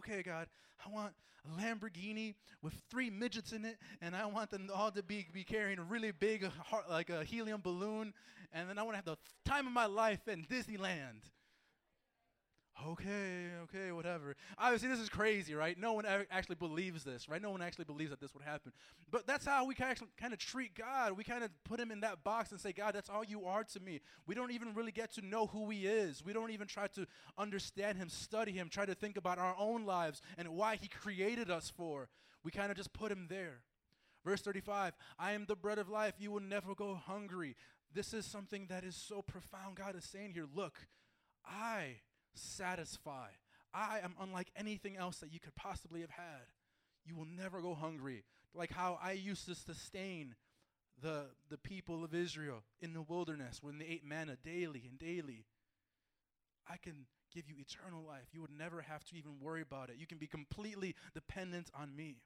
Okay, 0.00 0.22
God, 0.22 0.46
I 0.84 0.92
want 0.92 1.14
a 1.46 1.62
Lamborghini 1.62 2.34
with 2.60 2.74
three 2.90 3.08
midgets 3.08 3.52
in 3.52 3.64
it, 3.64 3.78
and 4.02 4.14
I 4.14 4.26
want 4.26 4.50
them 4.50 4.68
all 4.74 4.90
to 4.90 5.02
be, 5.02 5.26
be 5.32 5.44
carrying 5.44 5.78
a 5.78 5.82
really 5.82 6.10
big, 6.10 6.44
heart, 6.44 6.90
like 6.90 7.08
a 7.08 7.24
helium 7.24 7.62
balloon, 7.62 8.12
and 8.52 8.68
then 8.68 8.78
I 8.78 8.82
want 8.82 8.92
to 8.92 8.96
have 8.96 9.06
the 9.06 9.16
time 9.50 9.66
of 9.66 9.72
my 9.72 9.86
life 9.86 10.28
in 10.28 10.44
Disneyland 10.44 11.22
okay, 12.88 13.50
okay, 13.64 13.92
whatever. 13.92 14.34
Obviously, 14.58 14.88
this 14.88 14.98
is 14.98 15.08
crazy, 15.08 15.54
right? 15.54 15.78
No 15.78 15.92
one 15.92 16.04
actually 16.30 16.56
believes 16.56 17.04
this, 17.04 17.28
right? 17.28 17.40
No 17.40 17.50
one 17.50 17.62
actually 17.62 17.84
believes 17.84 18.10
that 18.10 18.20
this 18.20 18.34
would 18.34 18.42
happen. 18.42 18.72
But 19.10 19.26
that's 19.26 19.46
how 19.46 19.64
we 19.64 19.74
kind 19.74 19.96
of 20.00 20.38
treat 20.38 20.74
God. 20.74 21.16
We 21.16 21.24
kind 21.24 21.44
of 21.44 21.50
put 21.64 21.78
him 21.78 21.90
in 21.90 22.00
that 22.00 22.24
box 22.24 22.50
and 22.50 22.60
say, 22.60 22.72
God, 22.72 22.94
that's 22.94 23.08
all 23.08 23.24
you 23.24 23.44
are 23.46 23.64
to 23.64 23.80
me. 23.80 24.00
We 24.26 24.34
don't 24.34 24.50
even 24.50 24.74
really 24.74 24.92
get 24.92 25.12
to 25.14 25.24
know 25.24 25.46
who 25.46 25.70
he 25.70 25.86
is. 25.86 26.24
We 26.24 26.32
don't 26.32 26.50
even 26.50 26.66
try 26.66 26.88
to 26.88 27.06
understand 27.38 27.98
him, 27.98 28.08
study 28.08 28.52
him, 28.52 28.68
try 28.68 28.86
to 28.86 28.94
think 28.94 29.16
about 29.16 29.38
our 29.38 29.54
own 29.58 29.84
lives 29.84 30.20
and 30.36 30.48
why 30.48 30.76
he 30.76 30.88
created 30.88 31.50
us 31.50 31.72
for. 31.74 32.08
We 32.42 32.50
kind 32.50 32.70
of 32.70 32.76
just 32.76 32.92
put 32.92 33.10
him 33.10 33.26
there. 33.28 33.60
Verse 34.24 34.40
35 34.40 34.94
I 35.18 35.32
am 35.32 35.44
the 35.46 35.56
bread 35.56 35.78
of 35.78 35.88
life. 35.88 36.14
You 36.18 36.30
will 36.30 36.40
never 36.40 36.74
go 36.74 36.94
hungry. 36.94 37.56
This 37.92 38.12
is 38.12 38.26
something 38.26 38.66
that 38.68 38.82
is 38.82 38.96
so 38.96 39.22
profound. 39.22 39.76
God 39.76 39.94
is 39.96 40.04
saying 40.04 40.32
here, 40.32 40.46
look, 40.52 40.74
I 41.46 41.96
satisfy. 42.34 43.28
I 43.72 44.00
am 44.02 44.14
unlike 44.20 44.50
anything 44.56 44.96
else 44.96 45.18
that 45.18 45.32
you 45.32 45.40
could 45.40 45.54
possibly 45.54 46.00
have 46.00 46.10
had. 46.10 46.46
You 47.04 47.16
will 47.16 47.26
never 47.26 47.60
go 47.60 47.74
hungry. 47.74 48.24
Like 48.54 48.72
how 48.72 48.98
I 49.02 49.12
used 49.12 49.46
to 49.46 49.54
sustain 49.54 50.36
the, 51.02 51.26
the 51.50 51.58
people 51.58 52.04
of 52.04 52.14
Israel 52.14 52.62
in 52.80 52.94
the 52.94 53.02
wilderness 53.02 53.58
when 53.62 53.78
they 53.78 53.86
ate 53.86 54.04
manna 54.04 54.36
daily 54.44 54.84
and 54.88 54.98
daily. 54.98 55.44
I 56.68 56.76
can 56.76 57.06
give 57.34 57.48
you 57.48 57.56
eternal 57.58 58.02
life. 58.06 58.28
You 58.32 58.40
would 58.42 58.56
never 58.56 58.80
have 58.80 59.04
to 59.04 59.16
even 59.16 59.40
worry 59.40 59.60
about 59.60 59.90
it. 59.90 59.96
You 59.98 60.06
can 60.06 60.18
be 60.18 60.26
completely 60.26 60.94
dependent 61.12 61.68
on 61.78 61.94
me. 61.94 62.22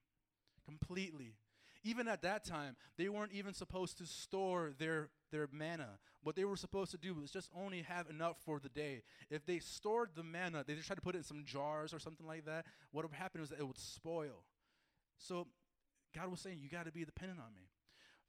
Completely. 0.65 1.35
Even 1.85 2.09
at 2.09 2.23
that 2.23 2.45
time, 2.45 2.77
they 2.97 3.09
weren't 3.09 3.33
even 3.33 3.55
supposed 3.55 3.99
to 3.99 4.07
store 4.07 4.73
their, 4.79 5.11
their 5.31 5.49
manna. 5.53 5.99
What 6.23 6.37
they 6.37 6.45
were 6.45 6.57
supposed 6.57 6.91
to 6.91 6.99
do 6.99 7.15
was 7.15 7.31
just 7.31 7.49
only 7.57 7.83
have 7.83 8.11
enough 8.11 8.37
for 8.45 8.59
the 8.59 8.69
day. 8.69 9.03
If 9.31 9.47
they 9.47 9.59
stored 9.61 10.11
the 10.15 10.25
manna, 10.25 10.65
they 10.67 10.75
just 10.75 10.87
tried 10.87 10.97
to 10.97 11.03
put 11.03 11.15
it 11.15 11.19
in 11.19 11.25
some 11.25 11.45
jars 11.45 11.95
or 11.95 11.99
something 11.99 12.27
like 12.27 12.45
that, 12.47 12.67
what 12.91 13.05
would 13.05 13.15
happen 13.15 13.41
was 13.41 13.51
that 13.51 13.61
it 13.61 13.67
would 13.67 13.79
spoil. 13.79 14.45
So 15.19 15.47
God 16.15 16.31
was 16.31 16.41
saying, 16.41 16.59
You 16.61 16.69
got 16.69 16.87
to 16.87 16.93
be 16.93 17.05
dependent 17.05 17.41
on 17.41 17.55
me. 17.55 17.69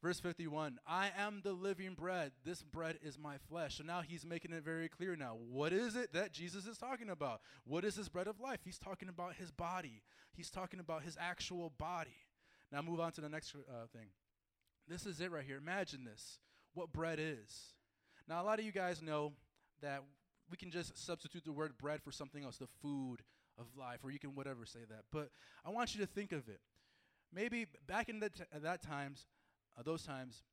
Verse 0.01 0.19
51 0.19 0.79
I 0.87 1.11
am 1.17 1.41
the 1.43 1.51
living 1.51 1.93
bread. 1.93 2.31
This 2.45 2.63
bread 2.63 2.99
is 3.03 3.17
my 3.17 3.37
flesh. 3.49 3.77
So 3.77 3.83
now 3.83 4.01
he's 4.01 4.25
making 4.25 4.53
it 4.53 4.63
very 4.63 4.87
clear 4.87 5.15
now. 5.15 5.35
What 5.49 5.73
is 5.73 5.95
it 5.95 6.13
that 6.13 6.31
Jesus 6.31 6.65
is 6.65 6.77
talking 6.77 7.09
about? 7.09 7.41
What 7.65 7.83
is 7.83 7.95
this 7.95 8.07
bread 8.07 8.27
of 8.27 8.39
life? 8.39 8.59
He's 8.63 8.79
talking 8.79 9.09
about 9.09 9.35
his 9.35 9.51
body, 9.51 10.03
he's 10.31 10.49
talking 10.49 10.79
about 10.79 11.03
his 11.03 11.17
actual 11.19 11.73
body. 11.77 12.25
Now 12.71 12.81
move 12.81 12.99
on 12.99 13.11
to 13.13 13.21
the 13.21 13.29
next 13.29 13.55
uh, 13.55 13.87
thing. 13.93 14.07
This 14.87 15.05
is 15.05 15.21
it 15.21 15.31
right 15.31 15.45
here. 15.45 15.57
Imagine 15.57 16.03
this 16.03 16.39
what 16.73 16.91
bread 16.91 17.19
is. 17.19 17.73
Now, 18.27 18.41
a 18.41 18.45
lot 18.45 18.59
of 18.59 18.65
you 18.65 18.71
guys 18.71 19.01
know 19.01 19.33
that 19.81 20.03
we 20.49 20.57
can 20.57 20.71
just 20.71 20.97
substitute 20.97 21.43
the 21.43 21.51
word 21.51 21.77
bread 21.77 22.01
for 22.03 22.11
something 22.11 22.43
else, 22.43 22.57
the 22.57 22.67
food 22.81 23.21
of 23.57 23.65
life, 23.77 23.99
or 24.03 24.11
you 24.11 24.19
can 24.19 24.35
whatever 24.35 24.65
say 24.65 24.79
that. 24.89 25.03
But 25.11 25.29
I 25.65 25.71
want 25.71 25.95
you 25.95 26.01
to 26.01 26.07
think 26.07 26.31
of 26.31 26.47
it. 26.47 26.59
Maybe 27.33 27.65
back 27.87 28.09
in 28.09 28.19
the 28.19 28.29
t- 28.29 28.43
that 28.53 28.81
times, 28.81 29.25
uh, 29.77 29.83
those 29.83 30.03
times, 30.03 30.43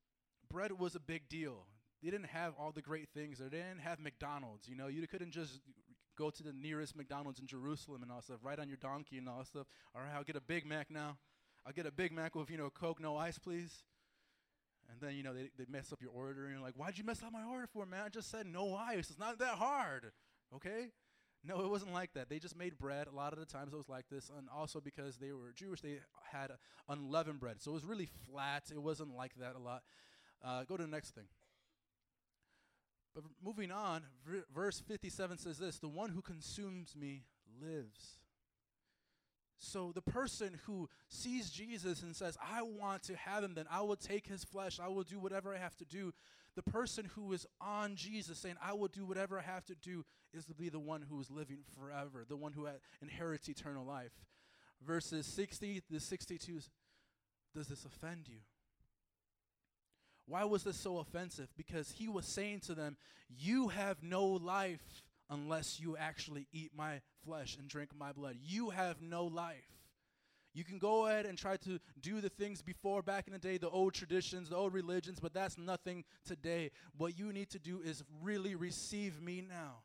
bread 0.50 0.72
was 0.72 0.94
a 0.94 1.00
big 1.00 1.28
deal. 1.28 1.66
They 2.02 2.10
didn't 2.10 2.28
have 2.28 2.54
all 2.58 2.72
the 2.72 2.82
great 2.82 3.08
things. 3.14 3.38
They 3.38 3.48
didn't 3.48 3.80
have 3.80 4.00
McDonald's. 4.00 4.68
You 4.68 4.76
know, 4.76 4.86
you 4.88 5.06
couldn't 5.06 5.32
just 5.32 5.60
go 6.16 6.30
to 6.30 6.42
the 6.42 6.52
nearest 6.52 6.96
McDonald's 6.96 7.40
in 7.40 7.46
Jerusalem 7.46 8.02
and 8.02 8.10
all 8.10 8.22
stuff, 8.22 8.38
right 8.42 8.58
on 8.58 8.68
your 8.68 8.78
donkey 8.78 9.18
and 9.18 9.28
all 9.28 9.44
stuff. 9.44 9.66
All 9.94 10.02
right, 10.02 10.12
I'll 10.14 10.24
get 10.24 10.36
a 10.36 10.40
Big 10.40 10.66
Mac 10.66 10.90
now. 10.90 11.16
I'll 11.66 11.72
get 11.72 11.86
a 11.86 11.90
Big 11.90 12.12
Mac 12.12 12.34
with 12.34 12.50
you 12.50 12.56
know 12.56 12.70
Coke, 12.70 13.00
no 13.00 13.16
ice, 13.16 13.38
please. 13.38 13.82
And 14.90 15.00
then 15.00 15.16
you 15.16 15.24
know 15.24 15.34
they 15.34 15.50
they 15.58 15.64
mess 15.68 15.92
up 15.92 16.00
your 16.00 16.12
order 16.12 16.44
and 16.44 16.52
you're 16.52 16.62
like, 16.62 16.74
why'd 16.74 16.96
you 16.96 17.04
mess 17.04 17.22
up 17.22 17.32
my 17.32 17.42
order 17.42 17.66
for, 17.66 17.84
man? 17.84 18.02
I 18.06 18.08
just 18.08 18.30
said 18.30 18.46
no 18.46 18.74
ice. 18.74 19.10
It's 19.10 19.18
not 19.18 19.38
that 19.40 19.56
hard, 19.56 20.12
okay? 20.54 20.92
No, 21.44 21.60
it 21.60 21.70
wasn't 21.70 21.92
like 21.92 22.12
that. 22.14 22.28
They 22.28 22.38
just 22.38 22.56
made 22.56 22.78
bread. 22.78 23.06
A 23.06 23.14
lot 23.14 23.32
of 23.32 23.38
the 23.38 23.46
times 23.46 23.72
it 23.72 23.76
was 23.76 23.88
like 23.88 24.06
this, 24.10 24.30
and 24.36 24.48
also 24.54 24.80
because 24.80 25.16
they 25.16 25.32
were 25.32 25.52
Jewish, 25.54 25.80
they 25.80 26.00
had 26.32 26.50
unleavened 26.88 27.40
bread, 27.40 27.60
so 27.60 27.72
it 27.72 27.74
was 27.74 27.84
really 27.84 28.08
flat. 28.30 28.64
It 28.72 28.82
wasn't 28.82 29.16
like 29.16 29.32
that 29.40 29.54
a 29.54 29.58
lot. 29.58 29.82
Uh, 30.44 30.64
go 30.64 30.76
to 30.76 30.82
the 30.82 30.88
next 30.88 31.14
thing. 31.14 31.26
But 33.14 33.24
moving 33.42 33.70
on, 33.70 34.02
v- 34.26 34.42
verse 34.54 34.80
57 34.80 35.38
says 35.38 35.58
this 35.58 35.78
The 35.78 35.88
one 35.88 36.10
who 36.10 36.20
consumes 36.20 36.94
me 36.94 37.22
lives. 37.60 38.18
So 39.58 39.92
the 39.94 40.02
person 40.02 40.58
who 40.66 40.88
sees 41.08 41.50
Jesus 41.50 42.02
and 42.02 42.14
says, 42.14 42.36
I 42.42 42.62
want 42.62 43.02
to 43.04 43.16
have 43.16 43.42
him, 43.42 43.54
then 43.54 43.66
I 43.70 43.80
will 43.80 43.96
take 43.96 44.26
his 44.26 44.44
flesh, 44.44 44.78
I 44.78 44.88
will 44.88 45.02
do 45.02 45.18
whatever 45.18 45.54
I 45.54 45.58
have 45.58 45.76
to 45.76 45.84
do. 45.84 46.12
The 46.56 46.62
person 46.62 47.10
who 47.14 47.32
is 47.32 47.46
on 47.60 47.96
Jesus 47.96 48.38
saying, 48.38 48.56
I 48.62 48.72
will 48.72 48.88
do 48.88 49.04
whatever 49.04 49.38
I 49.38 49.42
have 49.42 49.64
to 49.66 49.74
do, 49.74 50.04
is 50.32 50.44
to 50.46 50.54
be 50.54 50.68
the 50.68 50.78
one 50.78 51.02
who 51.02 51.20
is 51.20 51.30
living 51.30 51.58
forever, 51.78 52.24
the 52.28 52.36
one 52.36 52.52
who 52.52 52.66
inherits 53.02 53.48
eternal 53.48 53.84
life. 53.84 54.12
Verses 54.86 55.26
60 55.26 55.82
to 55.90 56.00
62 56.00 56.60
Does 57.54 57.68
this 57.68 57.84
offend 57.84 58.28
you? 58.28 58.38
Why 60.26 60.44
was 60.44 60.64
this 60.64 60.76
so 60.76 60.98
offensive? 60.98 61.48
Because 61.56 61.92
he 61.92 62.08
was 62.08 62.26
saying 62.26 62.60
to 62.60 62.74
them, 62.74 62.96
You 63.28 63.68
have 63.68 64.02
no 64.02 64.24
life 64.26 65.02
unless 65.30 65.80
you 65.80 65.96
actually 65.96 66.46
eat 66.52 66.72
my 66.76 67.00
flesh 67.26 67.56
and 67.58 67.68
drink 67.68 67.90
my 67.98 68.12
blood. 68.12 68.36
You 68.42 68.70
have 68.70 69.02
no 69.02 69.24
life. 69.24 69.76
You 70.54 70.64
can 70.64 70.78
go 70.78 71.06
ahead 71.06 71.26
and 71.26 71.36
try 71.36 71.58
to 71.58 71.78
do 72.00 72.22
the 72.22 72.30
things 72.30 72.62
before 72.62 73.02
back 73.02 73.26
in 73.26 73.34
the 73.34 73.38
day, 73.38 73.58
the 73.58 73.68
old 73.68 73.92
traditions, 73.92 74.48
the 74.48 74.56
old 74.56 74.72
religions, 74.72 75.18
but 75.20 75.34
that's 75.34 75.58
nothing 75.58 76.02
today. 76.26 76.70
What 76.96 77.18
you 77.18 77.30
need 77.30 77.50
to 77.50 77.58
do 77.58 77.82
is 77.84 78.02
really 78.22 78.54
receive 78.54 79.20
me 79.20 79.44
now. 79.46 79.80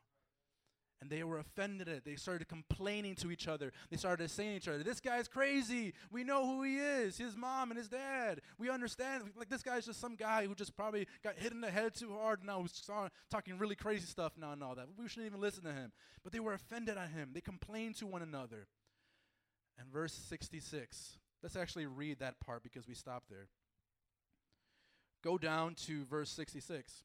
And 1.02 1.10
they 1.10 1.24
were 1.24 1.40
offended 1.40 1.90
at 1.90 1.96
it. 1.96 2.06
They 2.06 2.16
started 2.16 2.48
complaining 2.48 3.16
to 3.16 3.32
each 3.32 3.48
other. 3.48 3.74
They 3.90 3.98
started 3.98 4.30
saying 4.30 4.52
to 4.52 4.56
each 4.58 4.68
other, 4.68 4.84
This 4.84 5.00
guy's 5.00 5.28
crazy. 5.28 5.94
We 6.12 6.24
know 6.24 6.46
who 6.46 6.62
he 6.62 6.78
is 6.78 7.18
his 7.18 7.36
mom 7.36 7.72
and 7.72 7.78
his 7.78 7.90
dad. 7.90 8.42
We 8.60 8.70
understand. 8.70 9.24
Like, 9.36 9.50
this 9.50 9.64
guy's 9.64 9.86
just 9.88 10.00
some 10.00 10.16
guy 10.16 10.46
who 10.46 10.54
just 10.54 10.76
probably 10.76 11.08
got 11.24 11.38
hit 11.38 11.52
in 11.52 11.62
the 11.62 11.72
head 11.72 11.96
too 11.96 12.14
hard 12.22 12.40
and 12.40 12.48
now 12.48 12.62
he's 12.62 12.88
talking 13.32 13.58
really 13.58 13.76
crazy 13.76 14.06
stuff 14.06 14.34
now 14.40 14.52
and 14.52 14.64
all 14.64 14.76
that. 14.76 14.88
We 14.98 15.08
shouldn't 15.08 15.26
even 15.26 15.42
listen 15.42 15.64
to 15.64 15.74
him. 15.74 15.92
But 16.24 16.34
they 16.34 16.40
were 16.40 16.54
offended 16.54 16.98
at 16.98 17.10
him. 17.10 17.32
They 17.34 17.42
complained 17.42 17.96
to 17.98 18.06
one 18.06 18.22
another. 18.22 18.68
And 19.80 19.92
verse 19.92 20.14
66, 20.14 21.18
let's 21.42 21.56
actually 21.56 21.88
read 21.88 22.20
that 22.20 22.40
part 22.40 22.62
because 22.62 22.88
we 22.88 22.94
stopped 22.94 23.30
there. 23.30 23.48
Go 25.24 25.40
down 25.40 25.76
to 25.86 26.06
verse 26.06 26.30
66. 26.30 27.04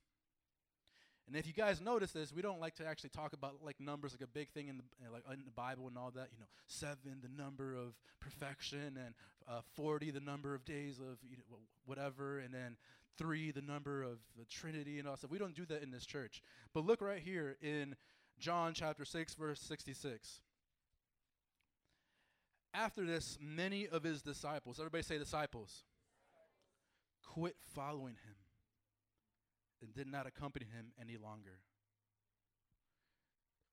And 1.26 1.36
if 1.36 1.44
you 1.44 1.52
guys 1.52 1.80
notice 1.80 2.12
this, 2.12 2.32
we 2.32 2.40
don't 2.40 2.60
like 2.60 2.76
to 2.76 2.86
actually 2.86 3.10
talk 3.10 3.32
about 3.32 3.56
like 3.64 3.80
numbers 3.80 4.12
like 4.12 4.20
a 4.20 4.32
big 4.32 4.48
thing 4.50 4.68
in 4.68 4.76
the 4.76 4.84
like 5.12 5.24
in 5.32 5.44
the 5.44 5.50
Bible 5.50 5.88
and 5.88 5.98
all 5.98 6.12
that. 6.12 6.28
You 6.32 6.38
know, 6.38 6.46
seven, 6.68 7.20
the 7.20 7.42
number 7.42 7.74
of 7.74 7.94
perfection, 8.20 8.96
and 8.96 9.14
uh, 9.48 9.60
forty, 9.74 10.12
the 10.12 10.20
number 10.20 10.54
of 10.54 10.64
days 10.64 11.00
of 11.00 11.18
you 11.28 11.36
know, 11.36 11.58
whatever, 11.84 12.38
and 12.38 12.54
then 12.54 12.76
three, 13.18 13.50
the 13.50 13.60
number 13.62 14.04
of 14.04 14.18
the 14.38 14.44
Trinity 14.44 15.00
and 15.00 15.08
all 15.08 15.16
stuff. 15.16 15.30
We 15.32 15.38
don't 15.38 15.56
do 15.56 15.66
that 15.66 15.82
in 15.82 15.90
this 15.90 16.06
church. 16.06 16.42
But 16.72 16.84
look 16.86 17.00
right 17.00 17.20
here 17.20 17.56
in 17.60 17.96
John 18.38 18.72
chapter 18.72 19.04
six, 19.04 19.34
verse 19.34 19.60
sixty-six. 19.60 20.40
After 22.72 23.04
this, 23.04 23.36
many 23.40 23.88
of 23.88 24.04
his 24.04 24.22
disciples, 24.22 24.78
everybody 24.78 25.02
say 25.02 25.18
disciples, 25.18 25.82
quit 27.24 27.56
following 27.74 28.14
him 28.14 28.45
and 29.82 29.94
did 29.94 30.06
not 30.06 30.26
accompany 30.26 30.66
him 30.66 30.92
any 31.00 31.16
longer. 31.16 31.60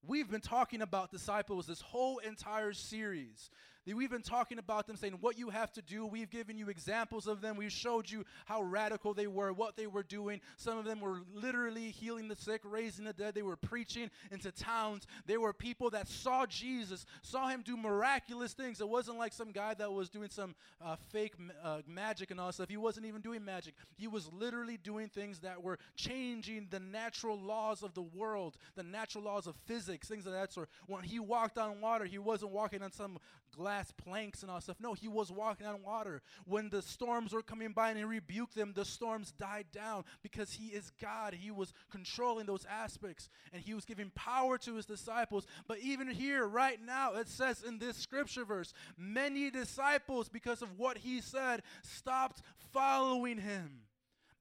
We've 0.05 0.29
been 0.29 0.41
talking 0.41 0.81
about 0.81 1.11
disciples 1.11 1.65
this 1.65 1.81
whole 1.81 2.17
entire 2.17 2.73
series. 2.73 3.49
We've 3.85 4.09
been 4.09 4.21
talking 4.21 4.59
about 4.59 4.87
them 4.87 4.95
saying 4.95 5.17
what 5.19 5.37
you 5.37 5.49
have 5.49 5.71
to 5.73 5.81
do. 5.81 6.05
We've 6.05 6.29
given 6.29 6.57
you 6.57 6.69
examples 6.69 7.27
of 7.27 7.41
them. 7.41 7.57
We've 7.57 7.71
showed 7.71 8.09
you 8.09 8.23
how 8.45 8.61
radical 8.61 9.13
they 9.13 9.27
were, 9.27 9.51
what 9.51 9.75
they 9.75 9.87
were 9.87 10.03
doing. 10.03 10.39
Some 10.55 10.77
of 10.77 10.85
them 10.85 11.01
were 11.01 11.21
literally 11.33 11.91
healing 11.91 12.29
the 12.29 12.35
sick, 12.37 12.61
raising 12.63 13.03
the 13.03 13.11
dead. 13.11 13.35
They 13.35 13.41
were 13.41 13.57
preaching 13.57 14.09
into 14.31 14.53
towns. 14.53 15.05
They 15.25 15.37
were 15.37 15.51
people 15.51 15.89
that 15.89 16.07
saw 16.07 16.45
Jesus, 16.45 17.05
saw 17.23 17.49
him 17.49 17.61
do 17.61 17.75
miraculous 17.75 18.53
things. 18.53 18.79
It 18.79 18.87
wasn't 18.87 19.17
like 19.17 19.33
some 19.33 19.51
guy 19.51 19.73
that 19.73 19.91
was 19.91 20.09
doing 20.09 20.29
some 20.29 20.55
uh, 20.81 20.95
fake 21.11 21.33
uh, 21.61 21.79
magic 21.85 22.31
and 22.31 22.39
all 22.39 22.47
that 22.47 22.53
stuff. 22.53 22.69
He 22.69 22.77
wasn't 22.77 23.05
even 23.05 23.19
doing 23.19 23.43
magic. 23.43 23.73
He 23.97 24.07
was 24.07 24.31
literally 24.31 24.77
doing 24.77 25.09
things 25.09 25.39
that 25.39 25.61
were 25.61 25.77
changing 25.95 26.67
the 26.69 26.79
natural 26.79 27.37
laws 27.37 27.83
of 27.83 27.93
the 27.93 28.01
world, 28.01 28.55
the 28.75 28.83
natural 28.83 29.25
laws 29.25 29.45
of 29.45 29.55
physics, 29.65 30.07
things 30.07 30.25
of 30.25 30.31
that 30.31 30.53
sort. 30.53 30.69
When 30.87 31.03
he 31.03 31.19
walked 31.19 31.57
on 31.57 31.81
water, 31.81 32.05
he 32.05 32.17
wasn't 32.17 32.51
walking 32.51 32.81
on 32.81 32.91
some 32.93 33.17
glass 33.55 33.91
planks 33.91 34.41
and 34.41 34.51
all 34.51 34.61
stuff. 34.61 34.77
No, 34.79 34.93
he 34.93 35.07
was 35.07 35.31
walking 35.31 35.67
on 35.67 35.81
water. 35.83 36.21
When 36.45 36.69
the 36.69 36.81
storms 36.81 37.33
were 37.33 37.41
coming 37.41 37.71
by 37.71 37.89
and 37.89 37.97
he 37.97 38.03
rebuked 38.03 38.55
them, 38.55 38.73
the 38.75 38.85
storms 38.85 39.31
died 39.31 39.67
down 39.71 40.03
because 40.21 40.53
he 40.53 40.67
is 40.67 40.91
God. 41.01 41.33
He 41.33 41.51
was 41.51 41.73
controlling 41.91 42.45
those 42.45 42.65
aspects 42.69 43.29
and 43.51 43.61
he 43.61 43.73
was 43.73 43.85
giving 43.85 44.11
power 44.15 44.57
to 44.59 44.75
his 44.75 44.85
disciples. 44.85 45.45
But 45.67 45.79
even 45.79 46.07
here, 46.07 46.45
right 46.45 46.79
now, 46.83 47.13
it 47.13 47.27
says 47.27 47.63
in 47.63 47.79
this 47.79 47.97
scripture 47.97 48.45
verse, 48.45 48.73
many 48.97 49.49
disciples, 49.49 50.29
because 50.29 50.61
of 50.61 50.77
what 50.77 50.97
he 50.97 51.21
said, 51.21 51.61
stopped 51.81 52.41
following 52.71 53.37
him. 53.37 53.81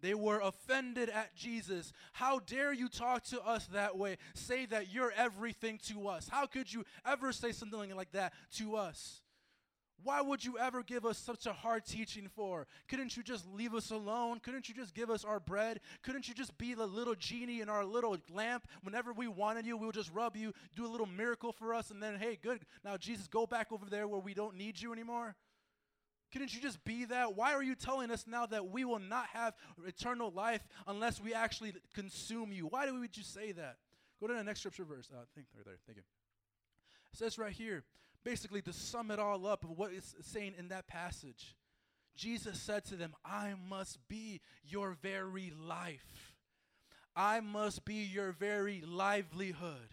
They 0.03 0.15
were 0.15 0.41
offended 0.41 1.09
at 1.09 1.35
Jesus. 1.35 1.93
How 2.13 2.41
dare 2.41 2.73
you 2.73 2.89
talk 2.89 3.23
to 3.27 3.41
us 3.41 3.67
that 3.69 3.97
way? 3.97 4.19
Say 4.35 4.67
that 4.67 4.93
you're 4.93 5.13
everything 5.17 5.79
to 5.87 6.09
us. 6.09 6.29
How 6.29 6.47
could 6.47 6.73
you 6.73 6.85
ever 7.07 7.33
say 7.33 7.53
something 7.53 7.95
like 7.97 8.13
that 8.13 8.35
to 8.57 8.77
us? 8.77 9.21
Why 10.05 10.21
would 10.21 10.45
you 10.45 10.59
ever 10.59 10.83
give 10.83 11.07
us 11.07 11.17
such 11.17 11.47
a 11.47 11.53
hard 11.53 11.85
teaching 11.87 12.29
for? 12.35 12.67
Couldn't 12.89 13.17
you 13.17 13.23
just 13.23 13.47
leave 13.53 13.73
us 13.73 13.93
alone? 13.93 14.41
Couldn't 14.41 14.69
you 14.69 14.75
just 14.75 14.95
give 14.95 15.11
us 15.11 15.25
our 15.25 15.39
bread? 15.39 15.79
Couldn't 16.03 16.27
you 16.27 16.35
just 16.35 16.59
be 16.59 16.75
the 16.75 16.87
little 16.87 17.15
genie 17.15 17.61
in 17.61 17.69
our 17.69 17.85
little 17.85 18.17
lamp? 18.33 18.67
Whenever 18.83 19.13
we 19.13 19.29
wanted 19.29 19.65
you, 19.65 19.77
we 19.77 19.87
would 19.87 19.95
just 19.95 20.13
rub 20.13 20.37
you, 20.37 20.53
do 20.75 20.85
a 20.85 20.91
little 20.91 21.07
miracle 21.07 21.53
for 21.53 21.73
us, 21.73 21.93
and 21.93 22.03
then, 22.03 22.19
hey, 22.19 22.37
good. 22.43 22.61
Now, 22.85 22.97
Jesus, 22.97 23.29
go 23.29 23.47
back 23.47 23.71
over 23.71 23.87
there 23.89 24.09
where 24.09 24.21
we 24.21 24.35
don't 24.35 24.57
need 24.57 24.81
you 24.81 24.93
anymore. 24.93 25.37
Couldn't 26.33 26.55
you 26.55 26.61
just 26.61 26.83
be 26.85 27.05
that? 27.07 27.37
Why 27.37 27.53
are 27.53 27.63
you 27.63 27.75
telling 27.75 28.11
us 28.11 28.25
now 28.27 28.47
that 28.47 28.71
we 28.71 28.85
will 28.85 28.99
not 28.99 29.27
have 29.35 29.55
eternal 29.87 30.31
life 30.31 30.67
unless 30.87 31.21
we 31.21 31.35
actually 31.35 31.75
consume 31.95 32.53
you? 32.53 32.67
Why 32.67 32.91
would 32.91 33.17
you 33.17 33.23
say 33.23 33.53
that? 33.53 33.77
Go 34.21 34.29
to 34.29 34.35
the 34.35 34.43
next 34.45 34.61
scripture 34.61 34.85
verse. 34.85 35.11
Uh, 35.13 35.25
think 35.35 35.47
right 35.55 35.65
there. 35.65 35.75
Thank 35.87 35.99
you. 35.99 36.05
It 37.13 37.19
says 37.19 37.39
right 37.39 37.53
here, 37.53 37.85
basically 38.25 38.63
to 38.63 38.73
sum 38.73 39.11
it 39.11 39.19
all 39.19 39.47
up 39.47 39.65
of 39.65 39.71
what 39.71 39.93
it's 39.93 40.15
saying 40.23 40.55
in 40.59 40.69
that 40.69 40.87
passage. 40.87 41.55
Jesus 42.17 42.61
said 42.61 42.85
to 42.87 42.97
them, 42.97 43.15
I 43.25 43.55
must 43.69 43.99
be 44.09 44.41
your 44.65 44.97
very 45.03 45.53
life. 45.59 46.33
I 47.15 47.41
must 47.41 47.85
be 47.85 47.97
your 47.97 48.33
very 48.33 48.83
livelihood. 48.87 49.89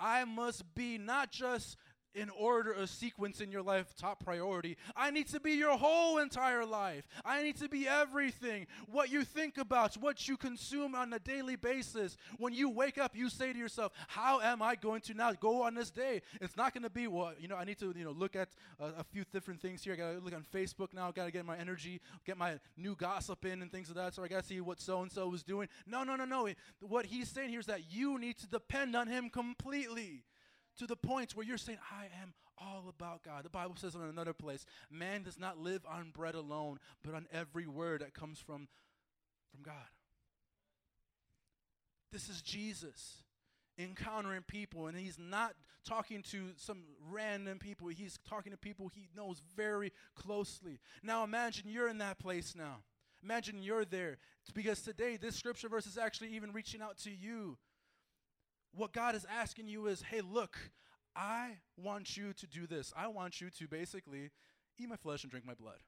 I 0.00 0.24
must 0.24 0.74
be 0.74 0.98
not 0.98 1.30
just 1.30 1.76
in 2.14 2.30
order 2.30 2.72
a 2.72 2.86
sequence 2.86 3.40
in 3.40 3.50
your 3.50 3.62
life 3.62 3.94
top 3.96 4.24
priority. 4.24 4.76
I 4.96 5.10
need 5.10 5.28
to 5.28 5.40
be 5.40 5.52
your 5.52 5.76
whole 5.76 6.18
entire 6.18 6.64
life. 6.64 7.06
I 7.24 7.42
need 7.42 7.56
to 7.58 7.68
be 7.68 7.88
everything. 7.88 8.66
What 8.90 9.10
you 9.10 9.24
think 9.24 9.58
about, 9.58 9.94
what 9.96 10.28
you 10.28 10.36
consume 10.36 10.94
on 10.94 11.12
a 11.12 11.18
daily 11.18 11.56
basis. 11.56 12.16
When 12.38 12.52
you 12.52 12.68
wake 12.68 12.98
up, 12.98 13.16
you 13.16 13.28
say 13.28 13.52
to 13.52 13.58
yourself, 13.58 13.92
"How 14.08 14.40
am 14.40 14.62
I 14.62 14.74
going 14.74 15.00
to 15.02 15.14
now 15.14 15.32
go 15.32 15.62
on 15.62 15.74
this 15.74 15.90
day?" 15.90 16.22
It's 16.40 16.56
not 16.56 16.74
going 16.74 16.82
to 16.82 16.90
be 16.90 17.06
well, 17.06 17.32
you 17.38 17.48
know, 17.48 17.56
I 17.56 17.64
need 17.64 17.78
to, 17.78 17.92
you 17.96 18.04
know, 18.04 18.12
look 18.12 18.36
at 18.36 18.48
a, 18.78 19.00
a 19.00 19.04
few 19.04 19.24
different 19.32 19.60
things 19.60 19.82
here. 19.82 19.94
I 19.94 19.96
got 19.96 20.12
to 20.12 20.18
look 20.18 20.34
on 20.34 20.44
Facebook 20.52 20.92
now, 20.92 21.08
I 21.08 21.12
got 21.12 21.26
to 21.26 21.30
get 21.30 21.44
my 21.44 21.56
energy, 21.56 22.00
get 22.24 22.36
my 22.36 22.58
new 22.76 22.94
gossip 22.94 23.44
in 23.44 23.62
and 23.62 23.70
things 23.70 23.88
of 23.88 23.96
that. 23.96 24.14
So 24.14 24.22
I 24.22 24.28
got 24.28 24.42
to 24.42 24.46
see 24.46 24.60
what 24.60 24.80
so 24.80 25.02
and 25.02 25.10
so 25.10 25.28
was 25.28 25.42
doing. 25.42 25.68
No, 25.86 26.04
no, 26.04 26.16
no, 26.16 26.24
no. 26.24 26.48
What 26.80 27.06
he's 27.06 27.28
saying 27.28 27.50
here 27.50 27.60
is 27.60 27.66
that 27.66 27.90
you 27.90 28.18
need 28.18 28.38
to 28.38 28.46
depend 28.46 28.96
on 28.96 29.06
him 29.06 29.30
completely 29.30 30.24
to 30.78 30.86
the 30.86 30.96
point 30.96 31.36
where 31.36 31.46
you're 31.46 31.58
saying, 31.58 31.78
I 31.90 32.04
am 32.22 32.34
all 32.58 32.84
about 32.88 33.22
God. 33.22 33.44
The 33.44 33.50
Bible 33.50 33.74
says 33.76 33.94
in 33.94 34.02
another 34.02 34.32
place, 34.32 34.64
man 34.90 35.22
does 35.22 35.38
not 35.38 35.58
live 35.58 35.82
on 35.88 36.10
bread 36.10 36.34
alone, 36.34 36.78
but 37.04 37.14
on 37.14 37.26
every 37.32 37.66
word 37.66 38.00
that 38.00 38.14
comes 38.14 38.38
from, 38.38 38.68
from 39.50 39.62
God. 39.62 39.74
This 42.12 42.28
is 42.28 42.42
Jesus 42.42 43.22
encountering 43.78 44.42
people, 44.42 44.86
and 44.86 44.96
he's 44.96 45.18
not 45.18 45.54
talking 45.86 46.22
to 46.22 46.50
some 46.56 46.82
random 47.10 47.58
people. 47.58 47.88
He's 47.88 48.18
talking 48.28 48.52
to 48.52 48.58
people 48.58 48.90
he 48.94 49.08
knows 49.16 49.40
very 49.56 49.92
closely. 50.14 50.78
Now 51.02 51.24
imagine 51.24 51.68
you're 51.68 51.88
in 51.88 51.98
that 51.98 52.18
place 52.18 52.54
now. 52.56 52.78
Imagine 53.22 53.62
you're 53.62 53.84
there. 53.84 54.18
It's 54.42 54.50
because 54.52 54.82
today 54.82 55.16
this 55.16 55.36
scripture 55.36 55.68
verse 55.68 55.86
is 55.86 55.96
actually 55.96 56.34
even 56.34 56.52
reaching 56.52 56.82
out 56.82 56.98
to 56.98 57.10
you 57.10 57.56
what 58.74 58.92
God 58.92 59.14
is 59.14 59.26
asking 59.30 59.68
you 59.68 59.86
is, 59.86 60.02
hey, 60.02 60.20
look, 60.20 60.58
I 61.14 61.58
want 61.76 62.16
you 62.16 62.32
to 62.32 62.46
do 62.46 62.66
this. 62.66 62.92
I 62.96 63.06
want 63.08 63.40
you 63.40 63.50
to 63.50 63.68
basically 63.68 64.30
eat 64.78 64.88
my 64.88 64.96
flesh 64.96 65.22
and 65.22 65.30
drink 65.30 65.46
my 65.46 65.54
blood. 65.54 65.78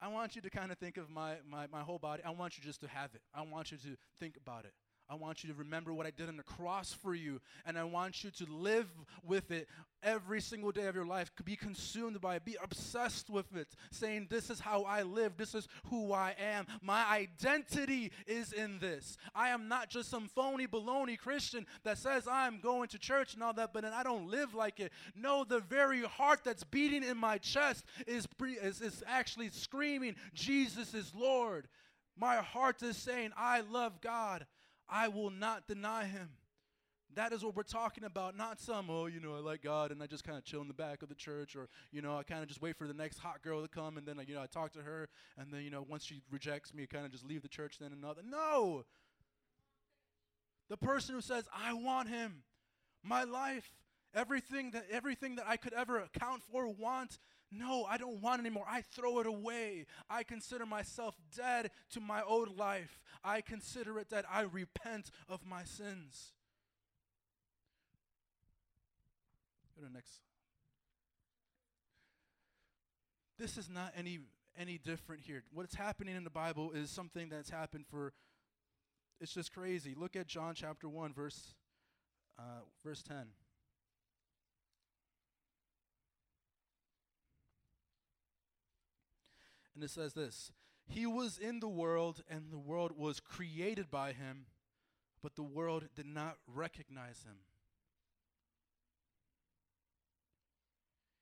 I 0.00 0.08
want 0.08 0.34
you 0.34 0.40
to 0.42 0.50
kind 0.50 0.72
of 0.72 0.78
think 0.78 0.96
of 0.96 1.10
my, 1.10 1.34
my, 1.46 1.66
my 1.70 1.82
whole 1.82 1.98
body. 1.98 2.22
I 2.24 2.30
want 2.30 2.56
you 2.56 2.64
just 2.64 2.80
to 2.80 2.88
have 2.88 3.14
it. 3.14 3.20
I 3.34 3.42
want 3.42 3.70
you 3.70 3.76
to 3.78 3.96
think 4.18 4.36
about 4.36 4.64
it. 4.64 4.72
I 5.10 5.16
want 5.16 5.42
you 5.42 5.52
to 5.52 5.58
remember 5.58 5.92
what 5.92 6.06
I 6.06 6.10
did 6.10 6.28
on 6.28 6.36
the 6.36 6.44
cross 6.44 6.92
for 6.92 7.16
you, 7.16 7.40
and 7.66 7.76
I 7.76 7.82
want 7.82 8.22
you 8.22 8.30
to 8.30 8.46
live 8.48 8.86
with 9.24 9.50
it 9.50 9.66
every 10.04 10.40
single 10.40 10.70
day 10.70 10.86
of 10.86 10.94
your 10.94 11.04
life. 11.04 11.32
Be 11.44 11.56
consumed 11.56 12.20
by 12.20 12.36
it, 12.36 12.44
be 12.44 12.56
obsessed 12.62 13.28
with 13.28 13.56
it, 13.56 13.66
saying, 13.90 14.28
This 14.30 14.50
is 14.50 14.60
how 14.60 14.82
I 14.82 15.02
live, 15.02 15.36
this 15.36 15.56
is 15.56 15.66
who 15.86 16.12
I 16.12 16.36
am. 16.38 16.66
My 16.80 17.04
identity 17.10 18.12
is 18.28 18.52
in 18.52 18.78
this. 18.78 19.16
I 19.34 19.48
am 19.48 19.66
not 19.66 19.90
just 19.90 20.10
some 20.10 20.28
phony 20.28 20.68
baloney 20.68 21.18
Christian 21.18 21.66
that 21.82 21.98
says 21.98 22.28
I'm 22.30 22.60
going 22.60 22.88
to 22.90 22.98
church 22.98 23.34
and 23.34 23.42
all 23.42 23.54
that, 23.54 23.72
but 23.72 23.82
then 23.82 23.92
I 23.92 24.04
don't 24.04 24.30
live 24.30 24.54
like 24.54 24.78
it. 24.78 24.92
No, 25.16 25.42
the 25.42 25.58
very 25.58 26.02
heart 26.02 26.40
that's 26.44 26.62
beating 26.62 27.02
in 27.02 27.16
my 27.16 27.38
chest 27.38 27.84
is, 28.06 28.28
is, 28.62 28.80
is 28.80 29.02
actually 29.08 29.48
screaming, 29.48 30.14
Jesus 30.34 30.94
is 30.94 31.12
Lord. 31.16 31.66
My 32.16 32.36
heart 32.36 32.82
is 32.82 32.96
saying, 32.96 33.32
I 33.36 33.62
love 33.62 34.00
God. 34.00 34.46
I 34.90 35.08
will 35.08 35.30
not 35.30 35.66
deny 35.68 36.04
him. 36.04 36.30
That 37.14 37.32
is 37.32 37.44
what 37.44 37.56
we're 37.56 37.64
talking 37.64 38.04
about, 38.04 38.36
not 38.36 38.60
some, 38.60 38.88
oh, 38.88 39.06
you 39.06 39.18
know, 39.18 39.34
I 39.34 39.40
like 39.40 39.62
God 39.62 39.90
and 39.90 40.00
I 40.00 40.06
just 40.06 40.22
kind 40.22 40.38
of 40.38 40.44
chill 40.44 40.60
in 40.60 40.68
the 40.68 40.74
back 40.74 41.02
of 41.02 41.08
the 41.08 41.14
church 41.14 41.56
or, 41.56 41.68
you 41.90 42.02
know, 42.02 42.16
I 42.16 42.22
kind 42.22 42.40
of 42.40 42.48
just 42.48 42.62
wait 42.62 42.76
for 42.76 42.86
the 42.86 42.94
next 42.94 43.18
hot 43.18 43.42
girl 43.42 43.62
to 43.62 43.68
come 43.68 43.96
and 43.96 44.06
then, 44.06 44.20
you 44.28 44.34
know, 44.34 44.42
I 44.42 44.46
talk 44.46 44.72
to 44.74 44.82
her 44.82 45.08
and 45.36 45.52
then, 45.52 45.62
you 45.62 45.70
know, 45.70 45.84
once 45.88 46.04
she 46.04 46.22
rejects 46.30 46.72
me, 46.72 46.84
I 46.84 46.86
kind 46.86 47.04
of 47.04 47.10
just 47.10 47.26
leave 47.26 47.42
the 47.42 47.48
church 47.48 47.78
then 47.80 47.92
another. 47.92 48.22
No! 48.24 48.84
The 50.68 50.76
person 50.76 51.16
who 51.16 51.20
says, 51.20 51.48
I 51.52 51.72
want 51.72 52.08
him, 52.08 52.44
my 53.02 53.24
life, 53.24 53.72
everything 54.14 54.70
that, 54.70 54.86
everything 54.88 55.34
that 55.34 55.46
I 55.48 55.56
could 55.56 55.72
ever 55.72 55.98
account 55.98 56.42
for, 56.44 56.68
want, 56.68 57.18
no, 57.52 57.84
I 57.84 57.96
don't 57.96 58.20
want 58.22 58.40
anymore. 58.40 58.64
I 58.68 58.82
throw 58.82 59.18
it 59.18 59.26
away. 59.26 59.86
I 60.08 60.22
consider 60.22 60.66
myself 60.66 61.16
dead 61.36 61.70
to 61.92 62.00
my 62.00 62.22
old 62.22 62.56
life. 62.56 63.00
I 63.24 63.40
consider 63.40 63.98
it 63.98 64.08
dead. 64.08 64.24
I 64.32 64.42
repent 64.42 65.10
of 65.28 65.44
my 65.44 65.64
sins. 65.64 66.32
Go 69.74 69.82
to 69.82 69.88
the 69.88 69.92
next. 69.92 70.20
This 73.38 73.56
is 73.56 73.68
not 73.68 73.92
any 73.96 74.20
any 74.58 74.78
different 74.78 75.22
here. 75.22 75.42
What's 75.52 75.74
happening 75.74 76.14
in 76.14 76.24
the 76.24 76.30
Bible 76.30 76.72
is 76.72 76.90
something 76.90 77.28
that's 77.30 77.50
happened 77.50 77.86
for 77.88 78.12
it's 79.20 79.32
just 79.32 79.52
crazy. 79.52 79.94
Look 79.96 80.14
at 80.14 80.26
John 80.26 80.54
chapter 80.54 80.88
1 80.88 81.12
verse 81.14 81.54
uh, 82.38 82.62
verse 82.84 83.02
10. 83.02 83.16
And 89.80 89.88
it 89.88 89.92
says 89.92 90.12
this 90.12 90.52
He 90.86 91.06
was 91.06 91.38
in 91.38 91.60
the 91.60 91.68
world, 91.68 92.22
and 92.28 92.50
the 92.50 92.58
world 92.58 92.92
was 92.98 93.18
created 93.18 93.90
by 93.90 94.12
him, 94.12 94.44
but 95.22 95.36
the 95.36 95.42
world 95.42 95.84
did 95.96 96.04
not 96.04 96.36
recognize 96.46 97.22
him. 97.22 97.36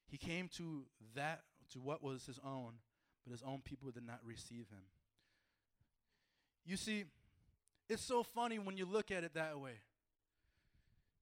He 0.09 0.19
came 0.19 0.49
to 0.57 0.87
that 1.15 1.43
to 1.73 1.79
what 1.79 2.03
was 2.03 2.27
his 2.27 2.41
own, 2.45 2.73
but 3.25 3.31
his 3.31 3.45
own 3.45 3.61
people 3.65 3.93
did 3.93 4.05
not 4.05 4.19
receive 4.25 4.67
him. 4.71 4.83
You 6.67 6.77
see, 6.77 7.05
it's 7.89 8.05
so 8.05 8.25
funny 8.25 8.59
when 8.59 8.77
you 8.77 8.87
look 8.87 9.13
at 9.13 9.23
it 9.23 9.35
that 9.35 9.61
way. 9.61 9.75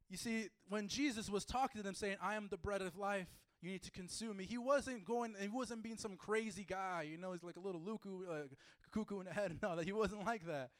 You 0.08 0.16
see, 0.16 0.48
when 0.70 0.88
Jesus 0.88 1.28
was 1.28 1.44
talking 1.44 1.82
to 1.82 1.84
them 1.84 1.94
saying, 1.94 2.16
I 2.22 2.36
am 2.36 2.48
the 2.48 2.56
bread 2.56 2.80
of 2.80 2.96
life, 2.96 3.28
you 3.62 3.70
need 3.70 3.82
to 3.82 3.90
consume 3.90 4.36
me. 4.36 4.44
He 4.44 4.58
wasn't 4.58 5.04
going, 5.04 5.34
he 5.40 5.48
wasn't 5.48 5.82
being 5.82 5.96
some 5.96 6.16
crazy 6.16 6.64
guy, 6.68 7.06
you 7.10 7.18
know, 7.18 7.32
he's 7.32 7.42
like 7.42 7.56
a 7.56 7.60
little 7.60 7.80
luku, 7.80 8.28
uh, 8.28 8.46
cuckoo 8.92 9.20
in 9.20 9.26
the 9.26 9.32
head 9.32 9.50
and 9.50 9.64
all 9.64 9.76
that. 9.76 9.84
He 9.84 9.92
wasn't 9.92 10.24
like 10.24 10.46
that. 10.46 10.70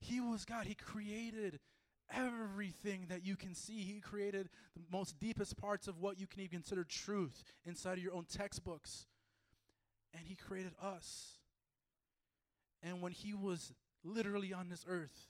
He 0.00 0.20
was 0.20 0.44
God. 0.44 0.66
He 0.66 0.74
created 0.74 1.58
everything 2.12 3.06
that 3.08 3.24
you 3.24 3.36
can 3.36 3.54
see. 3.54 3.80
He 3.80 4.00
created 4.00 4.48
the 4.74 4.82
most 4.90 5.18
deepest 5.18 5.56
parts 5.56 5.88
of 5.88 5.98
what 5.98 6.20
you 6.20 6.26
can 6.26 6.40
even 6.40 6.58
consider 6.58 6.84
truth 6.84 7.42
inside 7.64 7.94
of 7.94 8.04
your 8.04 8.14
own 8.14 8.24
textbooks. 8.24 9.06
And 10.12 10.26
He 10.26 10.34
created 10.34 10.72
us. 10.82 11.38
And 12.82 13.02
when 13.02 13.12
He 13.12 13.34
was 13.34 13.72
literally 14.04 14.52
on 14.52 14.68
this 14.68 14.84
earth, 14.88 15.28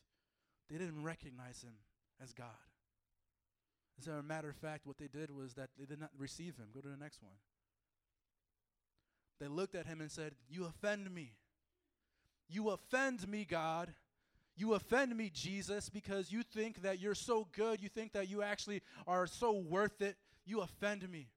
they 0.68 0.78
didn't 0.78 1.02
recognize 1.02 1.62
Him 1.62 1.74
as 2.22 2.32
God. 2.32 2.65
As 3.98 4.06
a 4.06 4.22
matter 4.22 4.50
of 4.50 4.56
fact, 4.56 4.86
what 4.86 4.98
they 4.98 5.08
did 5.08 5.30
was 5.30 5.54
that 5.54 5.70
they 5.78 5.86
did 5.86 6.00
not 6.00 6.10
receive 6.18 6.56
him. 6.56 6.66
Go 6.74 6.80
to 6.80 6.88
the 6.88 6.96
next 6.96 7.22
one. 7.22 7.36
They 9.40 9.48
looked 9.48 9.74
at 9.74 9.86
him 9.86 10.00
and 10.00 10.10
said, 10.10 10.34
You 10.48 10.66
offend 10.66 11.12
me. 11.12 11.32
You 12.48 12.70
offend 12.70 13.26
me, 13.28 13.44
God. 13.44 13.94
You 14.56 14.72
offend 14.74 15.14
me, 15.14 15.30
Jesus, 15.32 15.90
because 15.90 16.32
you 16.32 16.42
think 16.42 16.82
that 16.82 16.98
you're 16.98 17.14
so 17.14 17.46
good. 17.52 17.82
You 17.82 17.90
think 17.90 18.12
that 18.12 18.30
you 18.30 18.42
actually 18.42 18.82
are 19.06 19.26
so 19.26 19.52
worth 19.52 20.00
it. 20.00 20.16
You 20.46 20.60
offend 20.60 21.08
me. 21.10 21.28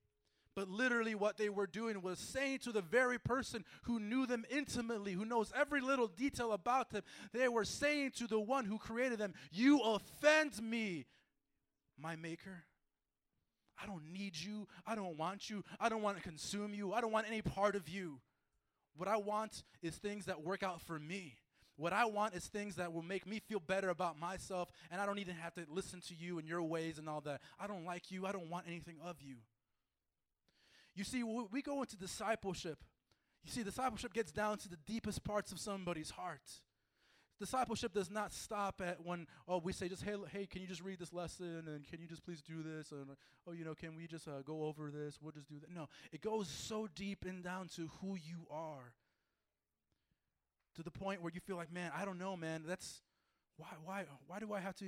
But 0.56 0.70
literally, 0.70 1.16
what 1.16 1.38
they 1.38 1.50
were 1.50 1.68
doing 1.68 2.02
was 2.02 2.20
saying 2.20 2.60
to 2.60 2.72
the 2.72 2.82
very 2.82 3.20
person 3.20 3.66
who 3.84 4.00
knew 4.00 4.26
them 4.26 4.46
intimately, 4.50 5.14
who 5.14 5.26
knows 5.26 5.52
every 5.56 5.82
little 5.82 6.08
detail 6.08 6.54
about 6.54 6.92
them, 6.92 7.04
they 7.34 7.48
were 7.48 7.66
saying 7.66 8.12
to 8.18 8.28
the 8.28 8.40
one 8.40 8.66
who 8.66 8.78
created 8.78 9.20
them, 9.20 9.34
You 9.52 9.82
offend 9.82 10.62
me 10.62 11.06
my 12.02 12.16
maker. 12.16 12.64
I 13.82 13.86
don't 13.86 14.12
need 14.12 14.36
you. 14.36 14.68
I 14.86 14.96
don't 14.96 15.18
want 15.18 15.50
you. 15.50 15.64
I 15.80 15.90
don't 15.90 16.02
want 16.02 16.18
to 16.18 16.24
consume 16.24 16.74
you. 16.74 16.94
I 16.94 17.02
don't 17.02 17.12
want 17.12 17.28
any 17.28 17.42
part 17.42 17.76
of 17.76 17.88
you. 17.88 18.20
What 18.98 19.08
I 19.08 19.18
want 19.18 19.64
is 19.82 19.96
things 19.96 20.26
that 20.26 20.44
work 20.44 20.64
out 20.64 20.82
for 20.82 21.00
me. 21.00 21.36
What 21.78 21.94
I 21.94 22.04
want 22.06 22.36
is 22.36 22.46
things 22.46 22.76
that 22.76 22.92
will 22.92 23.04
make 23.04 23.26
me 23.26 23.40
feel 23.40 23.62
better 23.62 23.88
about 23.88 24.20
myself, 24.20 24.70
and 24.92 25.00
I 25.00 25.06
don't 25.06 25.20
even 25.20 25.36
have 25.36 25.54
to 25.54 25.66
listen 25.70 26.02
to 26.10 26.14
you 26.14 26.38
and 26.38 26.46
your 26.46 26.62
ways 26.62 26.98
and 26.98 27.08
all 27.08 27.22
that. 27.22 27.40
I 27.58 27.68
don't 27.68 27.86
like 27.86 28.12
you. 28.12 28.26
I 28.26 28.34
don't 28.34 28.50
want 28.50 28.66
anything 28.68 28.98
of 29.02 29.22
you. 29.22 29.36
You 30.94 31.06
see, 31.06 31.24
we 31.24 31.62
go 31.62 31.80
into 31.82 31.96
discipleship. 31.96 32.80
You 33.46 33.52
see, 33.52 33.64
discipleship 33.64 34.14
gets 34.14 34.34
down 34.34 34.58
to 34.58 34.68
the 34.68 34.76
deepest 34.86 35.24
parts 35.24 35.54
of 35.54 35.60
somebody's 35.60 36.10
heart. 36.10 36.42
Discipleship 37.40 37.94
does 37.94 38.12
not 38.12 38.34
stop 38.34 38.82
at 38.86 39.06
when 39.06 39.26
oh 39.48 39.60
we 39.60 39.72
say 39.72 39.88
just 39.88 40.04
hey 40.04 40.16
hey 40.32 40.46
can 40.46 40.62
you 40.62 40.68
just 40.68 40.82
read 40.82 41.00
this 41.00 41.14
lesson? 41.14 41.64
And 41.68 41.88
can 41.88 42.02
you 42.02 42.08
just 42.08 42.24
please 42.24 42.42
do 42.42 42.62
this? 42.62 42.92
And 42.92 43.08
oh 43.48 43.54
you 43.54 43.64
know 43.64 43.74
can 43.74 43.96
we 43.96 44.08
just 44.08 44.28
uh, 44.28 44.42
go 44.44 44.66
over 44.66 44.92
this? 44.92 45.18
We'll 45.22 45.32
just 45.32 45.48
do 45.48 45.56
that. 45.62 45.74
No 45.74 45.88
it 46.12 46.22
goes 46.22 46.50
so 46.50 46.90
deep 46.96 47.24
and 47.26 47.42
down 47.42 47.70
to 47.76 47.90
who 48.02 48.16
you 48.16 48.46
are. 48.52 48.94
To 50.76 50.84
the 50.84 50.92
point 50.92 51.22
where 51.22 51.32
you 51.34 51.40
feel 51.40 51.56
like 51.56 51.72
man 51.72 51.92
I 51.96 52.04
don't 52.04 52.20
know 52.20 52.36
man. 52.36 52.64
That's 52.68 53.02
why 53.56 53.68
why 53.86 54.04
why 54.28 54.40
do 54.40 54.52
I 54.52 54.60
have 54.60 54.76
to 54.76 54.86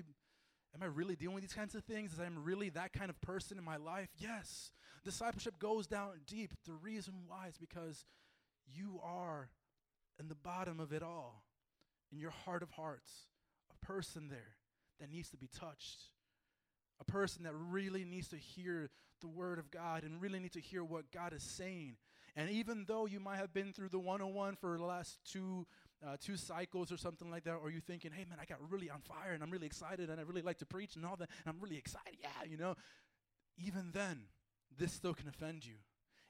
am 0.75 0.83
I 0.83 0.87
really 0.87 1.15
dealing 1.15 1.35
with 1.35 1.43
these 1.43 1.53
kinds 1.53 1.73
of 1.73 1.85
things? 1.85 2.11
Is 2.11 2.19
I 2.19 2.25
am 2.25 2.43
really 2.43 2.67
that 2.71 2.91
kind 2.91 3.09
of 3.09 3.19
person 3.21 3.57
in 3.57 3.63
my 3.63 3.77
life? 3.77 4.09
Yes. 4.17 4.71
Discipleship 5.05 5.57
goes 5.57 5.87
down 5.87 6.19
deep. 6.27 6.51
The 6.65 6.73
reason 6.73 7.13
why 7.27 7.47
is 7.47 7.57
because 7.57 8.03
you 8.67 8.99
are 9.01 9.49
in 10.19 10.27
the 10.27 10.35
bottom 10.35 10.81
of 10.81 10.91
it 10.91 11.01
all 11.01 11.43
in 12.11 12.19
your 12.19 12.31
heart 12.31 12.63
of 12.63 12.71
hearts, 12.71 13.11
a 13.71 13.85
person 13.85 14.27
there 14.29 14.55
that 14.99 15.11
needs 15.11 15.29
to 15.29 15.37
be 15.37 15.47
touched, 15.47 16.09
a 16.99 17.05
person 17.05 17.43
that 17.43 17.53
really 17.55 18.05
needs 18.05 18.27
to 18.29 18.37
hear 18.37 18.89
the 19.21 19.27
word 19.27 19.59
of 19.59 19.71
God 19.71 20.03
and 20.03 20.21
really 20.21 20.39
need 20.39 20.53
to 20.53 20.59
hear 20.59 20.83
what 20.83 21.11
God 21.11 21.33
is 21.33 21.43
saying. 21.43 21.97
And 22.35 22.49
even 22.49 22.85
though 22.87 23.05
you 23.05 23.19
might 23.19 23.37
have 23.37 23.53
been 23.53 23.73
through 23.73 23.89
the 23.89 23.99
101 23.99 24.55
for 24.55 24.77
the 24.77 24.85
last 24.85 25.19
two 25.29 25.67
uh, 26.03 26.17
two 26.19 26.35
cycles 26.35 26.91
or 26.91 26.97
something 26.97 27.29
like 27.29 27.43
that, 27.43 27.53
or 27.53 27.69
you 27.69 27.79
thinking, 27.79 28.11
hey 28.11 28.25
man, 28.27 28.39
I 28.41 28.45
got 28.45 28.57
really 28.71 28.89
on 28.89 29.01
fire 29.01 29.33
and 29.33 29.43
I'm 29.43 29.51
really 29.51 29.67
excited 29.67 30.09
and 30.09 30.19
I 30.19 30.23
really 30.23 30.41
like 30.41 30.57
to 30.57 30.65
preach 30.65 30.95
and 30.95 31.05
all 31.05 31.15
that, 31.17 31.29
and 31.45 31.53
I'm 31.53 31.61
really 31.61 31.77
excited, 31.77 32.17
yeah, 32.19 32.49
you 32.49 32.57
know. 32.57 32.75
Even 33.57 33.91
then, 33.93 34.21
this 34.75 34.93
still 34.93 35.13
can 35.13 35.27
offend 35.27 35.63
you 35.63 35.75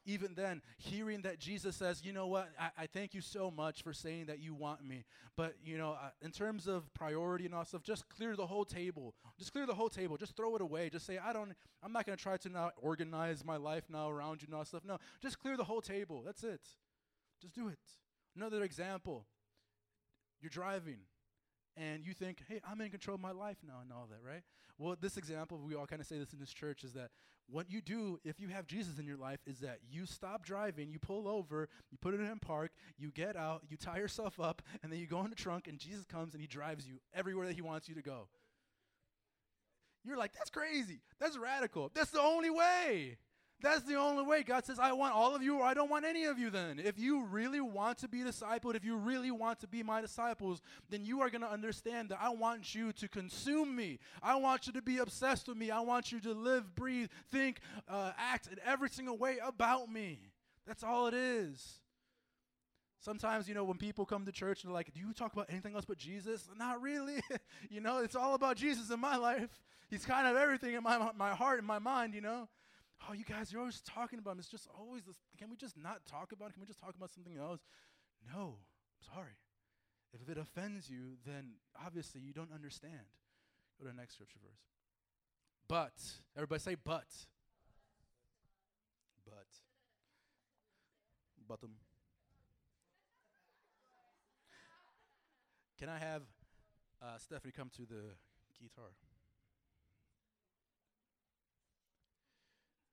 even 0.05 0.33
then, 0.35 0.61
hearing 0.77 1.21
that 1.21 1.39
Jesus 1.39 1.75
says, 1.75 2.03
you 2.03 2.13
know 2.13 2.27
what, 2.27 2.49
I, 2.59 2.69
I, 2.83 2.87
thank 2.87 3.13
you 3.13 3.21
so 3.21 3.51
much 3.51 3.83
for 3.83 3.93
saying 3.93 4.25
that 4.25 4.39
you 4.39 4.53
want 4.53 4.83
me. 4.83 5.05
But, 5.37 5.55
you 5.63 5.77
know, 5.77 5.91
uh, 5.91 6.09
in 6.21 6.31
terms 6.31 6.67
of 6.67 6.91
priority 6.93 7.45
and 7.45 7.53
all 7.53 7.65
stuff, 7.65 7.83
just 7.83 8.09
clear 8.09 8.35
the 8.35 8.47
whole 8.47 8.65
table. 8.65 9.13
Just 9.37 9.51
clear 9.51 9.65
the 9.65 9.75
whole 9.75 9.89
table. 9.89 10.17
Just 10.17 10.35
throw 10.35 10.55
it 10.55 10.61
away. 10.61 10.89
Just 10.89 11.05
say, 11.05 11.17
I 11.17 11.33
don't, 11.33 11.53
I'm 11.83 11.93
not 11.93 12.05
going 12.05 12.17
to 12.17 12.21
try 12.21 12.37
to 12.37 12.49
now 12.49 12.71
organize 12.77 13.45
my 13.45 13.57
life 13.57 13.83
now 13.89 14.09
around 14.09 14.41
you 14.41 14.47
and 14.47 14.55
all 14.55 14.65
stuff. 14.65 14.83
No, 14.85 14.97
just 15.21 15.39
clear 15.39 15.55
the 15.55 15.63
whole 15.63 15.81
table. 15.81 16.23
That's 16.25 16.43
it. 16.43 16.61
Just 17.41 17.53
do 17.53 17.67
it. 17.67 17.79
Another 18.35 18.63
example 18.63 19.25
you're 20.41 20.49
driving 20.49 20.97
and 21.77 22.05
you 22.05 22.13
think, 22.13 22.43
hey, 22.47 22.59
I'm 22.69 22.81
in 22.81 22.89
control 22.89 23.15
of 23.15 23.21
my 23.21 23.31
life 23.31 23.57
now 23.65 23.79
and 23.81 23.91
all 23.91 24.07
that, 24.09 24.19
right? 24.27 24.41
Well, 24.77 24.95
this 24.99 25.17
example, 25.17 25.59
we 25.65 25.75
all 25.75 25.85
kind 25.85 26.01
of 26.01 26.07
say 26.07 26.17
this 26.17 26.33
in 26.33 26.39
this 26.39 26.53
church, 26.53 26.83
is 26.83 26.93
that 26.93 27.11
what 27.47 27.69
you 27.69 27.81
do 27.81 28.19
if 28.23 28.39
you 28.39 28.47
have 28.47 28.65
Jesus 28.65 28.97
in 28.97 29.05
your 29.05 29.17
life 29.17 29.39
is 29.45 29.59
that 29.59 29.79
you 29.89 30.05
stop 30.05 30.45
driving, 30.45 30.89
you 30.89 30.99
pull 30.99 31.27
over, 31.27 31.69
you 31.91 31.97
put 31.99 32.13
it 32.13 32.19
in 32.19 32.39
park, 32.39 32.71
you 32.97 33.11
get 33.11 33.35
out, 33.35 33.63
you 33.69 33.77
tie 33.77 33.97
yourself 33.97 34.39
up, 34.39 34.61
and 34.81 34.91
then 34.91 34.99
you 34.99 35.07
go 35.07 35.21
in 35.23 35.29
the 35.29 35.35
trunk, 35.35 35.67
and 35.67 35.77
Jesus 35.77 36.05
comes 36.05 36.33
and 36.33 36.41
he 36.41 36.47
drives 36.47 36.87
you 36.87 36.99
everywhere 37.13 37.47
that 37.47 37.55
he 37.55 37.61
wants 37.61 37.89
you 37.89 37.95
to 37.95 38.01
go. 38.01 38.27
You're 40.03 40.17
like, 40.17 40.33
that's 40.33 40.49
crazy. 40.49 41.01
That's 41.19 41.37
radical. 41.37 41.91
That's 41.93 42.09
the 42.09 42.21
only 42.21 42.49
way. 42.49 43.17
That's 43.61 43.83
the 43.83 43.95
only 43.95 44.23
way. 44.23 44.41
God 44.41 44.65
says, 44.65 44.79
I 44.79 44.91
want 44.93 45.13
all 45.13 45.35
of 45.35 45.43
you, 45.43 45.59
or 45.59 45.63
I 45.63 45.73
don't 45.73 45.89
want 45.89 46.03
any 46.03 46.25
of 46.25 46.39
you 46.39 46.49
then. 46.49 46.79
If 46.83 46.97
you 46.97 47.23
really 47.25 47.61
want 47.61 47.99
to 47.99 48.07
be 48.07 48.19
discipled, 48.19 48.75
if 48.75 48.83
you 48.83 48.95
really 48.95 49.29
want 49.29 49.59
to 49.59 49.67
be 49.67 49.83
my 49.83 50.01
disciples, 50.01 50.61
then 50.89 51.05
you 51.05 51.21
are 51.21 51.29
going 51.29 51.41
to 51.41 51.49
understand 51.49 52.09
that 52.09 52.19
I 52.19 52.29
want 52.29 52.73
you 52.73 52.91
to 52.93 53.07
consume 53.07 53.75
me. 53.75 53.99
I 54.23 54.35
want 54.35 54.65
you 54.65 54.73
to 54.73 54.81
be 54.81 54.97
obsessed 54.97 55.47
with 55.47 55.57
me. 55.57 55.69
I 55.69 55.81
want 55.81 56.11
you 56.11 56.19
to 56.21 56.33
live, 56.33 56.75
breathe, 56.75 57.09
think, 57.31 57.59
uh, 57.87 58.13
act 58.17 58.47
in 58.47 58.57
every 58.65 58.89
single 58.89 59.17
way 59.17 59.37
about 59.45 59.91
me. 59.91 60.31
That's 60.65 60.83
all 60.83 61.07
it 61.07 61.13
is. 61.13 61.79
Sometimes, 62.99 63.47
you 63.47 63.53
know, 63.53 63.63
when 63.63 63.77
people 63.77 64.05
come 64.05 64.25
to 64.25 64.31
church 64.31 64.63
and 64.63 64.69
they're 64.69 64.75
like, 64.75 64.93
Do 64.93 64.99
you 64.99 65.13
talk 65.13 65.33
about 65.33 65.47
anything 65.49 65.75
else 65.75 65.85
but 65.85 65.97
Jesus? 65.97 66.47
Not 66.57 66.81
really. 66.81 67.21
you 67.69 67.81
know, 67.81 67.99
it's 67.99 68.15
all 68.15 68.35
about 68.35 68.57
Jesus 68.57 68.91
in 68.91 68.99
my 68.99 69.17
life. 69.17 69.49
He's 69.89 70.05
kind 70.05 70.27
of 70.27 70.37
everything 70.37 70.75
in 70.75 70.83
my, 70.83 71.11
my 71.17 71.31
heart 71.31 71.57
and 71.57 71.67
my 71.67 71.79
mind, 71.79 72.13
you 72.13 72.21
know 72.21 72.47
oh, 73.09 73.13
you 73.13 73.23
guys, 73.23 73.51
you're 73.51 73.61
always 73.61 73.81
talking 73.81 74.19
about 74.19 74.31
him. 74.31 74.39
It's 74.39 74.47
just 74.49 74.67
always 74.77 75.03
this. 75.03 75.15
Can 75.37 75.49
we 75.49 75.55
just 75.55 75.77
not 75.77 76.05
talk 76.05 76.31
about 76.31 76.49
it? 76.49 76.53
Can 76.53 76.61
we 76.61 76.67
just 76.67 76.79
talk 76.79 76.95
about 76.95 77.11
something 77.11 77.37
else? 77.37 77.61
No, 78.33 78.57
I'm 78.57 79.13
sorry. 79.15 79.37
If 80.13 80.29
it 80.29 80.37
offends 80.37 80.89
you, 80.89 81.17
then 81.25 81.53
obviously 81.85 82.21
you 82.21 82.33
don't 82.33 82.51
understand. 82.53 83.07
Go 83.79 83.85
to 83.85 83.91
the 83.91 83.97
next 83.97 84.15
scripture 84.15 84.39
verse. 84.43 84.59
But, 85.67 85.93
everybody 86.35 86.59
say, 86.59 86.75
but. 86.75 87.07
But. 89.25 89.47
Bottom. 91.47 91.71
Can 95.79 95.89
I 95.89 95.97
have 95.97 96.21
uh, 97.01 97.17
Stephanie 97.17 97.53
come 97.55 97.71
to 97.77 97.81
the 97.83 98.13
guitar? 98.61 98.91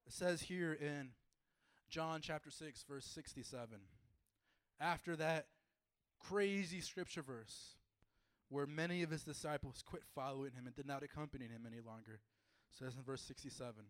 It 0.08 0.14
says 0.14 0.40
here 0.40 0.72
in 0.72 1.10
John 1.90 2.22
chapter 2.22 2.50
6, 2.50 2.82
verse 2.88 3.04
67, 3.04 3.78
after 4.80 5.14
that 5.16 5.48
crazy 6.18 6.80
scripture 6.80 7.20
verse 7.20 7.74
where 8.48 8.66
many 8.66 9.02
of 9.02 9.10
his 9.10 9.22
disciples 9.22 9.84
quit 9.84 10.02
following 10.14 10.52
him 10.52 10.66
and 10.66 10.74
did 10.74 10.86
not 10.86 11.02
accompany 11.02 11.44
him 11.44 11.66
any 11.66 11.82
longer, 11.86 12.14
it 12.14 12.78
says 12.78 12.96
in 12.96 13.02
verse 13.02 13.20
67. 13.20 13.84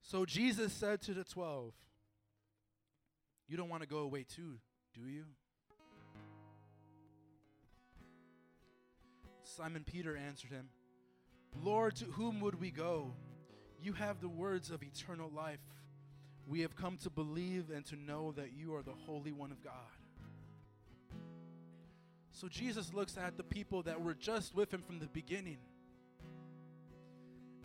So 0.00 0.24
Jesus 0.24 0.72
said 0.72 1.02
to 1.02 1.12
the 1.12 1.24
twelve, 1.24 1.74
You 3.48 3.58
don't 3.58 3.68
want 3.68 3.82
to 3.82 3.88
go 3.88 3.98
away 3.98 4.24
too, 4.24 4.60
do 4.94 5.02
you? 5.02 5.26
Simon 9.44 9.84
Peter 9.84 10.16
answered 10.16 10.52
him, 10.52 10.70
Lord, 11.62 11.96
to 11.96 12.06
whom 12.06 12.40
would 12.40 12.58
we 12.58 12.70
go? 12.70 13.12
You 13.82 13.92
have 13.94 14.20
the 14.20 14.28
words 14.28 14.70
of 14.70 14.82
eternal 14.82 15.30
life. 15.34 15.60
We 16.46 16.60
have 16.60 16.76
come 16.76 16.96
to 16.98 17.10
believe 17.10 17.70
and 17.70 17.84
to 17.86 17.96
know 17.96 18.32
that 18.32 18.52
you 18.52 18.74
are 18.74 18.82
the 18.82 18.94
Holy 19.06 19.32
One 19.32 19.52
of 19.52 19.62
God. 19.62 19.72
So 22.32 22.48
Jesus 22.48 22.92
looks 22.94 23.16
at 23.16 23.36
the 23.36 23.42
people 23.42 23.82
that 23.82 24.00
were 24.00 24.14
just 24.14 24.54
with 24.54 24.72
him 24.72 24.82
from 24.82 24.98
the 24.98 25.06
beginning. 25.06 25.58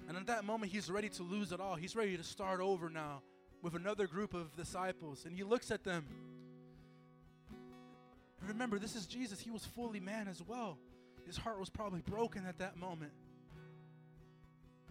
And 0.08 0.18
at 0.18 0.28
that 0.28 0.46
moment, 0.46 0.72
he's 0.72 0.90
ready 0.90 1.10
to 1.10 1.24
lose 1.24 1.52
it 1.52 1.60
all. 1.60 1.76
He's 1.76 1.96
ready 1.96 2.16
to 2.18 2.24
start 2.24 2.60
over 2.60 2.90
now 2.90 3.22
with 3.62 3.76
another 3.76 4.06
group 4.06 4.34
of 4.34 4.56
disciples. 4.56 5.26
And 5.26 5.36
he 5.36 5.44
looks 5.44 5.72
at 5.72 5.84
them. 5.84 6.06
Remember, 8.48 8.78
this 8.78 8.96
is 8.96 9.08
Jesus. 9.08 9.40
He 9.40 9.50
was 9.50 9.66
fully 9.66 10.00
man 10.00 10.28
as 10.28 10.42
well. 10.44 10.78
His 11.26 11.38
heart 11.38 11.60
was 11.60 11.70
probably 11.70 12.02
broken 12.02 12.46
at 12.46 12.60
that 12.60 12.78
moment. 12.78 13.12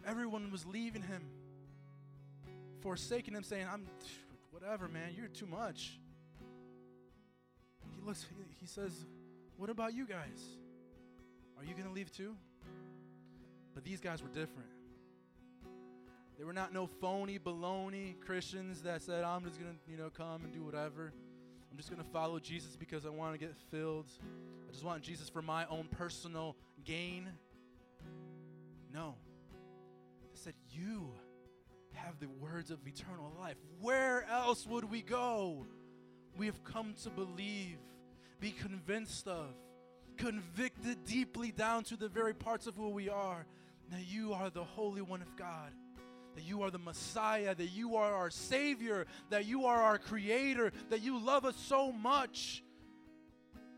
Everyone 0.06 0.50
was 0.50 0.66
leaving 0.66 1.02
him, 1.02 1.22
forsaking 2.80 3.34
him, 3.34 3.42
saying, 3.42 3.66
I'm 3.70 3.86
whatever, 4.50 4.88
man, 4.88 5.14
you're 5.16 5.28
too 5.28 5.46
much. 5.46 5.98
He 7.96 8.06
looks, 8.06 8.26
he, 8.60 8.66
says, 8.66 8.92
What 9.56 9.70
about 9.70 9.94
you 9.94 10.06
guys? 10.06 10.42
Are 11.58 11.64
you 11.64 11.72
going 11.72 11.86
to 11.86 11.92
leave 11.92 12.12
too? 12.12 12.36
But 13.74 13.84
these 13.84 14.00
guys 14.00 14.22
were 14.22 14.28
different. 14.28 14.68
They 16.38 16.44
were 16.44 16.52
not 16.52 16.72
no 16.72 16.86
phony, 16.86 17.38
baloney 17.38 18.20
Christians 18.20 18.82
that 18.82 19.02
said, 19.02 19.24
I'm 19.24 19.44
just 19.44 19.58
going 19.58 19.72
to, 19.72 19.90
you 19.90 19.96
know, 19.96 20.10
come 20.10 20.44
and 20.44 20.52
do 20.52 20.62
whatever. 20.62 21.12
I'm 21.70 21.76
just 21.76 21.90
going 21.90 22.02
to 22.02 22.08
follow 22.10 22.38
Jesus 22.38 22.76
because 22.76 23.06
I 23.06 23.08
want 23.08 23.32
to 23.32 23.38
get 23.38 23.54
filled. 23.70 24.06
I 24.68 24.72
just 24.72 24.84
want 24.84 25.02
Jesus 25.02 25.28
for 25.28 25.42
my 25.42 25.64
own 25.66 25.88
personal 25.90 26.56
gain. 26.84 27.28
No 28.92 29.14
said, 30.44 30.54
You 30.70 31.10
have 31.94 32.20
the 32.20 32.28
words 32.28 32.70
of 32.70 32.78
eternal 32.86 33.32
life. 33.40 33.56
Where 33.80 34.26
else 34.30 34.66
would 34.66 34.84
we 34.90 35.00
go? 35.00 35.66
We 36.36 36.46
have 36.46 36.62
come 36.64 36.94
to 37.02 37.10
believe, 37.10 37.78
be 38.40 38.50
convinced 38.50 39.26
of, 39.26 39.54
convicted 40.18 41.04
deeply 41.06 41.50
down 41.50 41.84
to 41.84 41.96
the 41.96 42.08
very 42.08 42.34
parts 42.34 42.66
of 42.66 42.74
who 42.76 42.90
we 42.90 43.08
are. 43.08 43.46
That 43.90 44.06
you 44.06 44.34
are 44.34 44.50
the 44.50 44.64
Holy 44.64 45.02
One 45.02 45.22
of 45.22 45.36
God 45.36 45.72
that 46.34 46.42
you 46.42 46.62
are 46.62 46.70
the 46.72 46.78
Messiah, 46.80 47.54
that 47.54 47.70
you 47.70 47.94
are 47.94 48.12
our 48.12 48.28
Savior, 48.28 49.06
that 49.30 49.46
you 49.46 49.66
are 49.66 49.80
our 49.80 49.98
Creator, 49.98 50.72
that 50.90 51.00
you 51.00 51.16
love 51.16 51.44
us 51.44 51.54
so 51.54 51.92
much 51.92 52.64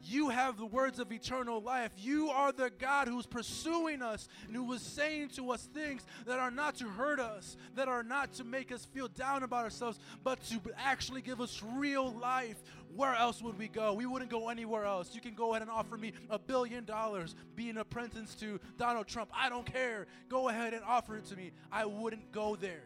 you 0.07 0.29
have 0.29 0.57
the 0.57 0.67
words 0.67 0.99
of 0.99 1.13
eternal 1.13 1.61
life. 1.61 1.93
You 1.97 2.31
are 2.31 2.53
the 2.53 2.71
God 2.79 3.09
who's 3.09 3.27
pursuing 3.27 4.03
us 4.03 4.29
and 4.47 4.55
who 4.55 4.65
was 4.65 4.83
saying 4.83 5.31
to 5.31 5.51
us 5.51 5.63
things 5.73 6.07
that 6.27 6.39
are 6.39 6.51
not 6.51 6.77
to 6.77 6.89
hurt 6.89 7.21
us, 7.21 7.57
that 7.75 7.89
are 7.89 8.03
not 8.03 8.33
to 8.35 8.45
make 8.45 8.73
us 8.73 8.85
feel 8.85 9.09
down 9.09 9.43
about 9.43 9.65
ourselves, 9.65 9.99
but 10.23 10.43
to 10.45 10.61
actually 10.77 11.23
give 11.23 11.41
us 11.41 11.63
real 11.75 12.13
life. 12.13 12.63
Where 12.95 13.15
else 13.15 13.43
would 13.43 13.59
we 13.59 13.69
go? 13.69 13.93
We 13.93 14.07
wouldn't 14.07 14.31
go 14.31 14.49
anywhere 14.49 14.85
else. 14.85 15.15
You 15.15 15.21
can 15.21 15.35
go 15.35 15.51
ahead 15.51 15.63
and 15.63 15.71
offer 15.71 15.97
me 15.97 16.13
a 16.31 16.39
billion 16.39 16.85
dollars, 16.85 17.35
be 17.55 17.69
an 17.69 17.79
apprentice 17.79 18.35
to 18.37 18.59
Donald 18.79 19.07
Trump. 19.07 19.31
I 19.35 19.49
don't 19.49 19.67
care. 19.67 20.07
Go 20.29 20.49
ahead 20.49 20.73
and 20.73 20.83
offer 20.85 21.17
it 21.17 21.27
to 21.27 21.37
me. 21.37 21.53
I 21.71 21.85
wouldn't 21.85 22.33
go 22.33 22.57
there. 22.57 22.85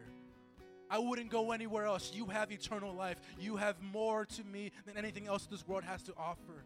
I 0.89 0.99
wouldn't 0.99 1.29
go 1.29 1.51
anywhere 1.51 1.85
else. 1.85 2.11
You 2.13 2.25
have 2.25 2.51
eternal 2.51 2.93
life. 2.93 3.15
You 3.39 3.55
have 3.55 3.81
more 3.81 4.25
to 4.25 4.43
me 4.43 4.73
than 4.85 4.97
anything 4.97 5.27
else 5.27 5.45
this 5.45 5.65
world 5.65 5.85
has 5.85 6.03
to 6.03 6.13
offer. 6.17 6.65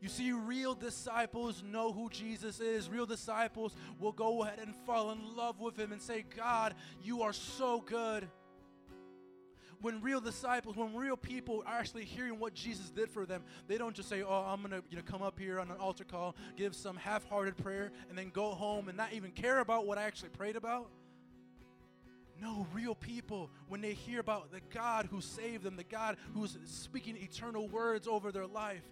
You 0.00 0.08
see, 0.08 0.32
real 0.32 0.74
disciples 0.74 1.62
know 1.62 1.92
who 1.92 2.08
Jesus 2.08 2.58
is. 2.58 2.88
Real 2.88 3.04
disciples 3.04 3.74
will 3.98 4.12
go 4.12 4.42
ahead 4.42 4.58
and 4.58 4.74
fall 4.86 5.10
in 5.10 5.36
love 5.36 5.60
with 5.60 5.78
him 5.78 5.92
and 5.92 6.00
say, 6.00 6.24
God, 6.36 6.74
you 7.02 7.22
are 7.22 7.34
so 7.34 7.80
good. 7.80 8.28
When 9.82 10.02
real 10.02 10.20
disciples, 10.20 10.76
when 10.76 10.94
real 10.94 11.16
people 11.16 11.62
are 11.66 11.74
actually 11.74 12.04
hearing 12.04 12.38
what 12.38 12.54
Jesus 12.54 12.90
did 12.90 13.10
for 13.10 13.24
them, 13.24 13.42
they 13.66 13.78
don't 13.78 13.94
just 13.94 14.10
say, 14.10 14.22
Oh, 14.22 14.44
I'm 14.46 14.60
gonna 14.60 14.82
you 14.90 14.96
know, 14.96 15.02
come 15.02 15.22
up 15.22 15.38
here 15.38 15.58
on 15.58 15.70
an 15.70 15.78
altar 15.78 16.04
call, 16.04 16.36
give 16.54 16.74
some 16.74 16.96
half-hearted 16.96 17.56
prayer, 17.56 17.90
and 18.10 18.18
then 18.18 18.28
go 18.28 18.50
home 18.50 18.88
and 18.88 18.96
not 18.96 19.14
even 19.14 19.30
care 19.30 19.60
about 19.60 19.86
what 19.86 19.96
I 19.96 20.02
actually 20.02 20.28
prayed 20.30 20.56
about. 20.56 20.90
No, 22.40 22.66
real 22.72 22.94
people, 22.94 23.50
when 23.68 23.80
they 23.80 23.92
hear 23.92 24.20
about 24.20 24.50
the 24.50 24.60
God 24.72 25.08
who 25.10 25.20
saved 25.20 25.62
them, 25.62 25.76
the 25.76 25.84
God 25.84 26.16
who's 26.32 26.56
speaking 26.64 27.16
eternal 27.16 27.68
words 27.68 28.06
over 28.06 28.32
their 28.32 28.46
life, 28.46 28.88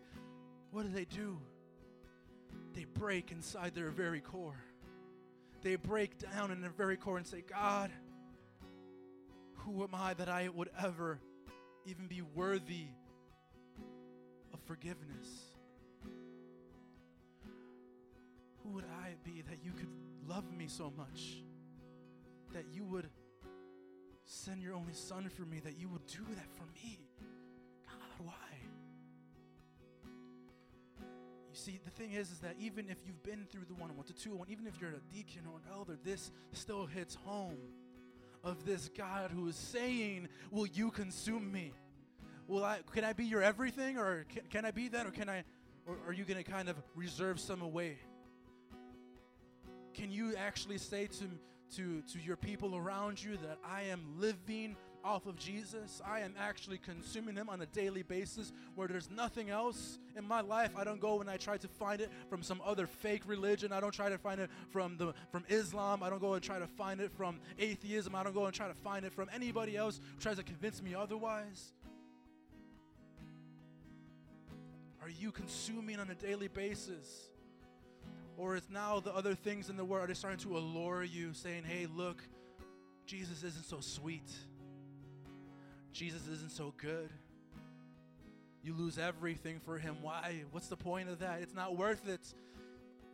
what 0.70 0.82
do 0.84 0.88
they 0.88 1.04
do? 1.04 1.38
They 2.74 2.84
break 2.84 3.32
inside 3.32 3.74
their 3.74 3.90
very 3.90 4.20
core. 4.20 4.62
they 5.62 5.76
break 5.76 6.18
down 6.18 6.50
in 6.52 6.60
their 6.60 6.70
very 6.70 6.96
core 6.96 7.16
and 7.16 7.26
say, 7.26 7.42
God, 7.42 7.90
who 9.54 9.82
am 9.82 9.94
I 9.94 10.14
that 10.14 10.28
I 10.28 10.48
would 10.48 10.70
ever 10.80 11.20
even 11.84 12.06
be 12.06 12.22
worthy 12.22 12.86
of 14.52 14.60
forgiveness? 14.66 15.26
Who 18.62 18.70
would 18.70 18.84
I 18.84 19.14
be 19.24 19.42
that 19.42 19.64
you 19.64 19.72
could 19.72 19.90
love 20.28 20.50
me 20.52 20.68
so 20.68 20.92
much? 20.96 21.42
That 22.52 22.64
you 22.72 22.84
would 22.84 23.08
send 24.24 24.62
your 24.62 24.74
only 24.74 24.92
son 24.92 25.28
for 25.28 25.42
me, 25.42 25.60
that 25.60 25.78
you 25.78 25.88
would 25.88 26.06
do 26.06 26.24
that 26.36 26.50
for 26.54 26.64
me? 26.74 27.00
God, 27.84 28.26
why? 28.26 28.47
See, 31.58 31.80
the 31.84 31.90
thing 31.90 32.12
is, 32.12 32.30
is 32.30 32.38
that 32.40 32.54
even 32.58 32.88
if 32.88 32.98
you've 33.06 33.22
been 33.22 33.46
through 33.50 33.64
the 33.68 33.74
one, 33.74 33.90
oh 33.92 33.96
one 33.96 34.06
to 34.06 34.14
two, 34.14 34.32
oh 34.32 34.36
one, 34.36 34.48
even 34.50 34.66
if 34.66 34.80
you're 34.80 34.90
a 34.90 35.14
deacon 35.14 35.42
or 35.50 35.56
an 35.58 35.64
elder, 35.72 35.98
this 36.04 36.30
still 36.52 36.86
hits 36.86 37.14
home 37.14 37.58
of 38.44 38.64
this 38.64 38.88
God 38.96 39.30
who 39.30 39.48
is 39.48 39.56
saying, 39.56 40.28
Will 40.50 40.66
you 40.66 40.90
consume 40.90 41.50
me? 41.50 41.72
Will 42.46 42.64
I 42.64 42.80
can 42.92 43.04
I 43.04 43.12
be 43.12 43.24
your 43.24 43.42
everything? 43.42 43.98
Or 43.98 44.24
can, 44.28 44.42
can 44.50 44.64
I 44.64 44.70
be 44.70 44.88
that? 44.88 45.06
Or 45.06 45.10
can 45.10 45.28
I 45.28 45.44
or 45.86 45.96
are 46.06 46.12
you 46.12 46.24
gonna 46.24 46.44
kind 46.44 46.68
of 46.68 46.76
reserve 46.94 47.40
some 47.40 47.62
away? 47.62 47.98
Can 49.94 50.10
you 50.10 50.34
actually 50.36 50.78
say 50.78 51.06
to 51.06 51.28
to, 51.76 52.02
to 52.12 52.18
your 52.18 52.36
people 52.36 52.76
around 52.76 53.22
you 53.22 53.36
that 53.36 53.58
I 53.64 53.82
am 53.82 54.02
living 54.18 54.76
off 55.04 55.26
of 55.26 55.36
Jesus. 55.36 56.00
I 56.06 56.20
am 56.20 56.34
actually 56.38 56.78
consuming 56.78 57.36
Him 57.36 57.48
on 57.48 57.60
a 57.60 57.66
daily 57.66 58.02
basis 58.02 58.52
where 58.74 58.88
there's 58.88 59.10
nothing 59.10 59.50
else 59.50 59.98
in 60.16 60.26
my 60.26 60.40
life. 60.40 60.70
I 60.76 60.84
don't 60.84 61.00
go 61.00 61.20
and 61.20 61.30
I 61.30 61.36
try 61.36 61.56
to 61.56 61.68
find 61.68 62.00
it 62.00 62.10
from 62.28 62.42
some 62.42 62.60
other 62.64 62.86
fake 62.86 63.22
religion. 63.26 63.72
I 63.72 63.80
don't 63.80 63.94
try 63.94 64.08
to 64.08 64.18
find 64.18 64.40
it 64.40 64.50
from, 64.70 64.96
the, 64.96 65.14
from 65.30 65.44
Islam. 65.48 66.02
I 66.02 66.10
don't 66.10 66.20
go 66.20 66.34
and 66.34 66.42
try 66.42 66.58
to 66.58 66.66
find 66.66 67.00
it 67.00 67.10
from 67.12 67.40
atheism. 67.58 68.14
I 68.14 68.22
don't 68.22 68.34
go 68.34 68.46
and 68.46 68.54
try 68.54 68.68
to 68.68 68.74
find 68.74 69.04
it 69.04 69.12
from 69.12 69.28
anybody 69.34 69.76
else 69.76 70.00
who 70.14 70.20
tries 70.20 70.36
to 70.36 70.42
convince 70.42 70.82
me 70.82 70.94
otherwise. 70.94 71.72
Are 75.02 75.10
you 75.10 75.32
consuming 75.32 76.00
on 76.00 76.10
a 76.10 76.14
daily 76.14 76.48
basis? 76.48 77.28
Or 78.36 78.54
is 78.54 78.68
now 78.70 79.00
the 79.00 79.12
other 79.14 79.34
things 79.34 79.68
in 79.68 79.76
the 79.76 79.84
world, 79.84 80.04
are 80.04 80.06
they 80.06 80.14
starting 80.14 80.38
to 80.40 80.56
allure 80.56 81.02
you, 81.02 81.32
saying, 81.32 81.64
hey, 81.64 81.88
look, 81.92 82.22
Jesus 83.04 83.42
isn't 83.42 83.64
so 83.64 83.80
sweet. 83.80 84.30
Jesus 85.98 86.28
isn't 86.28 86.52
so 86.52 86.72
good. 86.76 87.10
You 88.62 88.72
lose 88.72 88.98
everything 88.98 89.58
for 89.58 89.78
him. 89.78 89.96
Why? 90.00 90.44
What's 90.52 90.68
the 90.68 90.76
point 90.76 91.08
of 91.08 91.18
that? 91.18 91.42
It's 91.42 91.56
not 91.56 91.76
worth 91.76 92.08
it. 92.08 92.20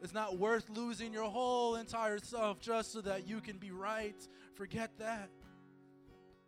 It's 0.02 0.12
not 0.12 0.36
worth 0.36 0.68
losing 0.68 1.10
your 1.10 1.24
whole 1.24 1.76
entire 1.76 2.18
self 2.18 2.60
just 2.60 2.92
so 2.92 3.00
that 3.00 3.26
you 3.26 3.40
can 3.40 3.56
be 3.56 3.70
right. 3.70 4.16
Forget 4.54 4.90
that. 4.98 5.30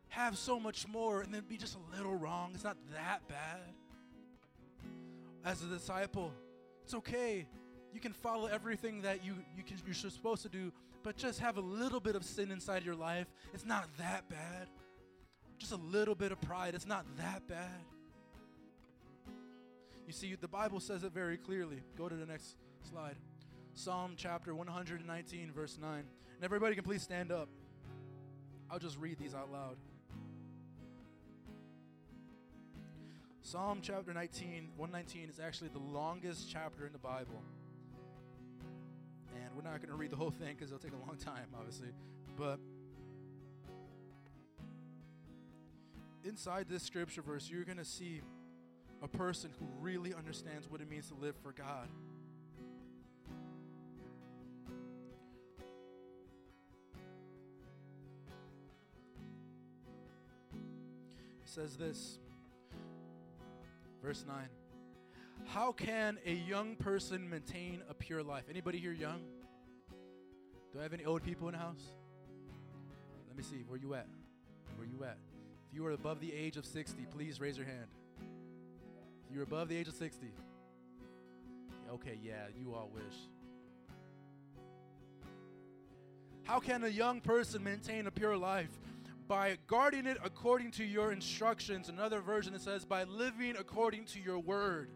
Have 0.08 0.36
so 0.36 0.60
much 0.60 0.86
more 0.86 1.22
and 1.22 1.32
then 1.32 1.42
be 1.48 1.56
just 1.56 1.74
a 1.74 1.96
little 1.96 2.14
wrong. 2.14 2.50
It's 2.52 2.64
not 2.64 2.76
that 2.92 3.26
bad. 3.28 3.72
As 5.42 5.62
a 5.62 5.66
disciple, 5.68 6.34
it's 6.84 6.92
okay. 6.92 7.46
You 7.94 8.00
can 8.00 8.12
follow 8.12 8.44
everything 8.44 9.00
that 9.02 9.24
you, 9.24 9.36
you 9.56 9.62
can, 9.62 9.78
you're 9.86 9.94
supposed 9.94 10.42
to 10.42 10.50
do, 10.50 10.70
but 11.02 11.16
just 11.16 11.40
have 11.40 11.56
a 11.56 11.62
little 11.62 12.00
bit 12.00 12.14
of 12.14 12.24
sin 12.24 12.50
inside 12.50 12.84
your 12.84 12.94
life. 12.94 13.26
It's 13.54 13.64
not 13.64 13.88
that 13.96 14.28
bad. 14.28 14.68
Just 15.58 15.72
a 15.72 15.76
little 15.76 16.14
bit 16.14 16.32
of 16.32 16.40
pride. 16.40 16.74
It's 16.74 16.86
not 16.86 17.04
that 17.16 17.46
bad. 17.48 17.82
You 20.06 20.12
see, 20.12 20.34
the 20.34 20.48
Bible 20.48 20.78
says 20.80 21.02
it 21.02 21.12
very 21.12 21.36
clearly. 21.36 21.82
Go 21.96 22.08
to 22.08 22.14
the 22.14 22.26
next 22.26 22.56
slide. 22.88 23.16
Psalm 23.74 24.14
chapter 24.16 24.54
119, 24.54 25.52
verse 25.52 25.78
9. 25.80 25.98
And 25.98 26.06
everybody 26.42 26.74
can 26.74 26.84
please 26.84 27.02
stand 27.02 27.32
up. 27.32 27.48
I'll 28.70 28.78
just 28.78 28.98
read 28.98 29.18
these 29.18 29.34
out 29.34 29.50
loud. 29.50 29.76
Psalm 33.42 33.78
chapter 33.80 34.12
19, 34.12 34.70
119 34.76 35.28
is 35.28 35.38
actually 35.38 35.68
the 35.68 35.78
longest 35.78 36.50
chapter 36.50 36.86
in 36.86 36.92
the 36.92 36.98
Bible. 36.98 37.42
And 39.34 39.54
we're 39.54 39.62
not 39.62 39.78
going 39.78 39.90
to 39.90 39.94
read 39.94 40.10
the 40.10 40.16
whole 40.16 40.32
thing 40.32 40.54
because 40.56 40.72
it'll 40.72 40.82
take 40.82 40.92
a 40.92 41.06
long 41.06 41.16
time, 41.16 41.46
obviously. 41.56 41.88
But 42.36 42.58
inside 46.26 46.66
this 46.68 46.82
scripture 46.82 47.22
verse, 47.22 47.48
you're 47.48 47.64
going 47.64 47.78
to 47.78 47.84
see 47.84 48.20
a 49.02 49.08
person 49.08 49.50
who 49.58 49.66
really 49.80 50.12
understands 50.14 50.68
what 50.68 50.80
it 50.80 50.90
means 50.90 51.08
to 51.08 51.14
live 51.14 51.36
for 51.42 51.52
God. 51.52 51.88
It 61.42 61.48
says 61.48 61.76
this, 61.76 62.18
verse 64.02 64.24
9. 64.26 64.36
How 65.46 65.70
can 65.72 66.18
a 66.26 66.32
young 66.32 66.74
person 66.74 67.30
maintain 67.30 67.82
a 67.88 67.94
pure 67.94 68.22
life? 68.22 68.44
Anybody 68.50 68.78
here 68.78 68.92
young? 68.92 69.20
Do 70.72 70.80
I 70.80 70.82
have 70.82 70.92
any 70.92 71.04
old 71.04 71.22
people 71.22 71.48
in 71.48 71.52
the 71.52 71.60
house? 71.60 71.82
Let 73.28 73.36
me 73.36 73.42
see. 73.42 73.64
Where 73.66 73.78
you 73.78 73.94
at? 73.94 74.08
Where 74.76 74.86
you 74.86 75.04
at? 75.04 75.18
You 75.76 75.84
are 75.84 75.90
above 75.90 76.20
the 76.20 76.32
age 76.32 76.56
of 76.56 76.64
60, 76.64 77.04
please 77.14 77.38
raise 77.38 77.58
your 77.58 77.66
hand. 77.66 77.88
You're 79.30 79.42
above 79.42 79.68
the 79.68 79.76
age 79.76 79.88
of 79.88 79.94
60. 79.94 80.26
Okay, 81.92 82.18
yeah, 82.22 82.46
you 82.58 82.72
all 82.72 82.90
wish. 82.94 83.14
How 86.44 86.60
can 86.60 86.82
a 86.82 86.88
young 86.88 87.20
person 87.20 87.62
maintain 87.62 88.06
a 88.06 88.10
pure 88.10 88.38
life? 88.38 88.70
By 89.28 89.58
guarding 89.66 90.06
it 90.06 90.16
according 90.24 90.70
to 90.72 90.84
your 90.84 91.12
instructions. 91.12 91.90
Another 91.90 92.22
version 92.22 92.54
that 92.54 92.62
says, 92.62 92.86
by 92.86 93.04
living 93.04 93.56
according 93.58 94.06
to 94.06 94.18
your 94.18 94.38
word. 94.38 94.88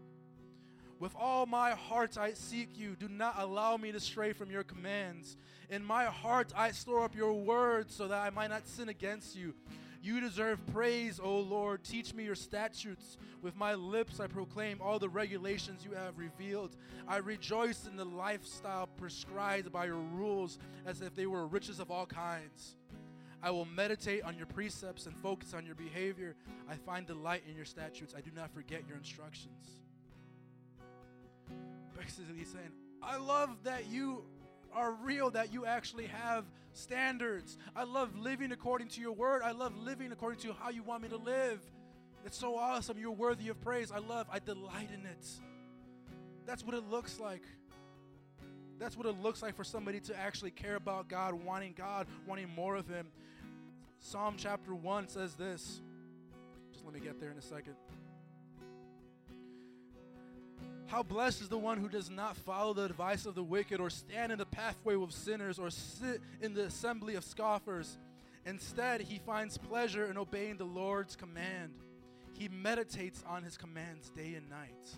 With 0.97 1.13
all 1.15 1.45
my 1.45 1.71
heart 1.71 2.17
I 2.17 2.33
seek 2.33 2.69
you. 2.75 2.95
Do 2.95 3.07
not 3.07 3.35
allow 3.37 3.77
me 3.77 3.91
to 3.91 3.99
stray 3.99 4.33
from 4.33 4.49
your 4.49 4.63
commands. 4.63 5.37
In 5.69 5.83
my 5.83 6.05
heart 6.05 6.51
I 6.57 6.71
store 6.71 7.03
up 7.03 7.15
your 7.15 7.33
word 7.33 7.91
so 7.91 8.07
that 8.07 8.19
I 8.19 8.31
might 8.31 8.49
not 8.49 8.67
sin 8.67 8.89
against 8.89 9.35
you. 9.35 9.53
You 10.01 10.19
deserve 10.19 10.65
praise, 10.73 11.19
O 11.23 11.39
Lord. 11.39 11.83
Teach 11.83 12.13
me 12.13 12.23
your 12.23 12.35
statutes. 12.35 13.17
With 13.41 13.55
my 13.55 13.75
lips 13.75 14.19
I 14.19 14.27
proclaim 14.27 14.81
all 14.81 14.97
the 14.97 15.09
regulations 15.09 15.85
you 15.85 15.91
have 15.91 16.17
revealed. 16.17 16.75
I 17.07 17.17
rejoice 17.17 17.85
in 17.85 17.97
the 17.97 18.05
lifestyle 18.05 18.87
prescribed 18.87 19.71
by 19.71 19.85
your 19.85 19.95
rules 19.95 20.57
as 20.85 21.01
if 21.01 21.15
they 21.15 21.27
were 21.27 21.45
riches 21.45 21.79
of 21.79 21.91
all 21.91 22.07
kinds. 22.07 22.75
I 23.43 23.51
will 23.51 23.65
meditate 23.65 24.23
on 24.23 24.37
your 24.37 24.45
precepts 24.47 25.05
and 25.05 25.15
focus 25.15 25.53
on 25.53 25.65
your 25.65 25.75
behavior. 25.75 26.35
I 26.69 26.75
find 26.75 27.05
delight 27.05 27.43
in 27.47 27.55
your 27.55 27.65
statutes. 27.65 28.13
I 28.15 28.21
do 28.21 28.29
not 28.35 28.51
forget 28.53 28.83
your 28.87 28.97
instructions. 28.97 29.77
Basically, 31.97 32.43
saying, 32.43 32.71
I 33.01 33.17
love 33.17 33.49
that 33.63 33.87
you 33.87 34.23
are 34.73 34.91
real, 34.91 35.31
that 35.31 35.53
you 35.53 35.65
actually 35.65 36.07
have 36.07 36.45
standards. 36.73 37.57
I 37.75 37.83
love 37.83 38.15
living 38.17 38.51
according 38.51 38.89
to 38.89 39.01
your 39.01 39.11
word. 39.11 39.41
I 39.43 39.51
love 39.51 39.75
living 39.77 40.11
according 40.11 40.39
to 40.41 40.53
how 40.53 40.69
you 40.69 40.83
want 40.83 41.03
me 41.03 41.09
to 41.09 41.17
live. 41.17 41.61
It's 42.25 42.37
so 42.37 42.55
awesome. 42.57 42.97
You're 42.97 43.11
worthy 43.11 43.49
of 43.49 43.59
praise. 43.61 43.91
I 43.91 43.99
love, 43.99 44.27
I 44.31 44.39
delight 44.39 44.89
in 44.93 45.05
it. 45.05 45.27
That's 46.45 46.63
what 46.65 46.75
it 46.75 46.89
looks 46.89 47.19
like. 47.19 47.43
That's 48.79 48.97
what 48.97 49.05
it 49.05 49.21
looks 49.21 49.41
like 49.41 49.55
for 49.55 49.63
somebody 49.63 49.99
to 50.01 50.19
actually 50.19 50.51
care 50.51 50.75
about 50.75 51.07
God, 51.07 51.33
wanting 51.33 51.73
God, 51.77 52.07
wanting 52.27 52.49
more 52.49 52.75
of 52.75 52.87
Him. 52.87 53.07
Psalm 53.99 54.35
chapter 54.37 54.73
1 54.73 55.07
says 55.07 55.35
this. 55.35 55.81
Just 56.71 56.83
let 56.83 56.93
me 56.93 56.99
get 56.99 57.19
there 57.19 57.31
in 57.31 57.37
a 57.37 57.41
second. 57.41 57.75
How 60.87 61.03
blessed 61.03 61.41
is 61.41 61.49
the 61.49 61.57
one 61.57 61.77
who 61.77 61.87
does 61.87 62.09
not 62.09 62.35
follow 62.35 62.73
the 62.73 62.83
advice 62.83 63.25
of 63.25 63.35
the 63.35 63.43
wicked, 63.43 63.79
or 63.79 63.89
stand 63.89 64.31
in 64.31 64.37
the 64.37 64.45
pathway 64.45 64.95
of 64.95 65.13
sinners, 65.13 65.57
or 65.57 65.69
sit 65.69 66.21
in 66.41 66.53
the 66.53 66.65
assembly 66.65 67.15
of 67.15 67.23
scoffers. 67.23 67.97
Instead, 68.45 69.01
he 69.01 69.19
finds 69.19 69.57
pleasure 69.57 70.05
in 70.05 70.17
obeying 70.17 70.57
the 70.57 70.65
Lord's 70.65 71.15
command. 71.15 71.71
He 72.37 72.49
meditates 72.49 73.23
on 73.27 73.43
his 73.43 73.57
commands 73.57 74.09
day 74.09 74.33
and 74.35 74.49
night. 74.49 74.89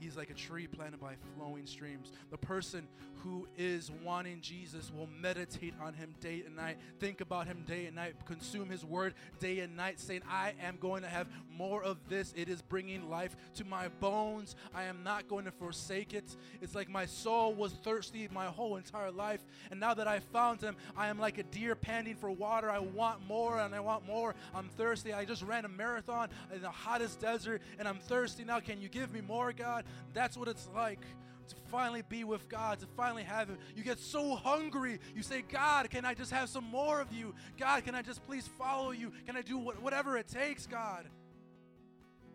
He's 0.00 0.16
like 0.16 0.30
a 0.30 0.34
tree 0.34 0.66
planted 0.66 0.98
by 0.98 1.14
flowing 1.36 1.66
streams. 1.66 2.10
The 2.30 2.38
person 2.38 2.88
who 3.16 3.46
is 3.58 3.90
wanting 4.02 4.40
Jesus 4.40 4.90
will 4.90 5.08
meditate 5.20 5.74
on 5.80 5.92
him 5.92 6.14
day 6.20 6.42
and 6.46 6.56
night, 6.56 6.78
think 6.98 7.20
about 7.20 7.46
him 7.46 7.64
day 7.66 7.84
and 7.84 7.94
night, 7.94 8.14
consume 8.24 8.70
his 8.70 8.82
word 8.82 9.14
day 9.40 9.60
and 9.60 9.76
night, 9.76 10.00
saying, 10.00 10.22
I 10.28 10.54
am 10.62 10.78
going 10.80 11.02
to 11.02 11.08
have 11.08 11.28
more 11.60 11.82
of 11.82 11.98
this. 12.08 12.32
It 12.34 12.48
is 12.48 12.62
bringing 12.62 13.10
life 13.10 13.36
to 13.56 13.66
my 13.66 13.88
bones. 14.00 14.56
I 14.74 14.84
am 14.84 15.02
not 15.04 15.28
going 15.28 15.44
to 15.44 15.50
forsake 15.50 16.14
it. 16.14 16.24
It's 16.62 16.74
like 16.74 16.88
my 16.88 17.04
soul 17.04 17.52
was 17.52 17.72
thirsty 17.72 18.26
my 18.32 18.46
whole 18.46 18.76
entire 18.76 19.10
life. 19.10 19.44
And 19.70 19.78
now 19.78 19.92
that 19.92 20.08
I 20.08 20.20
found 20.20 20.62
him, 20.62 20.74
I 20.96 21.08
am 21.08 21.18
like 21.18 21.36
a 21.36 21.42
deer 21.42 21.74
panting 21.74 22.16
for 22.16 22.30
water. 22.30 22.70
I 22.70 22.78
want 22.78 23.28
more 23.28 23.60
and 23.60 23.74
I 23.74 23.80
want 23.80 24.06
more. 24.06 24.34
I'm 24.54 24.70
thirsty. 24.70 25.12
I 25.12 25.26
just 25.26 25.42
ran 25.42 25.66
a 25.66 25.68
marathon 25.68 26.30
in 26.54 26.62
the 26.62 26.70
hottest 26.70 27.20
desert 27.20 27.60
and 27.78 27.86
I'm 27.86 27.98
thirsty 27.98 28.42
now. 28.42 28.60
Can 28.60 28.80
you 28.80 28.88
give 28.88 29.12
me 29.12 29.20
more, 29.20 29.52
God? 29.52 29.84
That's 30.14 30.38
what 30.38 30.48
it's 30.48 30.66
like 30.74 31.00
to 31.48 31.56
finally 31.70 32.02
be 32.08 32.24
with 32.24 32.48
God, 32.48 32.80
to 32.80 32.86
finally 32.96 33.24
have 33.24 33.48
Him. 33.48 33.58
You 33.76 33.82
get 33.82 33.98
so 33.98 34.34
hungry. 34.34 34.98
You 35.14 35.22
say, 35.22 35.42
God, 35.42 35.90
can 35.90 36.06
I 36.06 36.14
just 36.14 36.30
have 36.30 36.48
some 36.48 36.64
more 36.64 37.02
of 37.02 37.12
you? 37.12 37.34
God, 37.58 37.84
can 37.84 37.94
I 37.94 38.00
just 38.00 38.24
please 38.26 38.48
follow 38.58 38.92
you? 38.92 39.12
Can 39.26 39.36
I 39.36 39.42
do 39.42 39.58
what, 39.58 39.82
whatever 39.82 40.16
it 40.16 40.26
takes, 40.26 40.66
God? 40.66 41.04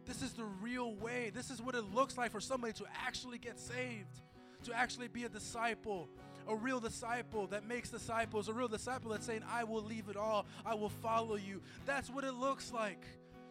This 0.06 0.22
is 0.22 0.34
the 0.34 0.45
real 0.62 0.93
way. 0.95 1.32
This 1.34 1.49
is 1.49 1.62
what 1.62 1.76
it 1.76 1.84
looks 1.93 2.18
like 2.18 2.32
for 2.32 2.39
somebody 2.39 2.74
to 2.74 2.86
actually 3.06 3.38
get 3.38 3.60
saved, 3.60 4.22
to 4.64 4.74
actually 4.74 5.08
be 5.08 5.24
a 5.24 5.30
disciple, 5.30 6.10
a 6.47 6.56
real 6.56 6.80
disciple 6.80 7.47
that 7.47 7.68
makes 7.68 7.89
disciples, 7.89 8.47
a 8.47 8.53
real 8.53 8.68
disciple 8.68 9.12
that's 9.12 9.26
saying, 9.26 9.43
I 9.49 9.64
will 9.64 9.84
leave 9.84 10.10
it 10.10 10.16
all, 10.16 10.45
I 10.66 10.76
will 10.76 10.89
follow 10.89 11.36
you. 11.36 11.62
That's 11.86 12.10
what 12.10 12.24
it 12.24 12.34
looks 12.34 12.72
like. 12.72 13.03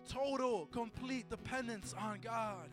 Total, 0.09 0.67
complete 0.67 1.29
dependence 1.29 1.95
on 1.99 2.21
God. 2.23 2.69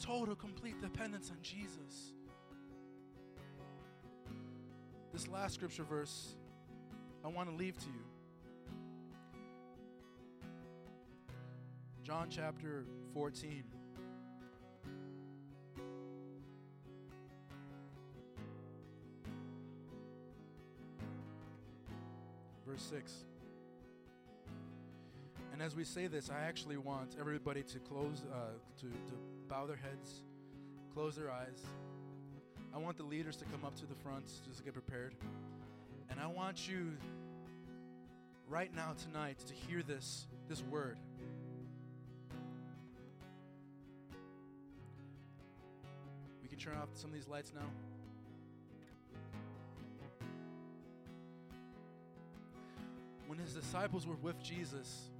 Total, 0.00 0.34
complete 0.34 0.80
dependence 0.80 1.30
on 1.30 1.36
Jesus. 1.42 2.14
This 5.12 5.28
last 5.28 5.54
scripture 5.54 5.84
verse 5.84 6.34
I 7.24 7.28
want 7.28 7.48
to 7.48 7.54
leave 7.54 7.78
to 7.78 7.86
you. 7.86 8.13
John 12.04 12.26
chapter 12.28 12.84
14. 13.14 13.64
Verse 22.66 22.82
6. 22.82 23.12
And 25.54 25.62
as 25.62 25.74
we 25.74 25.82
say 25.82 26.06
this, 26.06 26.28
I 26.28 26.40
actually 26.40 26.76
want 26.76 27.16
everybody 27.18 27.62
to 27.62 27.78
close, 27.78 28.22
uh, 28.30 28.48
to, 28.80 28.86
to 28.86 29.14
bow 29.48 29.64
their 29.64 29.76
heads, 29.76 30.24
close 30.92 31.16
their 31.16 31.30
eyes. 31.30 31.64
I 32.74 32.76
want 32.76 32.98
the 32.98 33.04
leaders 33.04 33.36
to 33.36 33.46
come 33.46 33.64
up 33.64 33.76
to 33.76 33.86
the 33.86 33.94
front 33.94 34.26
just 34.46 34.58
to 34.58 34.62
get 34.62 34.74
prepared. 34.74 35.14
And 36.10 36.20
I 36.20 36.26
want 36.26 36.68
you 36.68 36.98
right 38.46 38.74
now 38.74 38.94
tonight 39.06 39.38
to 39.46 39.54
hear 39.54 39.82
this 39.82 40.26
this 40.48 40.62
word. 40.62 40.98
Turn 46.64 46.78
off 46.78 46.88
some 46.94 47.10
of 47.10 47.14
these 47.14 47.28
lights 47.28 47.52
now. 47.54 47.66
When 53.26 53.38
his 53.38 53.52
disciples 53.52 54.06
were 54.06 54.16
with 54.22 54.42
Jesus, 54.42 55.10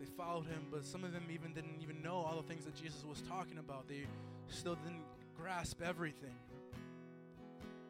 they 0.00 0.06
followed 0.06 0.46
him, 0.46 0.66
but 0.72 0.84
some 0.84 1.04
of 1.04 1.12
them 1.12 1.22
even 1.32 1.52
didn't 1.52 1.80
even 1.82 2.02
know 2.02 2.16
all 2.16 2.42
the 2.42 2.48
things 2.48 2.64
that 2.64 2.74
Jesus 2.74 3.04
was 3.08 3.22
talking 3.22 3.58
about. 3.58 3.86
They 3.86 4.06
still 4.48 4.74
didn't 4.74 5.04
grasp 5.36 5.80
everything. 5.82 6.34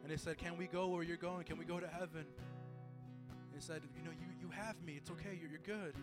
And 0.03 0.11
they 0.11 0.17
said, 0.17 0.37
Can 0.37 0.55
we 0.55 0.67
go 0.67 0.87
where 0.87 1.01
you're 1.01 1.17
going? 1.17 1.45
Can 1.45 1.57
we 1.57 1.65
go 1.65 1.79
to 1.79 1.87
heaven? 1.87 2.25
And 2.25 3.55
he 3.55 3.61
said, 3.61 3.81
You 3.97 4.03
know, 4.03 4.11
you, 4.11 4.27
you 4.47 4.49
have 4.51 4.75
me. 4.83 4.93
It's 4.97 5.09
okay. 5.09 5.37
You're, 5.41 5.49
you're 5.49 5.59
good. 5.65 5.95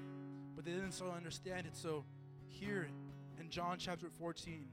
But 0.57 0.65
they 0.65 0.73
didn't 0.73 0.93
so 0.93 1.13
understand 1.13 1.69
it. 1.69 1.77
So 1.77 2.05
here 2.49 2.89
in 3.39 3.49
John 3.49 3.77
chapter 3.79 4.09
14, 4.19 4.67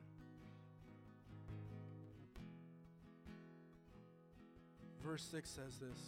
verse 5.02 5.28
6 5.32 5.50
says 5.50 5.78
this 5.78 6.00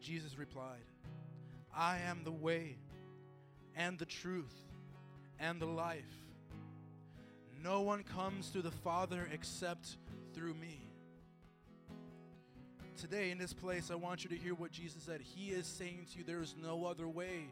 Jesus 0.00 0.38
replied, 0.38 0.84
I 1.76 1.98
am 1.98 2.22
the 2.24 2.32
way 2.32 2.76
and 3.76 3.98
the 3.98 4.06
truth 4.06 4.54
and 5.40 5.60
the 5.60 5.66
life. 5.66 6.04
No 7.62 7.80
one 7.80 8.02
comes 8.02 8.50
to 8.50 8.62
the 8.62 8.70
Father 8.70 9.28
except 9.32 9.96
through 10.34 10.54
me. 10.54 10.80
Today, 13.00 13.30
in 13.30 13.38
this 13.38 13.52
place, 13.52 13.90
I 13.90 13.94
want 13.94 14.22
you 14.22 14.30
to 14.30 14.36
hear 14.36 14.54
what 14.54 14.70
Jesus 14.70 15.02
said. 15.02 15.20
He 15.20 15.50
is 15.50 15.66
saying 15.66 16.06
to 16.12 16.18
you, 16.18 16.24
there 16.24 16.42
is 16.42 16.54
no 16.62 16.84
other 16.84 17.08
way. 17.08 17.46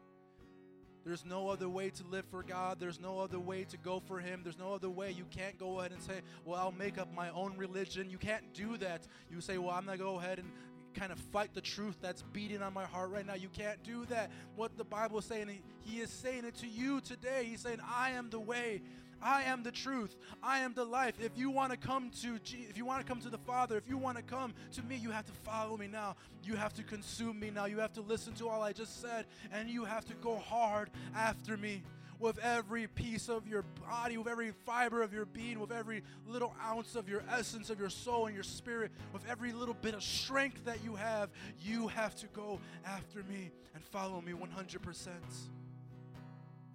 There's 1.04 1.24
no 1.24 1.48
other 1.48 1.68
way 1.68 1.90
to 1.90 2.04
live 2.10 2.24
for 2.30 2.42
God. 2.42 2.78
There's 2.78 3.00
no 3.00 3.18
other 3.18 3.40
way 3.40 3.64
to 3.64 3.76
go 3.76 4.00
for 4.06 4.20
Him. 4.20 4.40
There's 4.42 4.58
no 4.58 4.74
other 4.74 4.90
way. 4.90 5.10
You 5.10 5.24
can't 5.30 5.58
go 5.58 5.80
ahead 5.80 5.92
and 5.92 6.02
say, 6.02 6.20
Well, 6.44 6.58
I'll 6.58 6.72
make 6.72 6.98
up 6.98 7.12
my 7.14 7.30
own 7.30 7.56
religion. 7.56 8.08
You 8.08 8.18
can't 8.18 8.54
do 8.54 8.76
that. 8.78 9.06
You 9.30 9.40
say, 9.40 9.58
Well, 9.58 9.70
I'm 9.70 9.84
going 9.84 9.98
to 9.98 10.04
go 10.04 10.18
ahead 10.18 10.38
and 10.38 10.50
kind 10.94 11.10
of 11.10 11.18
fight 11.18 11.54
the 11.54 11.60
truth 11.60 11.96
that's 12.00 12.22
beating 12.32 12.62
on 12.62 12.72
my 12.72 12.84
heart 12.84 13.10
right 13.10 13.26
now. 13.26 13.34
You 13.34 13.48
can't 13.48 13.82
do 13.82 14.04
that. 14.06 14.30
What 14.56 14.76
the 14.76 14.84
Bible 14.84 15.18
is 15.18 15.24
saying, 15.24 15.48
He 15.80 16.00
is 16.00 16.10
saying 16.10 16.44
it 16.44 16.56
to 16.56 16.68
you 16.68 17.00
today. 17.00 17.46
He's 17.48 17.60
saying, 17.60 17.80
I 17.84 18.10
am 18.10 18.30
the 18.30 18.40
way. 18.40 18.82
I 19.22 19.44
am 19.44 19.62
the 19.62 19.70
truth. 19.70 20.16
I 20.42 20.60
am 20.60 20.74
the 20.74 20.84
life. 20.84 21.14
If 21.20 21.32
you 21.36 21.50
want 21.50 21.70
to 21.72 21.78
come 21.78 22.10
to 22.22 22.38
if 22.52 22.76
you 22.76 22.84
want 22.84 23.00
to 23.00 23.06
come 23.06 23.20
to 23.20 23.30
the 23.30 23.38
Father, 23.38 23.76
if 23.76 23.88
you 23.88 23.96
want 23.96 24.16
to 24.16 24.22
come 24.22 24.52
to 24.72 24.82
me, 24.82 24.96
you 24.96 25.10
have 25.10 25.26
to 25.26 25.32
follow 25.32 25.76
me 25.76 25.86
now. 25.86 26.16
You 26.42 26.56
have 26.56 26.74
to 26.74 26.82
consume 26.82 27.38
me 27.38 27.50
now. 27.50 27.66
You 27.66 27.78
have 27.78 27.92
to 27.94 28.00
listen 28.00 28.34
to 28.34 28.48
all 28.48 28.62
I 28.62 28.72
just 28.72 29.00
said 29.00 29.26
and 29.52 29.70
you 29.70 29.84
have 29.84 30.04
to 30.06 30.14
go 30.14 30.36
hard 30.36 30.90
after 31.14 31.56
me 31.56 31.82
with 32.18 32.38
every 32.38 32.86
piece 32.86 33.28
of 33.28 33.48
your 33.48 33.64
body, 33.88 34.16
with 34.16 34.28
every 34.28 34.52
fiber 34.64 35.02
of 35.02 35.12
your 35.12 35.24
being, 35.24 35.58
with 35.58 35.72
every 35.72 36.02
little 36.26 36.54
ounce 36.64 36.94
of 36.94 37.08
your 37.08 37.24
essence 37.28 37.68
of 37.68 37.80
your 37.80 37.90
soul 37.90 38.26
and 38.26 38.34
your 38.34 38.44
spirit, 38.44 38.92
with 39.12 39.22
every 39.28 39.52
little 39.52 39.74
bit 39.74 39.92
of 39.92 40.02
strength 40.02 40.64
that 40.64 40.84
you 40.84 40.94
have, 40.94 41.30
you 41.60 41.88
have 41.88 42.14
to 42.14 42.28
go 42.28 42.60
after 42.86 43.24
me 43.24 43.50
and 43.74 43.82
follow 43.82 44.20
me 44.20 44.32
100%. 44.32 45.08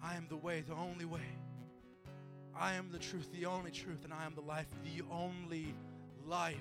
I 0.04 0.16
am 0.16 0.28
the 0.30 0.36
way, 0.36 0.64
the 0.68 0.76
only 0.76 1.06
way. 1.06 1.22
I 2.60 2.74
am 2.74 2.90
the 2.92 3.00
truth, 3.00 3.30
the 3.32 3.46
only 3.46 3.72
truth, 3.72 4.04
and 4.04 4.14
I 4.14 4.26
am 4.26 4.34
the 4.34 4.42
life, 4.42 4.68
the 4.84 5.04
only 5.12 5.74
life. 6.26 6.56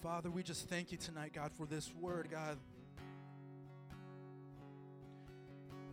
Father, 0.00 0.30
we 0.30 0.44
just 0.44 0.68
thank 0.68 0.92
you 0.92 0.98
tonight, 0.98 1.32
God, 1.32 1.50
for 1.52 1.66
this 1.66 1.92
word, 2.00 2.28
God. 2.30 2.56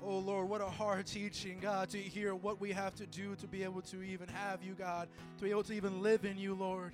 Oh 0.05 0.19
Lord, 0.19 0.49
what 0.49 0.61
a 0.61 0.65
hard 0.65 1.07
teaching, 1.07 1.59
God, 1.59 1.89
to 1.91 1.97
hear 1.97 2.35
what 2.35 2.61
we 2.61 2.71
have 2.73 2.93
to 2.95 3.07
do 3.07 3.35
to 3.37 3.47
be 3.47 3.63
able 3.63 3.81
to 3.83 4.03
even 4.03 4.27
have 4.27 4.61
you, 4.61 4.73
God, 4.73 5.07
to 5.37 5.43
be 5.43 5.49
able 5.49 5.63
to 5.63 5.73
even 5.73 6.03
live 6.03 6.25
in 6.25 6.37
you, 6.37 6.53
Lord. 6.53 6.91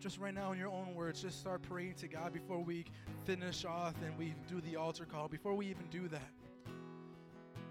Just 0.00 0.18
right 0.18 0.34
now 0.34 0.52
in 0.52 0.58
your 0.58 0.68
own 0.68 0.94
words, 0.94 1.20
just 1.20 1.38
start 1.40 1.62
praying 1.62 1.94
to 1.94 2.08
God 2.08 2.32
before 2.32 2.58
we 2.58 2.86
finish 3.24 3.64
off 3.64 3.94
and 4.04 4.16
we 4.18 4.34
do 4.48 4.60
the 4.62 4.76
altar 4.76 5.04
call, 5.04 5.28
before 5.28 5.54
we 5.54 5.66
even 5.66 5.86
do 5.90 6.08
that. 6.08 6.30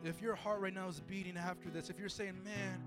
If 0.03 0.21
your 0.21 0.35
heart 0.35 0.61
right 0.61 0.73
now 0.73 0.87
is 0.87 0.99
beating 1.01 1.37
after 1.37 1.69
this, 1.69 1.89
if 1.89 1.99
you're 1.99 2.07
saying, 2.07 2.35
man, 2.43 2.83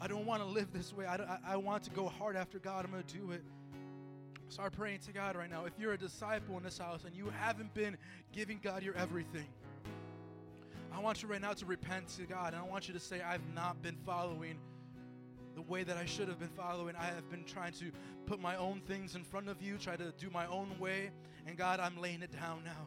I 0.00 0.06
don't 0.06 0.26
want 0.26 0.42
to 0.42 0.48
live 0.48 0.72
this 0.72 0.92
way, 0.92 1.06
I, 1.06 1.16
I, 1.16 1.38
I 1.48 1.56
want 1.56 1.82
to 1.84 1.90
go 1.90 2.08
hard 2.08 2.36
after 2.36 2.58
God, 2.58 2.84
I'm 2.84 2.90
going 2.90 3.02
to 3.02 3.14
do 3.14 3.30
it. 3.30 3.42
Start 4.50 4.72
praying 4.74 4.98
to 5.06 5.12
God 5.12 5.34
right 5.34 5.50
now. 5.50 5.64
If 5.64 5.72
you're 5.78 5.94
a 5.94 5.98
disciple 5.98 6.56
in 6.58 6.62
this 6.62 6.78
house 6.78 7.04
and 7.04 7.16
you 7.16 7.32
haven't 7.40 7.72
been 7.72 7.96
giving 8.32 8.60
God 8.62 8.82
your 8.82 8.94
everything, 8.96 9.46
I 10.92 11.00
want 11.00 11.22
you 11.22 11.28
right 11.28 11.40
now 11.40 11.54
to 11.54 11.66
repent 11.66 12.08
to 12.18 12.22
God. 12.22 12.52
And 12.52 12.62
I 12.62 12.66
want 12.66 12.86
you 12.86 12.94
to 12.94 13.00
say, 13.00 13.20
I've 13.22 13.42
not 13.54 13.82
been 13.82 13.96
following 14.04 14.58
the 15.54 15.62
way 15.62 15.84
that 15.84 15.96
I 15.96 16.04
should 16.04 16.28
have 16.28 16.38
been 16.38 16.48
following. 16.48 16.96
I 16.96 17.06
have 17.06 17.30
been 17.30 17.44
trying 17.44 17.72
to 17.74 17.86
put 18.26 18.40
my 18.40 18.56
own 18.56 18.80
things 18.86 19.14
in 19.14 19.22
front 19.22 19.48
of 19.48 19.62
you, 19.62 19.78
try 19.78 19.96
to 19.96 20.12
do 20.18 20.30
my 20.30 20.46
own 20.46 20.78
way. 20.78 21.10
And 21.46 21.56
God, 21.56 21.80
I'm 21.80 22.00
laying 22.00 22.22
it 22.22 22.32
down 22.32 22.62
now. 22.64 22.86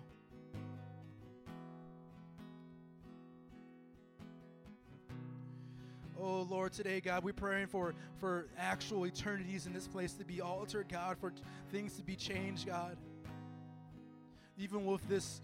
Oh 6.20 6.48
Lord, 6.50 6.74
today, 6.74 7.00
God, 7.00 7.24
we're 7.24 7.34
praying 7.34 7.68
for, 7.68 7.94
for 8.20 8.48
actual 8.58 9.06
eternities 9.06 9.68
in 9.68 9.74
this 9.74 9.88
place 9.88 10.14
to 10.14 10.26
be 10.26 10.42
altered, 10.42 10.90
God, 10.90 11.18
for 11.20 11.32
things 11.72 11.94
to 11.98 12.04
be 12.04 12.16
changed, 12.16 12.66
God. 12.66 12.98
Even 14.58 14.84
with 14.86 15.08
this 15.08 15.42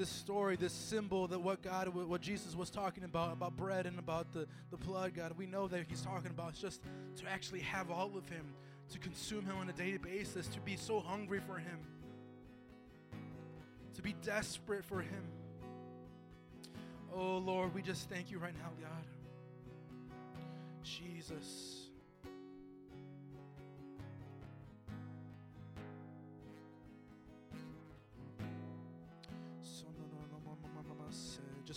this 0.00 0.08
story, 0.08 0.56
this 0.56 0.72
symbol 0.72 1.28
that 1.28 1.38
what 1.38 1.60
God, 1.60 1.88
what 1.88 2.22
Jesus 2.22 2.56
was 2.56 2.70
talking 2.70 3.04
about, 3.04 3.34
about 3.34 3.54
bread 3.54 3.84
and 3.84 3.98
about 3.98 4.32
the, 4.32 4.46
the 4.70 4.78
blood, 4.78 5.12
God, 5.14 5.34
we 5.36 5.44
know 5.44 5.68
that 5.68 5.84
He's 5.90 6.00
talking 6.00 6.30
about 6.30 6.54
just 6.54 6.80
to 7.16 7.28
actually 7.28 7.60
have 7.60 7.90
all 7.90 8.16
of 8.16 8.26
Him, 8.30 8.46
to 8.92 8.98
consume 8.98 9.44
Him 9.44 9.58
on 9.58 9.68
a 9.68 9.74
daily 9.74 9.98
basis, 9.98 10.48
to 10.48 10.60
be 10.60 10.74
so 10.74 11.00
hungry 11.00 11.38
for 11.46 11.58
Him, 11.58 11.80
to 13.94 14.00
be 14.00 14.14
desperate 14.22 14.86
for 14.86 15.02
Him. 15.02 15.22
Oh 17.14 17.36
Lord, 17.36 17.74
we 17.74 17.82
just 17.82 18.08
thank 18.08 18.30
you 18.30 18.38
right 18.38 18.54
now, 18.54 18.70
God. 18.80 19.04
Jesus. 20.82 21.79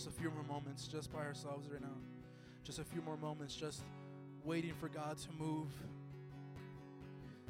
Just 0.03 0.17
a 0.17 0.19
few 0.19 0.31
more 0.31 0.43
moments, 0.43 0.85
just 0.85 1.13
by 1.13 1.19
ourselves 1.19 1.69
right 1.71 1.79
now. 1.79 1.95
Just 2.65 2.77
a 2.77 2.83
few 2.83 3.01
more 3.01 3.15
moments, 3.15 3.55
just 3.55 3.83
waiting 4.43 4.73
for 4.73 4.89
God 4.89 5.17
to 5.17 5.29
move. 5.39 5.69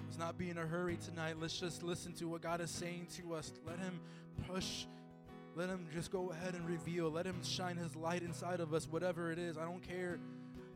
Let's 0.05 0.19
not 0.19 0.37
be 0.37 0.51
in 0.51 0.59
a 0.59 0.61
hurry 0.67 0.99
tonight. 1.03 1.37
Let's 1.41 1.59
just 1.59 1.81
listen 1.81 2.13
to 2.13 2.25
what 2.25 2.43
God 2.43 2.61
is 2.61 2.69
saying 2.69 3.07
to 3.17 3.33
us. 3.33 3.53
Let 3.65 3.79
Him 3.79 3.99
push. 4.47 4.85
Let 5.55 5.67
Him 5.67 5.87
just 5.95 6.11
go 6.11 6.29
ahead 6.29 6.53
and 6.53 6.63
reveal. 6.69 7.09
Let 7.09 7.25
Him 7.25 7.43
shine 7.43 7.75
His 7.75 7.95
light 7.95 8.21
inside 8.21 8.59
of 8.59 8.71
us, 8.71 8.87
whatever 8.87 9.31
it 9.31 9.39
is. 9.39 9.57
I 9.57 9.63
don't 9.63 9.81
care 9.81 10.19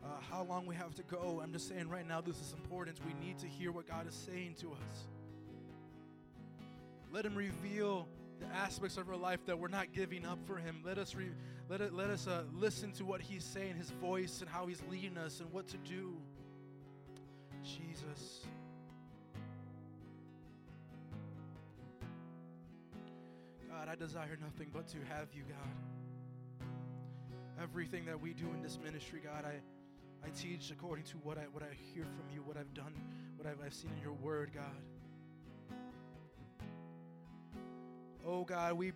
uh, 0.02 0.08
how 0.32 0.42
long 0.42 0.66
we 0.66 0.74
have 0.74 0.96
to 0.96 1.04
go. 1.04 1.40
I'm 1.40 1.52
just 1.52 1.68
saying 1.68 1.88
right 1.88 2.08
now, 2.08 2.20
this 2.20 2.40
is 2.40 2.54
important. 2.54 2.98
We 3.06 3.14
need 3.24 3.38
to 3.38 3.46
hear 3.46 3.70
what 3.70 3.86
God 3.86 4.08
is 4.08 4.14
saying 4.14 4.56
to 4.62 4.72
us. 4.72 5.06
Let 7.12 7.24
Him 7.24 7.36
reveal 7.36 8.08
the 8.40 8.46
aspects 8.46 8.96
of 8.96 9.08
our 9.08 9.16
life 9.16 9.46
that 9.46 9.56
we're 9.56 9.68
not 9.68 9.92
giving 9.92 10.26
up 10.26 10.38
for 10.44 10.56
Him. 10.56 10.82
Let 10.84 10.98
us 10.98 11.14
re- 11.14 11.30
let 11.68 11.80
it, 11.82 11.92
let 11.92 12.08
us 12.08 12.26
uh, 12.26 12.44
listen 12.54 12.92
to 12.92 13.04
what 13.04 13.20
He's 13.20 13.44
saying, 13.44 13.76
His 13.76 13.90
voice, 13.90 14.40
and 14.40 14.48
how 14.48 14.66
He's 14.66 14.82
leading 14.90 15.18
us, 15.18 15.40
and 15.40 15.52
what 15.52 15.68
to 15.68 15.76
do. 15.78 16.16
Jesus. 17.62 18.46
God, 23.68 23.88
I 23.88 23.94
desire 23.94 24.38
nothing 24.40 24.68
but 24.72 24.88
to 24.88 24.96
have 25.08 25.28
you, 25.34 25.42
God. 25.48 26.66
Everything 27.62 28.06
that 28.06 28.20
we 28.20 28.32
do 28.32 28.46
in 28.54 28.62
this 28.62 28.78
ministry, 28.82 29.20
God, 29.22 29.44
I, 29.44 30.26
I 30.26 30.30
teach 30.30 30.70
according 30.70 31.04
to 31.06 31.16
what 31.18 31.36
I 31.36 31.42
what 31.52 31.62
I 31.62 31.74
hear 31.92 32.04
from 32.04 32.24
you, 32.32 32.40
what 32.42 32.56
I've 32.56 32.72
done, 32.72 32.94
what 33.36 33.46
I've, 33.46 33.58
I've 33.64 33.74
seen 33.74 33.90
in 33.96 34.02
your 34.02 34.14
word, 34.14 34.52
God. 34.54 34.64
Oh 38.26 38.44
God, 38.44 38.74
we 38.74 38.92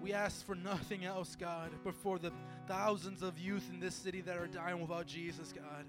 we 0.00 0.12
ask 0.12 0.44
for 0.44 0.54
nothing 0.54 1.04
else, 1.04 1.36
God, 1.36 1.70
but 1.84 1.94
for 1.94 2.18
the 2.18 2.32
thousands 2.66 3.22
of 3.22 3.38
youth 3.38 3.68
in 3.72 3.80
this 3.80 3.94
city 3.94 4.20
that 4.22 4.36
are 4.36 4.46
dying 4.46 4.80
without 4.80 5.06
Jesus, 5.06 5.52
God. 5.52 5.84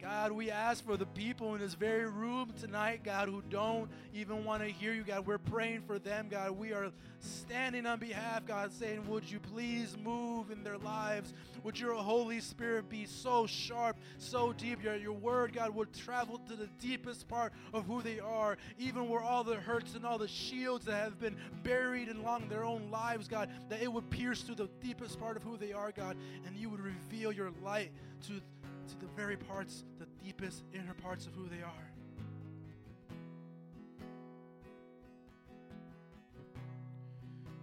God, 0.00 0.32
we 0.32 0.50
ask 0.50 0.84
for 0.84 0.96
the 0.96 1.06
people 1.06 1.54
in 1.54 1.60
this 1.60 1.74
very 1.74 2.08
room 2.08 2.52
tonight, 2.60 3.00
God, 3.02 3.28
who 3.28 3.42
don't 3.48 3.90
even 4.14 4.44
want 4.44 4.62
to 4.62 4.68
hear 4.68 4.92
you, 4.92 5.02
God. 5.02 5.26
We're 5.26 5.38
praying 5.38 5.82
for 5.86 5.98
them, 5.98 6.28
God. 6.30 6.52
We 6.52 6.72
are 6.72 6.90
standing 7.20 7.86
on 7.86 7.98
behalf, 7.98 8.46
God, 8.46 8.72
saying, 8.72 9.06
Would 9.08 9.30
you 9.30 9.40
please 9.40 9.96
move 10.02 10.50
in 10.50 10.62
their 10.62 10.76
lives? 10.76 11.32
Would 11.62 11.80
your 11.80 11.94
Holy 11.94 12.40
Spirit 12.40 12.88
be 12.88 13.06
so 13.06 13.46
sharp, 13.46 13.96
so 14.18 14.52
deep? 14.52 14.82
Your, 14.82 14.96
your 14.96 15.12
word, 15.12 15.54
God, 15.54 15.74
would 15.74 15.92
travel 15.94 16.38
to 16.48 16.56
the 16.56 16.68
deepest 16.78 17.26
part 17.26 17.52
of 17.72 17.86
who 17.86 18.02
they 18.02 18.20
are, 18.20 18.58
even 18.78 19.08
where 19.08 19.22
all 19.22 19.44
the 19.44 19.56
hurts 19.56 19.94
and 19.94 20.04
all 20.04 20.18
the 20.18 20.28
shields 20.28 20.84
that 20.84 21.02
have 21.02 21.18
been 21.18 21.36
buried 21.62 22.08
along 22.08 22.48
their 22.48 22.64
own 22.64 22.90
lives, 22.90 23.28
God, 23.28 23.50
that 23.70 23.82
it 23.82 23.92
would 23.92 24.10
pierce 24.10 24.42
through 24.42 24.56
the 24.56 24.68
deepest 24.82 25.18
part 25.18 25.36
of 25.36 25.42
who 25.42 25.56
they 25.56 25.72
are, 25.72 25.90
God, 25.90 26.16
and 26.46 26.56
you 26.56 26.68
would 26.68 26.80
reveal 26.80 27.32
your 27.32 27.50
light 27.62 27.92
to 28.26 28.40
to 28.86 28.98
the 28.98 29.06
very 29.16 29.36
parts, 29.36 29.84
the 29.98 30.06
deepest 30.24 30.62
inner 30.72 30.94
parts 30.94 31.26
of 31.26 31.34
who 31.34 31.48
they 31.48 31.62
are. 31.62 31.90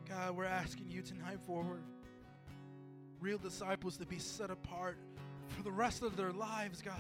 God, 0.07 0.35
we're 0.35 0.45
asking 0.45 0.89
you 0.89 1.01
tonight 1.01 1.39
for 1.45 1.79
real 3.19 3.37
disciples 3.37 3.97
to 3.97 4.05
be 4.05 4.19
set 4.19 4.51
apart 4.51 4.97
for 5.47 5.63
the 5.63 5.71
rest 5.71 6.03
of 6.03 6.17
their 6.17 6.31
lives, 6.31 6.81
God, 6.81 6.99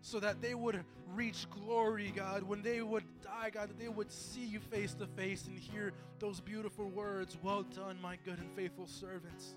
so 0.00 0.18
that 0.20 0.40
they 0.40 0.54
would 0.54 0.82
reach 1.14 1.46
glory, 1.50 2.12
God, 2.14 2.42
when 2.44 2.62
they 2.62 2.80
would 2.80 3.04
die, 3.22 3.50
God, 3.50 3.68
that 3.68 3.78
they 3.78 3.88
would 3.88 4.10
see 4.10 4.44
you 4.44 4.58
face 4.58 4.94
to 4.94 5.06
face 5.06 5.46
and 5.46 5.58
hear 5.58 5.92
those 6.18 6.40
beautiful 6.40 6.88
words 6.88 7.36
Well 7.42 7.62
done, 7.62 7.98
my 8.02 8.16
good 8.24 8.38
and 8.38 8.50
faithful 8.56 8.86
servants. 8.86 9.54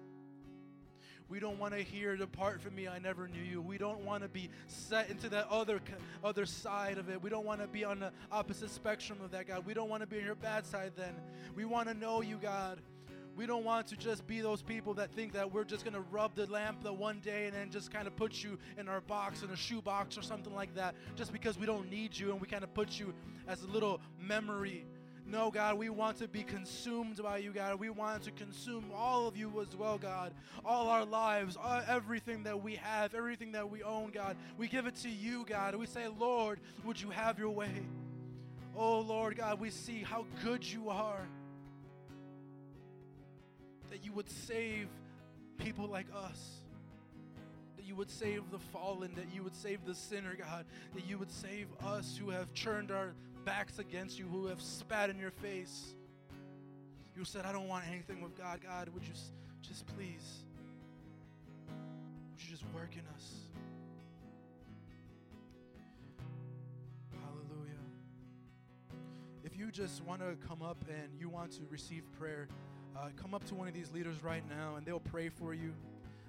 We 1.33 1.39
don't 1.39 1.57
want 1.57 1.73
to 1.73 1.81
hear, 1.81 2.15
Depart 2.15 2.61
from 2.61 2.75
me, 2.75 2.87
I 2.87 2.99
never 2.99 3.27
knew 3.27 3.41
you. 3.41 3.59
We 3.59 3.79
don't 3.79 4.01
want 4.01 4.21
to 4.21 4.29
be 4.29 4.51
set 4.67 5.09
into 5.09 5.29
that 5.29 5.47
other, 5.49 5.81
other 6.23 6.45
side 6.45 6.99
of 6.99 7.09
it. 7.09 7.23
We 7.23 7.31
don't 7.31 7.43
want 7.43 7.59
to 7.59 7.65
be 7.65 7.83
on 7.83 8.01
the 8.01 8.11
opposite 8.31 8.69
spectrum 8.69 9.17
of 9.19 9.31
that, 9.31 9.47
God. 9.47 9.65
We 9.65 9.73
don't 9.73 9.89
want 9.89 10.01
to 10.01 10.07
be 10.07 10.19
on 10.19 10.25
your 10.25 10.35
bad 10.35 10.63
side 10.63 10.91
then. 10.95 11.15
We 11.55 11.65
want 11.65 11.87
to 11.87 11.95
know 11.95 12.21
you, 12.21 12.37
God. 12.39 12.81
We 13.35 13.47
don't 13.47 13.63
want 13.63 13.87
to 13.87 13.95
just 13.95 14.27
be 14.27 14.41
those 14.41 14.61
people 14.61 14.93
that 14.93 15.11
think 15.11 15.33
that 15.33 15.51
we're 15.51 15.63
just 15.63 15.83
going 15.83 15.95
to 15.95 16.03
rub 16.11 16.35
the 16.35 16.45
lamp 16.45 16.83
the 16.83 16.93
one 16.93 17.19
day 17.19 17.47
and 17.47 17.55
then 17.55 17.71
just 17.71 17.91
kind 17.91 18.05
of 18.05 18.15
put 18.15 18.43
you 18.43 18.59
in 18.77 18.87
our 18.87 19.01
box, 19.01 19.41
in 19.41 19.49
a 19.49 19.55
shoe 19.55 19.81
box 19.81 20.19
or 20.19 20.21
something 20.21 20.53
like 20.53 20.75
that, 20.75 20.93
just 21.15 21.33
because 21.33 21.57
we 21.57 21.65
don't 21.65 21.89
need 21.89 22.15
you 22.15 22.31
and 22.31 22.39
we 22.39 22.45
kind 22.45 22.63
of 22.63 22.71
put 22.75 22.99
you 22.99 23.11
as 23.47 23.63
a 23.63 23.67
little 23.67 23.99
memory 24.19 24.85
no, 25.25 25.51
God, 25.51 25.77
we 25.77 25.89
want 25.89 26.17
to 26.17 26.27
be 26.27 26.43
consumed 26.43 27.21
by 27.23 27.37
you, 27.37 27.51
God. 27.51 27.79
We 27.79 27.89
want 27.89 28.23
to 28.23 28.31
consume 28.31 28.85
all 28.93 29.25
of 29.25 29.37
you 29.37 29.61
as 29.61 29.75
well, 29.75 29.97
God. 29.97 30.33
All 30.65 30.89
our 30.89 31.05
lives, 31.05 31.57
all, 31.61 31.81
everything 31.87 32.43
that 32.43 32.61
we 32.61 32.75
have, 32.75 33.15
everything 33.15 33.53
that 33.53 33.69
we 33.69 33.83
own, 33.83 34.11
God. 34.11 34.35
We 34.57 34.67
give 34.67 34.85
it 34.85 34.95
to 34.97 35.09
you, 35.09 35.45
God. 35.47 35.75
We 35.75 35.85
say, 35.85 36.07
Lord, 36.19 36.59
would 36.83 37.01
you 37.01 37.09
have 37.09 37.39
your 37.39 37.51
way? 37.51 37.71
Oh, 38.75 38.99
Lord 38.99 39.37
God, 39.37 39.59
we 39.61 39.69
see 39.69 40.03
how 40.03 40.25
good 40.43 40.69
you 40.69 40.89
are. 40.89 41.25
That 43.91 44.03
you 44.03 44.11
would 44.11 44.29
save 44.29 44.89
people 45.57 45.87
like 45.87 46.07
us. 46.13 46.57
That 47.77 47.85
you 47.85 47.95
would 47.95 48.11
save 48.11 48.51
the 48.51 48.59
fallen, 48.59 49.13
that 49.15 49.33
you 49.33 49.41
would 49.43 49.55
save 49.55 49.85
the 49.85 49.95
sinner, 49.95 50.35
God, 50.35 50.65
that 50.95 51.07
you 51.07 51.17
would 51.17 51.31
save 51.31 51.67
us 51.85 52.17
who 52.17 52.29
have 52.29 52.53
churned 52.53 52.91
our 52.91 53.13
backs 53.45 53.79
against 53.79 54.17
you, 54.17 54.25
who 54.27 54.47
have 54.47 54.61
spat 54.61 55.09
in 55.09 55.17
your 55.19 55.31
face. 55.31 55.93
You 57.15 57.23
said, 57.25 57.45
I 57.45 57.51
don't 57.51 57.67
want 57.67 57.85
anything 57.87 58.21
with 58.21 58.37
God. 58.37 58.59
God, 58.61 58.89
would 58.89 59.03
you 59.03 59.13
just 59.61 59.85
please, 59.95 60.43
would 62.31 62.43
you 62.43 62.49
just 62.49 62.63
work 62.73 62.93
in 62.93 63.03
us? 63.15 63.33
Hallelujah. 67.21 67.79
If 69.43 69.57
you 69.57 69.71
just 69.71 70.03
want 70.03 70.21
to 70.21 70.35
come 70.47 70.61
up 70.61 70.83
and 70.89 71.19
you 71.19 71.29
want 71.29 71.51
to 71.53 71.61
receive 71.69 72.03
prayer, 72.19 72.47
uh, 72.95 73.09
come 73.15 73.33
up 73.33 73.43
to 73.45 73.55
one 73.55 73.67
of 73.67 73.73
these 73.73 73.91
leaders 73.91 74.23
right 74.23 74.43
now 74.49 74.75
and 74.75 74.85
they'll 74.85 74.99
pray 74.99 75.29
for 75.29 75.53
you. 75.53 75.73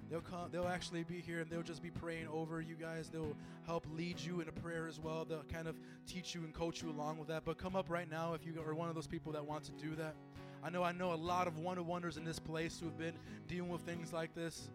They'll 0.09 0.21
come. 0.21 0.49
They'll 0.51 0.67
actually 0.67 1.03
be 1.03 1.19
here, 1.19 1.39
and 1.39 1.49
they'll 1.49 1.63
just 1.63 1.81
be 1.81 1.89
praying 1.89 2.27
over 2.27 2.61
you 2.61 2.75
guys. 2.75 3.09
They'll 3.09 3.35
help 3.65 3.85
lead 3.95 4.19
you 4.19 4.41
in 4.41 4.47
a 4.47 4.51
prayer 4.51 4.87
as 4.87 4.99
well. 4.99 5.25
They'll 5.25 5.43
kind 5.51 5.67
of 5.67 5.75
teach 6.07 6.35
you 6.35 6.41
and 6.41 6.53
coach 6.53 6.81
you 6.81 6.89
along 6.89 7.17
with 7.17 7.27
that. 7.29 7.43
But 7.45 7.57
come 7.57 7.75
up 7.75 7.89
right 7.89 8.09
now 8.09 8.33
if 8.33 8.45
you 8.45 8.53
are 8.65 8.75
one 8.75 8.89
of 8.89 8.95
those 8.95 9.07
people 9.07 9.31
that 9.31 9.45
want 9.45 9.63
to 9.65 9.71
do 9.71 9.95
that. 9.95 10.15
I 10.63 10.69
know 10.69 10.83
I 10.83 10.91
know 10.91 11.13
a 11.13 11.15
lot 11.15 11.47
of 11.47 11.59
wonder 11.59 11.83
wonders 11.83 12.17
in 12.17 12.23
this 12.23 12.39
place 12.39 12.79
who 12.79 12.87
have 12.87 12.97
been 12.97 13.13
dealing 13.47 13.69
with 13.69 13.81
things 13.81 14.13
like 14.13 14.33
this. 14.33 14.69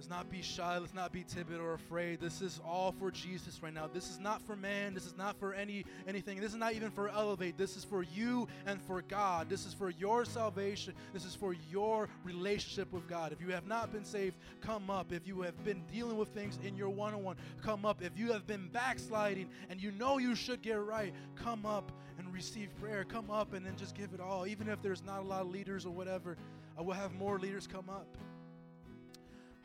Let's 0.00 0.08
not 0.08 0.30
be 0.30 0.40
shy. 0.40 0.78
Let's 0.78 0.94
not 0.94 1.12
be 1.12 1.24
timid 1.24 1.60
or 1.60 1.74
afraid. 1.74 2.22
This 2.22 2.40
is 2.40 2.58
all 2.66 2.90
for 2.90 3.10
Jesus 3.10 3.62
right 3.62 3.74
now. 3.74 3.86
This 3.86 4.08
is 4.08 4.18
not 4.18 4.40
for 4.40 4.56
man. 4.56 4.94
This 4.94 5.04
is 5.04 5.14
not 5.14 5.38
for 5.38 5.52
any 5.52 5.84
anything. 6.08 6.40
This 6.40 6.52
is 6.52 6.56
not 6.56 6.72
even 6.72 6.90
for 6.90 7.10
elevate. 7.10 7.58
This 7.58 7.76
is 7.76 7.84
for 7.84 8.02
you 8.02 8.48
and 8.64 8.80
for 8.80 9.02
God. 9.02 9.50
This 9.50 9.66
is 9.66 9.74
for 9.74 9.90
your 9.90 10.24
salvation. 10.24 10.94
This 11.12 11.26
is 11.26 11.34
for 11.34 11.54
your 11.70 12.08
relationship 12.24 12.90
with 12.94 13.06
God. 13.08 13.30
If 13.30 13.42
you 13.42 13.48
have 13.52 13.66
not 13.66 13.92
been 13.92 14.06
saved, 14.06 14.36
come 14.62 14.88
up. 14.88 15.12
If 15.12 15.26
you 15.26 15.42
have 15.42 15.62
been 15.66 15.82
dealing 15.92 16.16
with 16.16 16.30
things 16.30 16.58
in 16.64 16.78
your 16.78 16.88
one-on-one, 16.88 17.36
come 17.60 17.84
up. 17.84 18.02
If 18.02 18.16
you 18.16 18.32
have 18.32 18.46
been 18.46 18.68
backsliding 18.68 19.50
and 19.68 19.82
you 19.82 19.90
know 19.90 20.16
you 20.16 20.34
should 20.34 20.62
get 20.62 20.82
right, 20.82 21.12
come 21.36 21.66
up 21.66 21.92
and 22.18 22.32
receive 22.32 22.74
prayer. 22.80 23.04
Come 23.04 23.30
up 23.30 23.52
and 23.52 23.66
then 23.66 23.76
just 23.76 23.94
give 23.94 24.14
it 24.14 24.20
all. 24.20 24.46
Even 24.46 24.66
if 24.66 24.80
there's 24.80 25.04
not 25.04 25.20
a 25.20 25.26
lot 25.26 25.42
of 25.42 25.50
leaders 25.50 25.84
or 25.84 25.90
whatever, 25.90 26.38
I 26.78 26.80
will 26.80 26.94
have 26.94 27.12
more 27.12 27.38
leaders 27.38 27.66
come 27.66 27.90
up. 27.90 28.16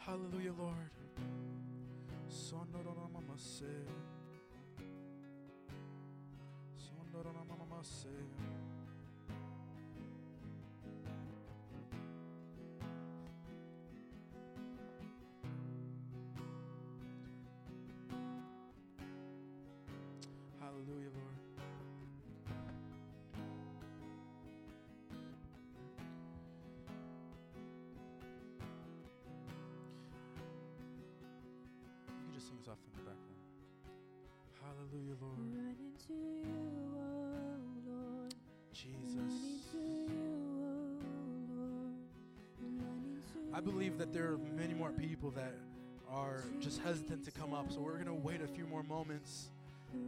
Hallelujah, 0.06 0.54
Lord. 0.54 0.92
Son 2.28 2.68
Nora 2.72 2.94
Mama 3.12 3.34
say. 3.38 3.66
Son 6.78 7.06
Dorona 7.12 7.44
Mamasay 7.50 8.10
Hallelujah, 20.62 21.10
Lord. 21.16 21.25
Off 32.70 32.78
in 32.86 32.92
the 32.94 33.10
background. 33.10 33.36
Hallelujah, 34.62 35.16
Lord. 35.22 35.38
Running 35.56 35.94
to 36.08 36.14
you, 36.14 36.46
oh 36.96 37.60
Lord. 37.88 38.34
Jesus. 38.72 39.34
You, 39.74 40.10
oh 41.52 41.96
I 43.54 43.60
believe 43.62 43.98
that 43.98 44.14
there 44.14 44.34
are 44.34 44.40
many 44.56 44.74
more 44.74 44.92
people 44.92 45.32
that 45.32 45.56
are 46.10 46.44
just 46.60 46.82
hesitant 46.82 47.26
to 47.26 47.32
come 47.32 47.54
up, 47.54 47.72
so 47.72 47.80
we're 47.80 47.94
going 47.94 48.06
to 48.06 48.14
wait 48.14 48.42
a 48.42 48.48
few 48.48 48.66
more 48.66 48.84
moments. 48.84 49.50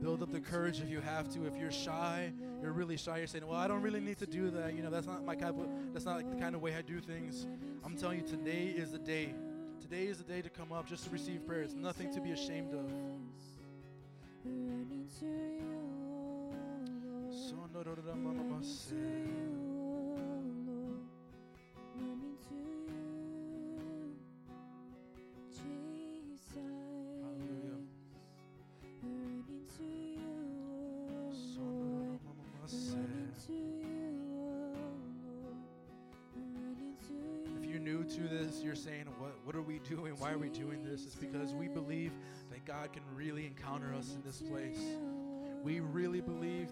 Build 0.01 0.21
up 0.21 0.31
the 0.31 0.39
courage 0.39 0.79
if 0.79 0.89
you 0.89 0.99
have 0.99 1.33
to. 1.33 1.47
If 1.47 1.55
you're 1.57 1.71
shy, 1.71 2.31
oh 2.39 2.61
you're 2.61 2.73
really 2.73 2.97
shy. 2.97 3.19
You're 3.19 3.27
saying, 3.27 3.47
"Well, 3.47 3.57
I 3.57 3.67
don't 3.67 3.81
really 3.81 4.01
need 4.01 4.17
to 4.19 4.25
do 4.25 4.51
that. 4.51 4.75
You 4.75 4.83
know, 4.83 4.89
that's 4.89 5.07
not 5.07 5.23
my 5.23 5.35
kind 5.35 5.59
of 5.59 5.93
that's 5.93 6.05
not 6.05 6.17
like 6.17 6.29
the 6.29 6.35
kind 6.35 6.55
of 6.55 6.61
way 6.61 6.75
I 6.75 6.81
do 6.81 6.99
things." 6.99 7.47
I'm 7.85 7.95
telling 7.95 8.19
you, 8.19 8.27
today 8.27 8.73
is 8.75 8.91
the 8.91 8.99
day 8.99 9.33
Today 9.81 10.07
is 10.07 10.17
the 10.17 10.23
day 10.23 10.41
to 10.41 10.49
come 10.49 10.71
up 10.71 10.87
just 10.87 11.03
to 11.05 11.09
receive 11.11 11.45
prayer. 11.45 11.61
It's 11.61 11.73
nothing 11.73 12.13
to 12.13 12.19
be 12.19 12.31
ashamed 12.31 12.73
of. 12.73 12.91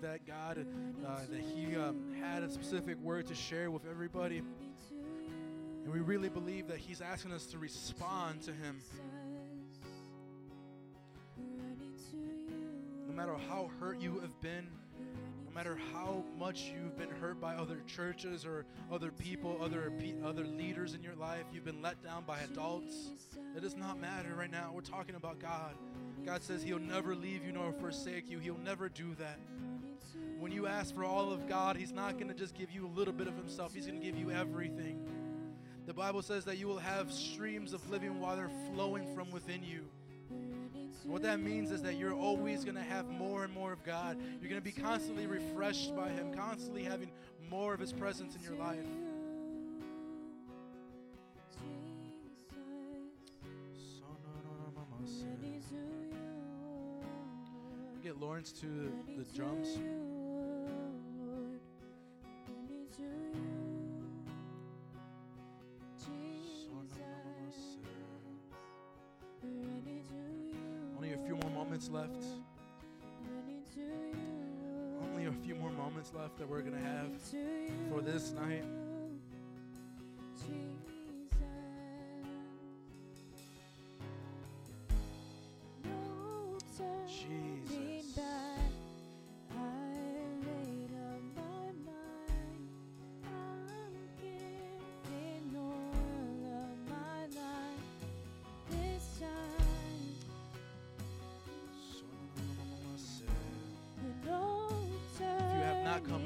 That 0.06 0.28
God, 0.28 0.64
uh, 1.04 1.18
that 1.32 1.42
He 1.56 1.76
um, 1.76 2.14
had 2.22 2.44
a 2.44 2.50
specific 2.50 2.96
word 3.02 3.26
to 3.26 3.34
share 3.34 3.72
with 3.72 3.88
everybody. 3.90 4.44
And 5.84 5.92
we 5.92 6.00
really 6.00 6.30
believe 6.30 6.68
that 6.68 6.78
He's 6.78 7.02
asking 7.02 7.32
us 7.32 7.48
to 7.48 7.58
respond 7.58 8.44
to 8.44 8.52
Him. 8.52 8.82
No 13.08 13.16
matter 13.16 13.36
how 13.50 13.72
hurt 13.80 14.00
you 14.00 14.20
have 14.20 14.40
been, 14.42 14.68
no 15.48 15.56
matter 15.56 15.76
how 15.92 16.24
much 16.38 16.72
you've 16.72 16.96
been 17.00 17.10
hurt 17.10 17.42
by 17.42 17.56
other 17.56 17.82
churches 17.88 18.46
or 18.46 18.64
other 18.92 19.10
people, 19.10 19.58
other 19.60 19.92
other 20.24 20.46
leaders 20.46 20.94
in 20.94 21.02
your 21.02 21.16
life, 21.16 21.46
you've 21.52 21.66
been 21.66 21.82
let 21.82 22.04
down 22.04 22.26
by 22.28 22.42
adults. 22.42 23.10
It 23.58 23.62
does 23.62 23.76
not 23.76 24.00
matter 24.00 24.36
right 24.38 24.52
now. 24.52 24.70
We're 24.72 24.82
talking 24.82 25.16
about 25.16 25.40
God. 25.40 25.74
God 26.24 26.44
says 26.44 26.62
He'll 26.62 26.78
never 26.78 27.16
leave 27.16 27.44
you 27.44 27.54
nor 27.54 27.74
forsake 27.74 28.30
you. 28.30 28.38
He'll 28.38 28.60
never 28.64 28.88
do 28.88 29.16
that. 29.16 29.40
When 30.40 30.52
you 30.52 30.68
ask 30.68 30.94
for 30.94 31.04
all 31.04 31.32
of 31.32 31.48
God, 31.48 31.78
He's 31.78 31.92
not 31.92 32.14
going 32.14 32.28
to 32.28 32.34
just 32.34 32.56
give 32.56 32.72
you 32.72 32.86
a 32.86 32.94
little 32.98 33.14
bit 33.14 33.28
of 33.28 33.36
Himself, 33.36 33.74
He's 33.74 33.88
going 33.88 34.00
to 34.00 34.06
give 34.06 34.18
you 34.18 34.32
everything. 34.32 35.06
The 35.86 35.94
Bible 35.94 36.22
says 36.22 36.46
that 36.46 36.58
you 36.58 36.68
will 36.68 36.80
have 36.80 37.12
streams 37.12 37.74
of 37.74 37.90
living 37.90 38.20
water 38.20 38.50
flowing 38.74 39.14
from 39.14 39.32
within 39.32 39.64
you. 39.64 39.86
What 41.04 41.22
that 41.22 41.40
means 41.40 41.70
is 41.70 41.84
that 41.84 41.98
you're 41.98 42.14
always 42.14 42.64
going 42.64 42.76
to 42.76 42.82
have 42.82 43.08
more 43.08 43.44
and 43.44 43.54
more 43.54 43.72
of 43.72 43.84
God. 43.84 44.18
You're 44.42 44.50
going 44.50 44.62
to 44.62 44.66
be 44.66 44.72
constantly 44.72 45.28
refreshed 45.28 45.96
by 45.96 46.10
Him, 46.10 46.34
constantly 46.34 46.84
having 46.84 47.12
more 47.50 47.76
of 47.76 47.80
His 47.80 47.94
presence 47.94 48.36
in 48.36 48.42
your 48.42 48.56
life. 48.56 48.80
Get 58.04 58.20
Lawrence 58.20 58.52
to 58.54 58.92
the 59.18 59.24
drums. 59.36 59.80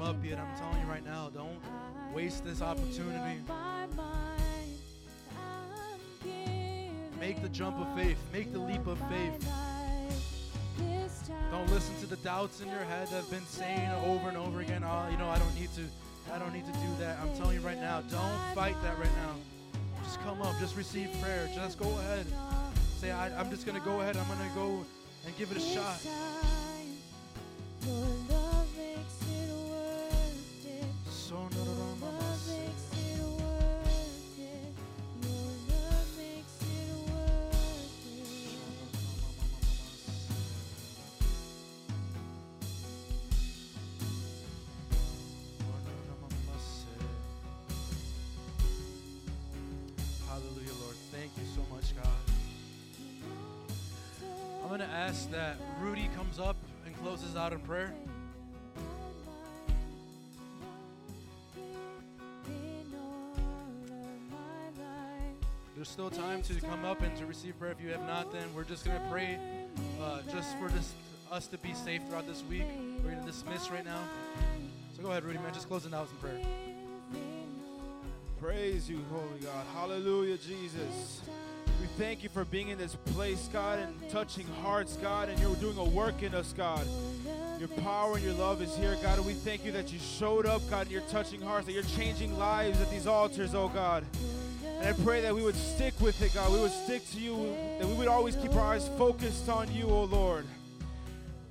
Up 0.02 0.16
yet, 0.24 0.38
I'm 0.38 0.58
telling 0.58 0.80
you 0.80 0.86
right 0.86 1.04
now, 1.04 1.30
don't 1.34 1.60
waste 2.14 2.44
this 2.44 2.62
opportunity. 2.62 3.40
Make 7.18 7.42
the 7.42 7.48
jump 7.50 7.78
of 7.78 7.94
faith. 7.94 8.18
Make 8.32 8.52
the 8.52 8.58
leap 8.58 8.86
of 8.86 8.98
faith. 9.08 9.46
Don't 11.50 11.68
listen 11.70 11.94
to 12.00 12.06
the 12.06 12.16
doubts 12.16 12.60
in 12.60 12.68
your 12.68 12.78
head 12.78 13.08
that 13.08 13.16
have 13.16 13.30
been 13.30 13.44
saying 13.46 13.90
over 14.06 14.28
and 14.28 14.38
over 14.38 14.60
again, 14.60 14.82
oh, 14.84 15.08
you 15.10 15.18
know, 15.18 15.28
I 15.28 15.38
don't 15.38 15.54
need 15.54 15.68
to, 15.74 15.82
I 16.32 16.38
don't 16.38 16.52
need 16.52 16.66
to 16.66 16.72
do 16.72 16.88
that. 17.00 17.18
I'm 17.20 17.34
telling 17.36 17.56
you 17.56 17.60
right 17.60 17.78
now, 17.78 18.00
don't 18.02 18.54
fight 18.54 18.76
that 18.82 18.98
right 18.98 19.16
now. 19.16 19.34
Just 20.04 20.20
come 20.22 20.40
up, 20.42 20.58
just 20.60 20.76
receive 20.76 21.10
prayer. 21.20 21.48
Just 21.54 21.78
go 21.78 21.88
ahead. 21.88 22.26
Say, 22.98 23.10
I, 23.10 23.38
I'm 23.38 23.50
just 23.50 23.66
going 23.66 23.78
to 23.78 23.84
go 23.84 24.00
ahead. 24.00 24.16
I'm 24.16 24.26
going 24.26 24.38
to 24.38 24.54
go 24.54 24.84
and 25.26 25.36
give 25.36 25.50
it 25.50 25.56
a 25.56 25.60
shot. 25.60 26.00
There's 65.80 65.88
still 65.88 66.10
time 66.10 66.42
to 66.42 66.60
come 66.60 66.84
up 66.84 67.00
and 67.00 67.16
to 67.16 67.24
receive 67.24 67.58
prayer. 67.58 67.72
If 67.72 67.80
you 67.80 67.88
have 67.88 68.06
not, 68.06 68.30
then 68.30 68.42
we're 68.54 68.64
just 68.64 68.84
going 68.84 69.00
to 69.00 69.08
pray 69.08 69.38
uh, 69.98 70.20
just 70.30 70.54
for 70.58 70.68
this, 70.68 70.92
us 71.32 71.46
to 71.46 71.56
be 71.56 71.72
safe 71.72 72.02
throughout 72.06 72.26
this 72.26 72.44
week. 72.50 72.66
We're 73.02 73.12
going 73.12 73.24
to 73.24 73.26
dismiss 73.26 73.70
right 73.70 73.82
now. 73.82 74.02
So 74.94 75.02
go 75.02 75.08
ahead, 75.08 75.24
Rudy, 75.24 75.38
man. 75.38 75.54
Just 75.54 75.68
closing 75.68 75.94
out 75.94 76.08
in 76.10 76.16
prayer. 76.18 76.38
Praise 78.42 78.90
you, 78.90 79.00
Holy 79.10 79.40
God. 79.40 79.64
Hallelujah, 79.72 80.36
Jesus. 80.36 81.22
We 81.80 81.86
thank 81.96 82.22
you 82.22 82.28
for 82.28 82.44
being 82.44 82.68
in 82.68 82.76
this 82.76 82.96
place, 83.14 83.48
God, 83.50 83.78
and 83.78 84.10
touching 84.10 84.46
hearts, 84.62 84.98
God, 85.00 85.30
and 85.30 85.40
you're 85.40 85.56
doing 85.56 85.78
a 85.78 85.84
work 85.84 86.22
in 86.22 86.34
us, 86.34 86.52
God. 86.52 86.86
Your 87.58 87.68
power 87.68 88.16
and 88.16 88.22
your 88.22 88.34
love 88.34 88.60
is 88.60 88.76
here, 88.76 88.98
God, 89.02 89.16
and 89.16 89.26
we 89.26 89.32
thank 89.32 89.64
you 89.64 89.72
that 89.72 89.90
you 89.94 89.98
showed 89.98 90.44
up, 90.44 90.60
God, 90.68 90.82
and 90.82 90.90
you're 90.90 91.00
touching 91.08 91.40
hearts, 91.40 91.64
that 91.64 91.72
you're 91.72 91.82
changing 91.84 92.38
lives 92.38 92.82
at 92.82 92.90
these 92.90 93.06
altars, 93.06 93.54
oh 93.54 93.68
God. 93.68 94.04
And 94.80 94.88
I 94.88 94.92
pray 95.04 95.20
that 95.20 95.34
we 95.34 95.42
would 95.42 95.56
stick 95.56 95.92
with 96.00 96.22
it, 96.22 96.32
God. 96.32 96.50
We 96.50 96.58
would 96.58 96.72
stick 96.72 97.08
to 97.10 97.20
you, 97.20 97.54
that 97.78 97.86
we 97.86 97.92
would 97.92 98.08
always 98.08 98.34
keep 98.34 98.54
our 98.54 98.72
eyes 98.74 98.88
focused 98.96 99.50
on 99.50 99.70
you, 99.74 99.84
oh 99.84 100.04
Lord. 100.04 100.46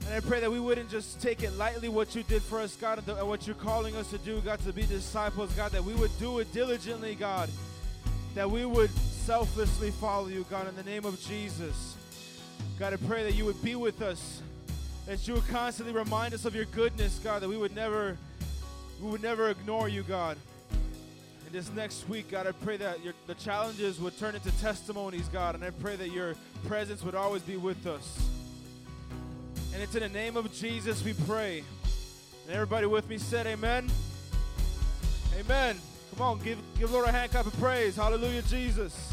And 0.08 0.16
I 0.16 0.20
pray 0.20 0.40
that 0.40 0.52
we 0.52 0.60
wouldn't 0.60 0.90
just 0.90 1.22
take 1.22 1.44
it 1.44 1.52
lightly 1.52 1.90
what 1.90 2.16
you 2.16 2.24
did 2.24 2.42
for 2.42 2.60
us, 2.60 2.76
God, 2.76 3.08
and 3.08 3.28
what 3.28 3.46
you're 3.46 3.56
calling 3.56 3.96
us 3.96 4.10
to 4.10 4.18
do, 4.18 4.42
God, 4.42 4.60
to 4.62 4.74
be 4.74 4.82
disciples, 4.82 5.54
God, 5.54 5.72
that 5.74 5.84
we 5.84 5.94
would 5.94 6.10
do 6.18 6.40
it 6.40 6.52
diligently, 6.52 7.14
God. 7.14 7.52
That 8.34 8.50
we 8.50 8.66
would 8.66 8.90
selflessly 8.90 9.92
follow 9.92 10.28
you, 10.28 10.44
God, 10.50 10.68
in 10.68 10.76
the 10.76 10.82
name 10.82 11.06
of 11.06 11.22
Jesus. 11.22 11.96
God, 12.80 12.94
I 12.94 12.96
pray 12.96 13.22
that 13.22 13.36
you 13.36 13.46
would 13.46 13.62
be 13.62 13.76
with 13.76 14.02
us, 14.02 14.42
that 15.06 15.28
you 15.28 15.36
would 15.36 15.48
constantly 15.50 15.94
remind 15.94 16.34
us 16.34 16.46
of 16.46 16.56
your 16.56 16.66
goodness, 16.66 17.20
God, 17.24 17.44
that 17.44 17.50
we 17.50 17.58
would 17.58 17.76
never, 17.76 18.18
we 19.00 19.12
would 19.12 19.22
never 19.22 19.52
ignore 19.52 19.88
you, 19.88 20.02
God. 20.02 20.36
And 21.50 21.58
this 21.58 21.74
next 21.74 22.08
week, 22.08 22.30
God, 22.30 22.46
I 22.46 22.52
pray 22.52 22.78
that 22.78 23.04
your, 23.04 23.16
the 23.26 23.34
challenges 23.34 24.00
would 24.00 24.16
turn 24.20 24.36
into 24.36 24.52
testimonies, 24.60 25.28
God, 25.30 25.56
and 25.56 25.64
I 25.64 25.72
pray 25.72 25.96
that 25.96 26.12
your 26.12 26.36
presence 26.68 27.02
would 27.04 27.16
always 27.16 27.42
be 27.42 27.58
with 27.58 27.88
us. 27.88 28.30
And 29.74 29.82
it's 29.82 29.96
in 29.96 30.02
the 30.02 30.10
name 30.10 30.38
of 30.38 30.54
Jesus 30.54 31.04
we 31.04 31.14
pray. 31.26 31.64
And 32.46 32.54
everybody 32.54 32.86
with 32.86 33.10
me 33.10 33.18
said 33.18 33.48
amen. 33.48 33.90
Amen. 35.40 35.78
Come 36.12 36.22
on, 36.22 36.40
give, 36.44 36.60
give 36.78 36.92
Lord 36.92 37.08
a 37.08 37.12
hand 37.12 37.32
clap 37.32 37.48
of 37.48 37.60
praise. 37.60 37.96
Hallelujah, 37.96 38.44
Jesus. 38.44 39.12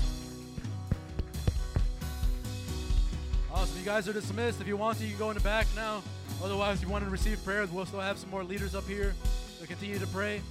Awesome. 3.51 3.79
You 3.79 3.85
guys 3.87 4.07
are 4.09 4.13
dismissed. 4.13 4.61
If 4.61 4.67
you 4.67 4.77
want 4.77 4.99
to, 4.99 5.05
you 5.05 5.13
can 5.13 5.19
go 5.19 5.31
in 5.31 5.39
the 5.39 5.43
back 5.43 5.67
now. 5.75 6.03
Otherwise, 6.45 6.77
if 6.77 6.83
you 6.83 6.91
want 6.91 7.03
to 7.03 7.11
receive 7.11 7.43
prayer, 7.47 7.67
we'll 7.73 7.87
still 7.87 8.01
have 8.01 8.19
some 8.19 8.29
more 8.29 8.45
leaders 8.45 8.75
up 8.75 8.87
here 8.87 9.15
to 9.63 9.67
continue 9.67 9.99
to 9.99 10.07
pray. 10.09 10.43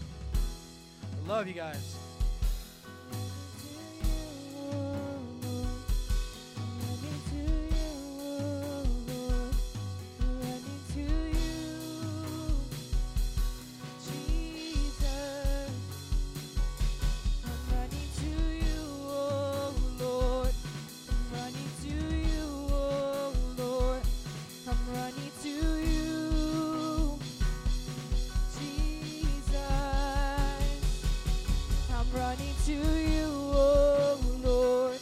Love 1.28 1.48
you 1.48 1.54
guys. 1.54 2.05
to 32.66 32.72
you, 32.72 33.28
oh 33.54 34.20
Lord. 34.44 34.98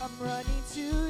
I'm 0.00 0.10
running 0.24 0.62
to 0.74 0.80
you. 0.80 1.09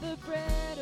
The 0.00 0.16
bread 0.26 0.75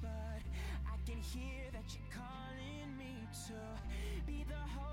but 0.00 0.42
I 0.86 0.96
can 1.04 1.18
hear 1.18 1.64
that 1.72 1.82
you're 1.92 2.12
calling 2.14 2.96
me 2.96 3.26
to 3.48 4.26
be 4.26 4.44
the 4.48 4.54
host. 4.54 4.91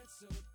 It's 0.00 0.20
so 0.20 0.51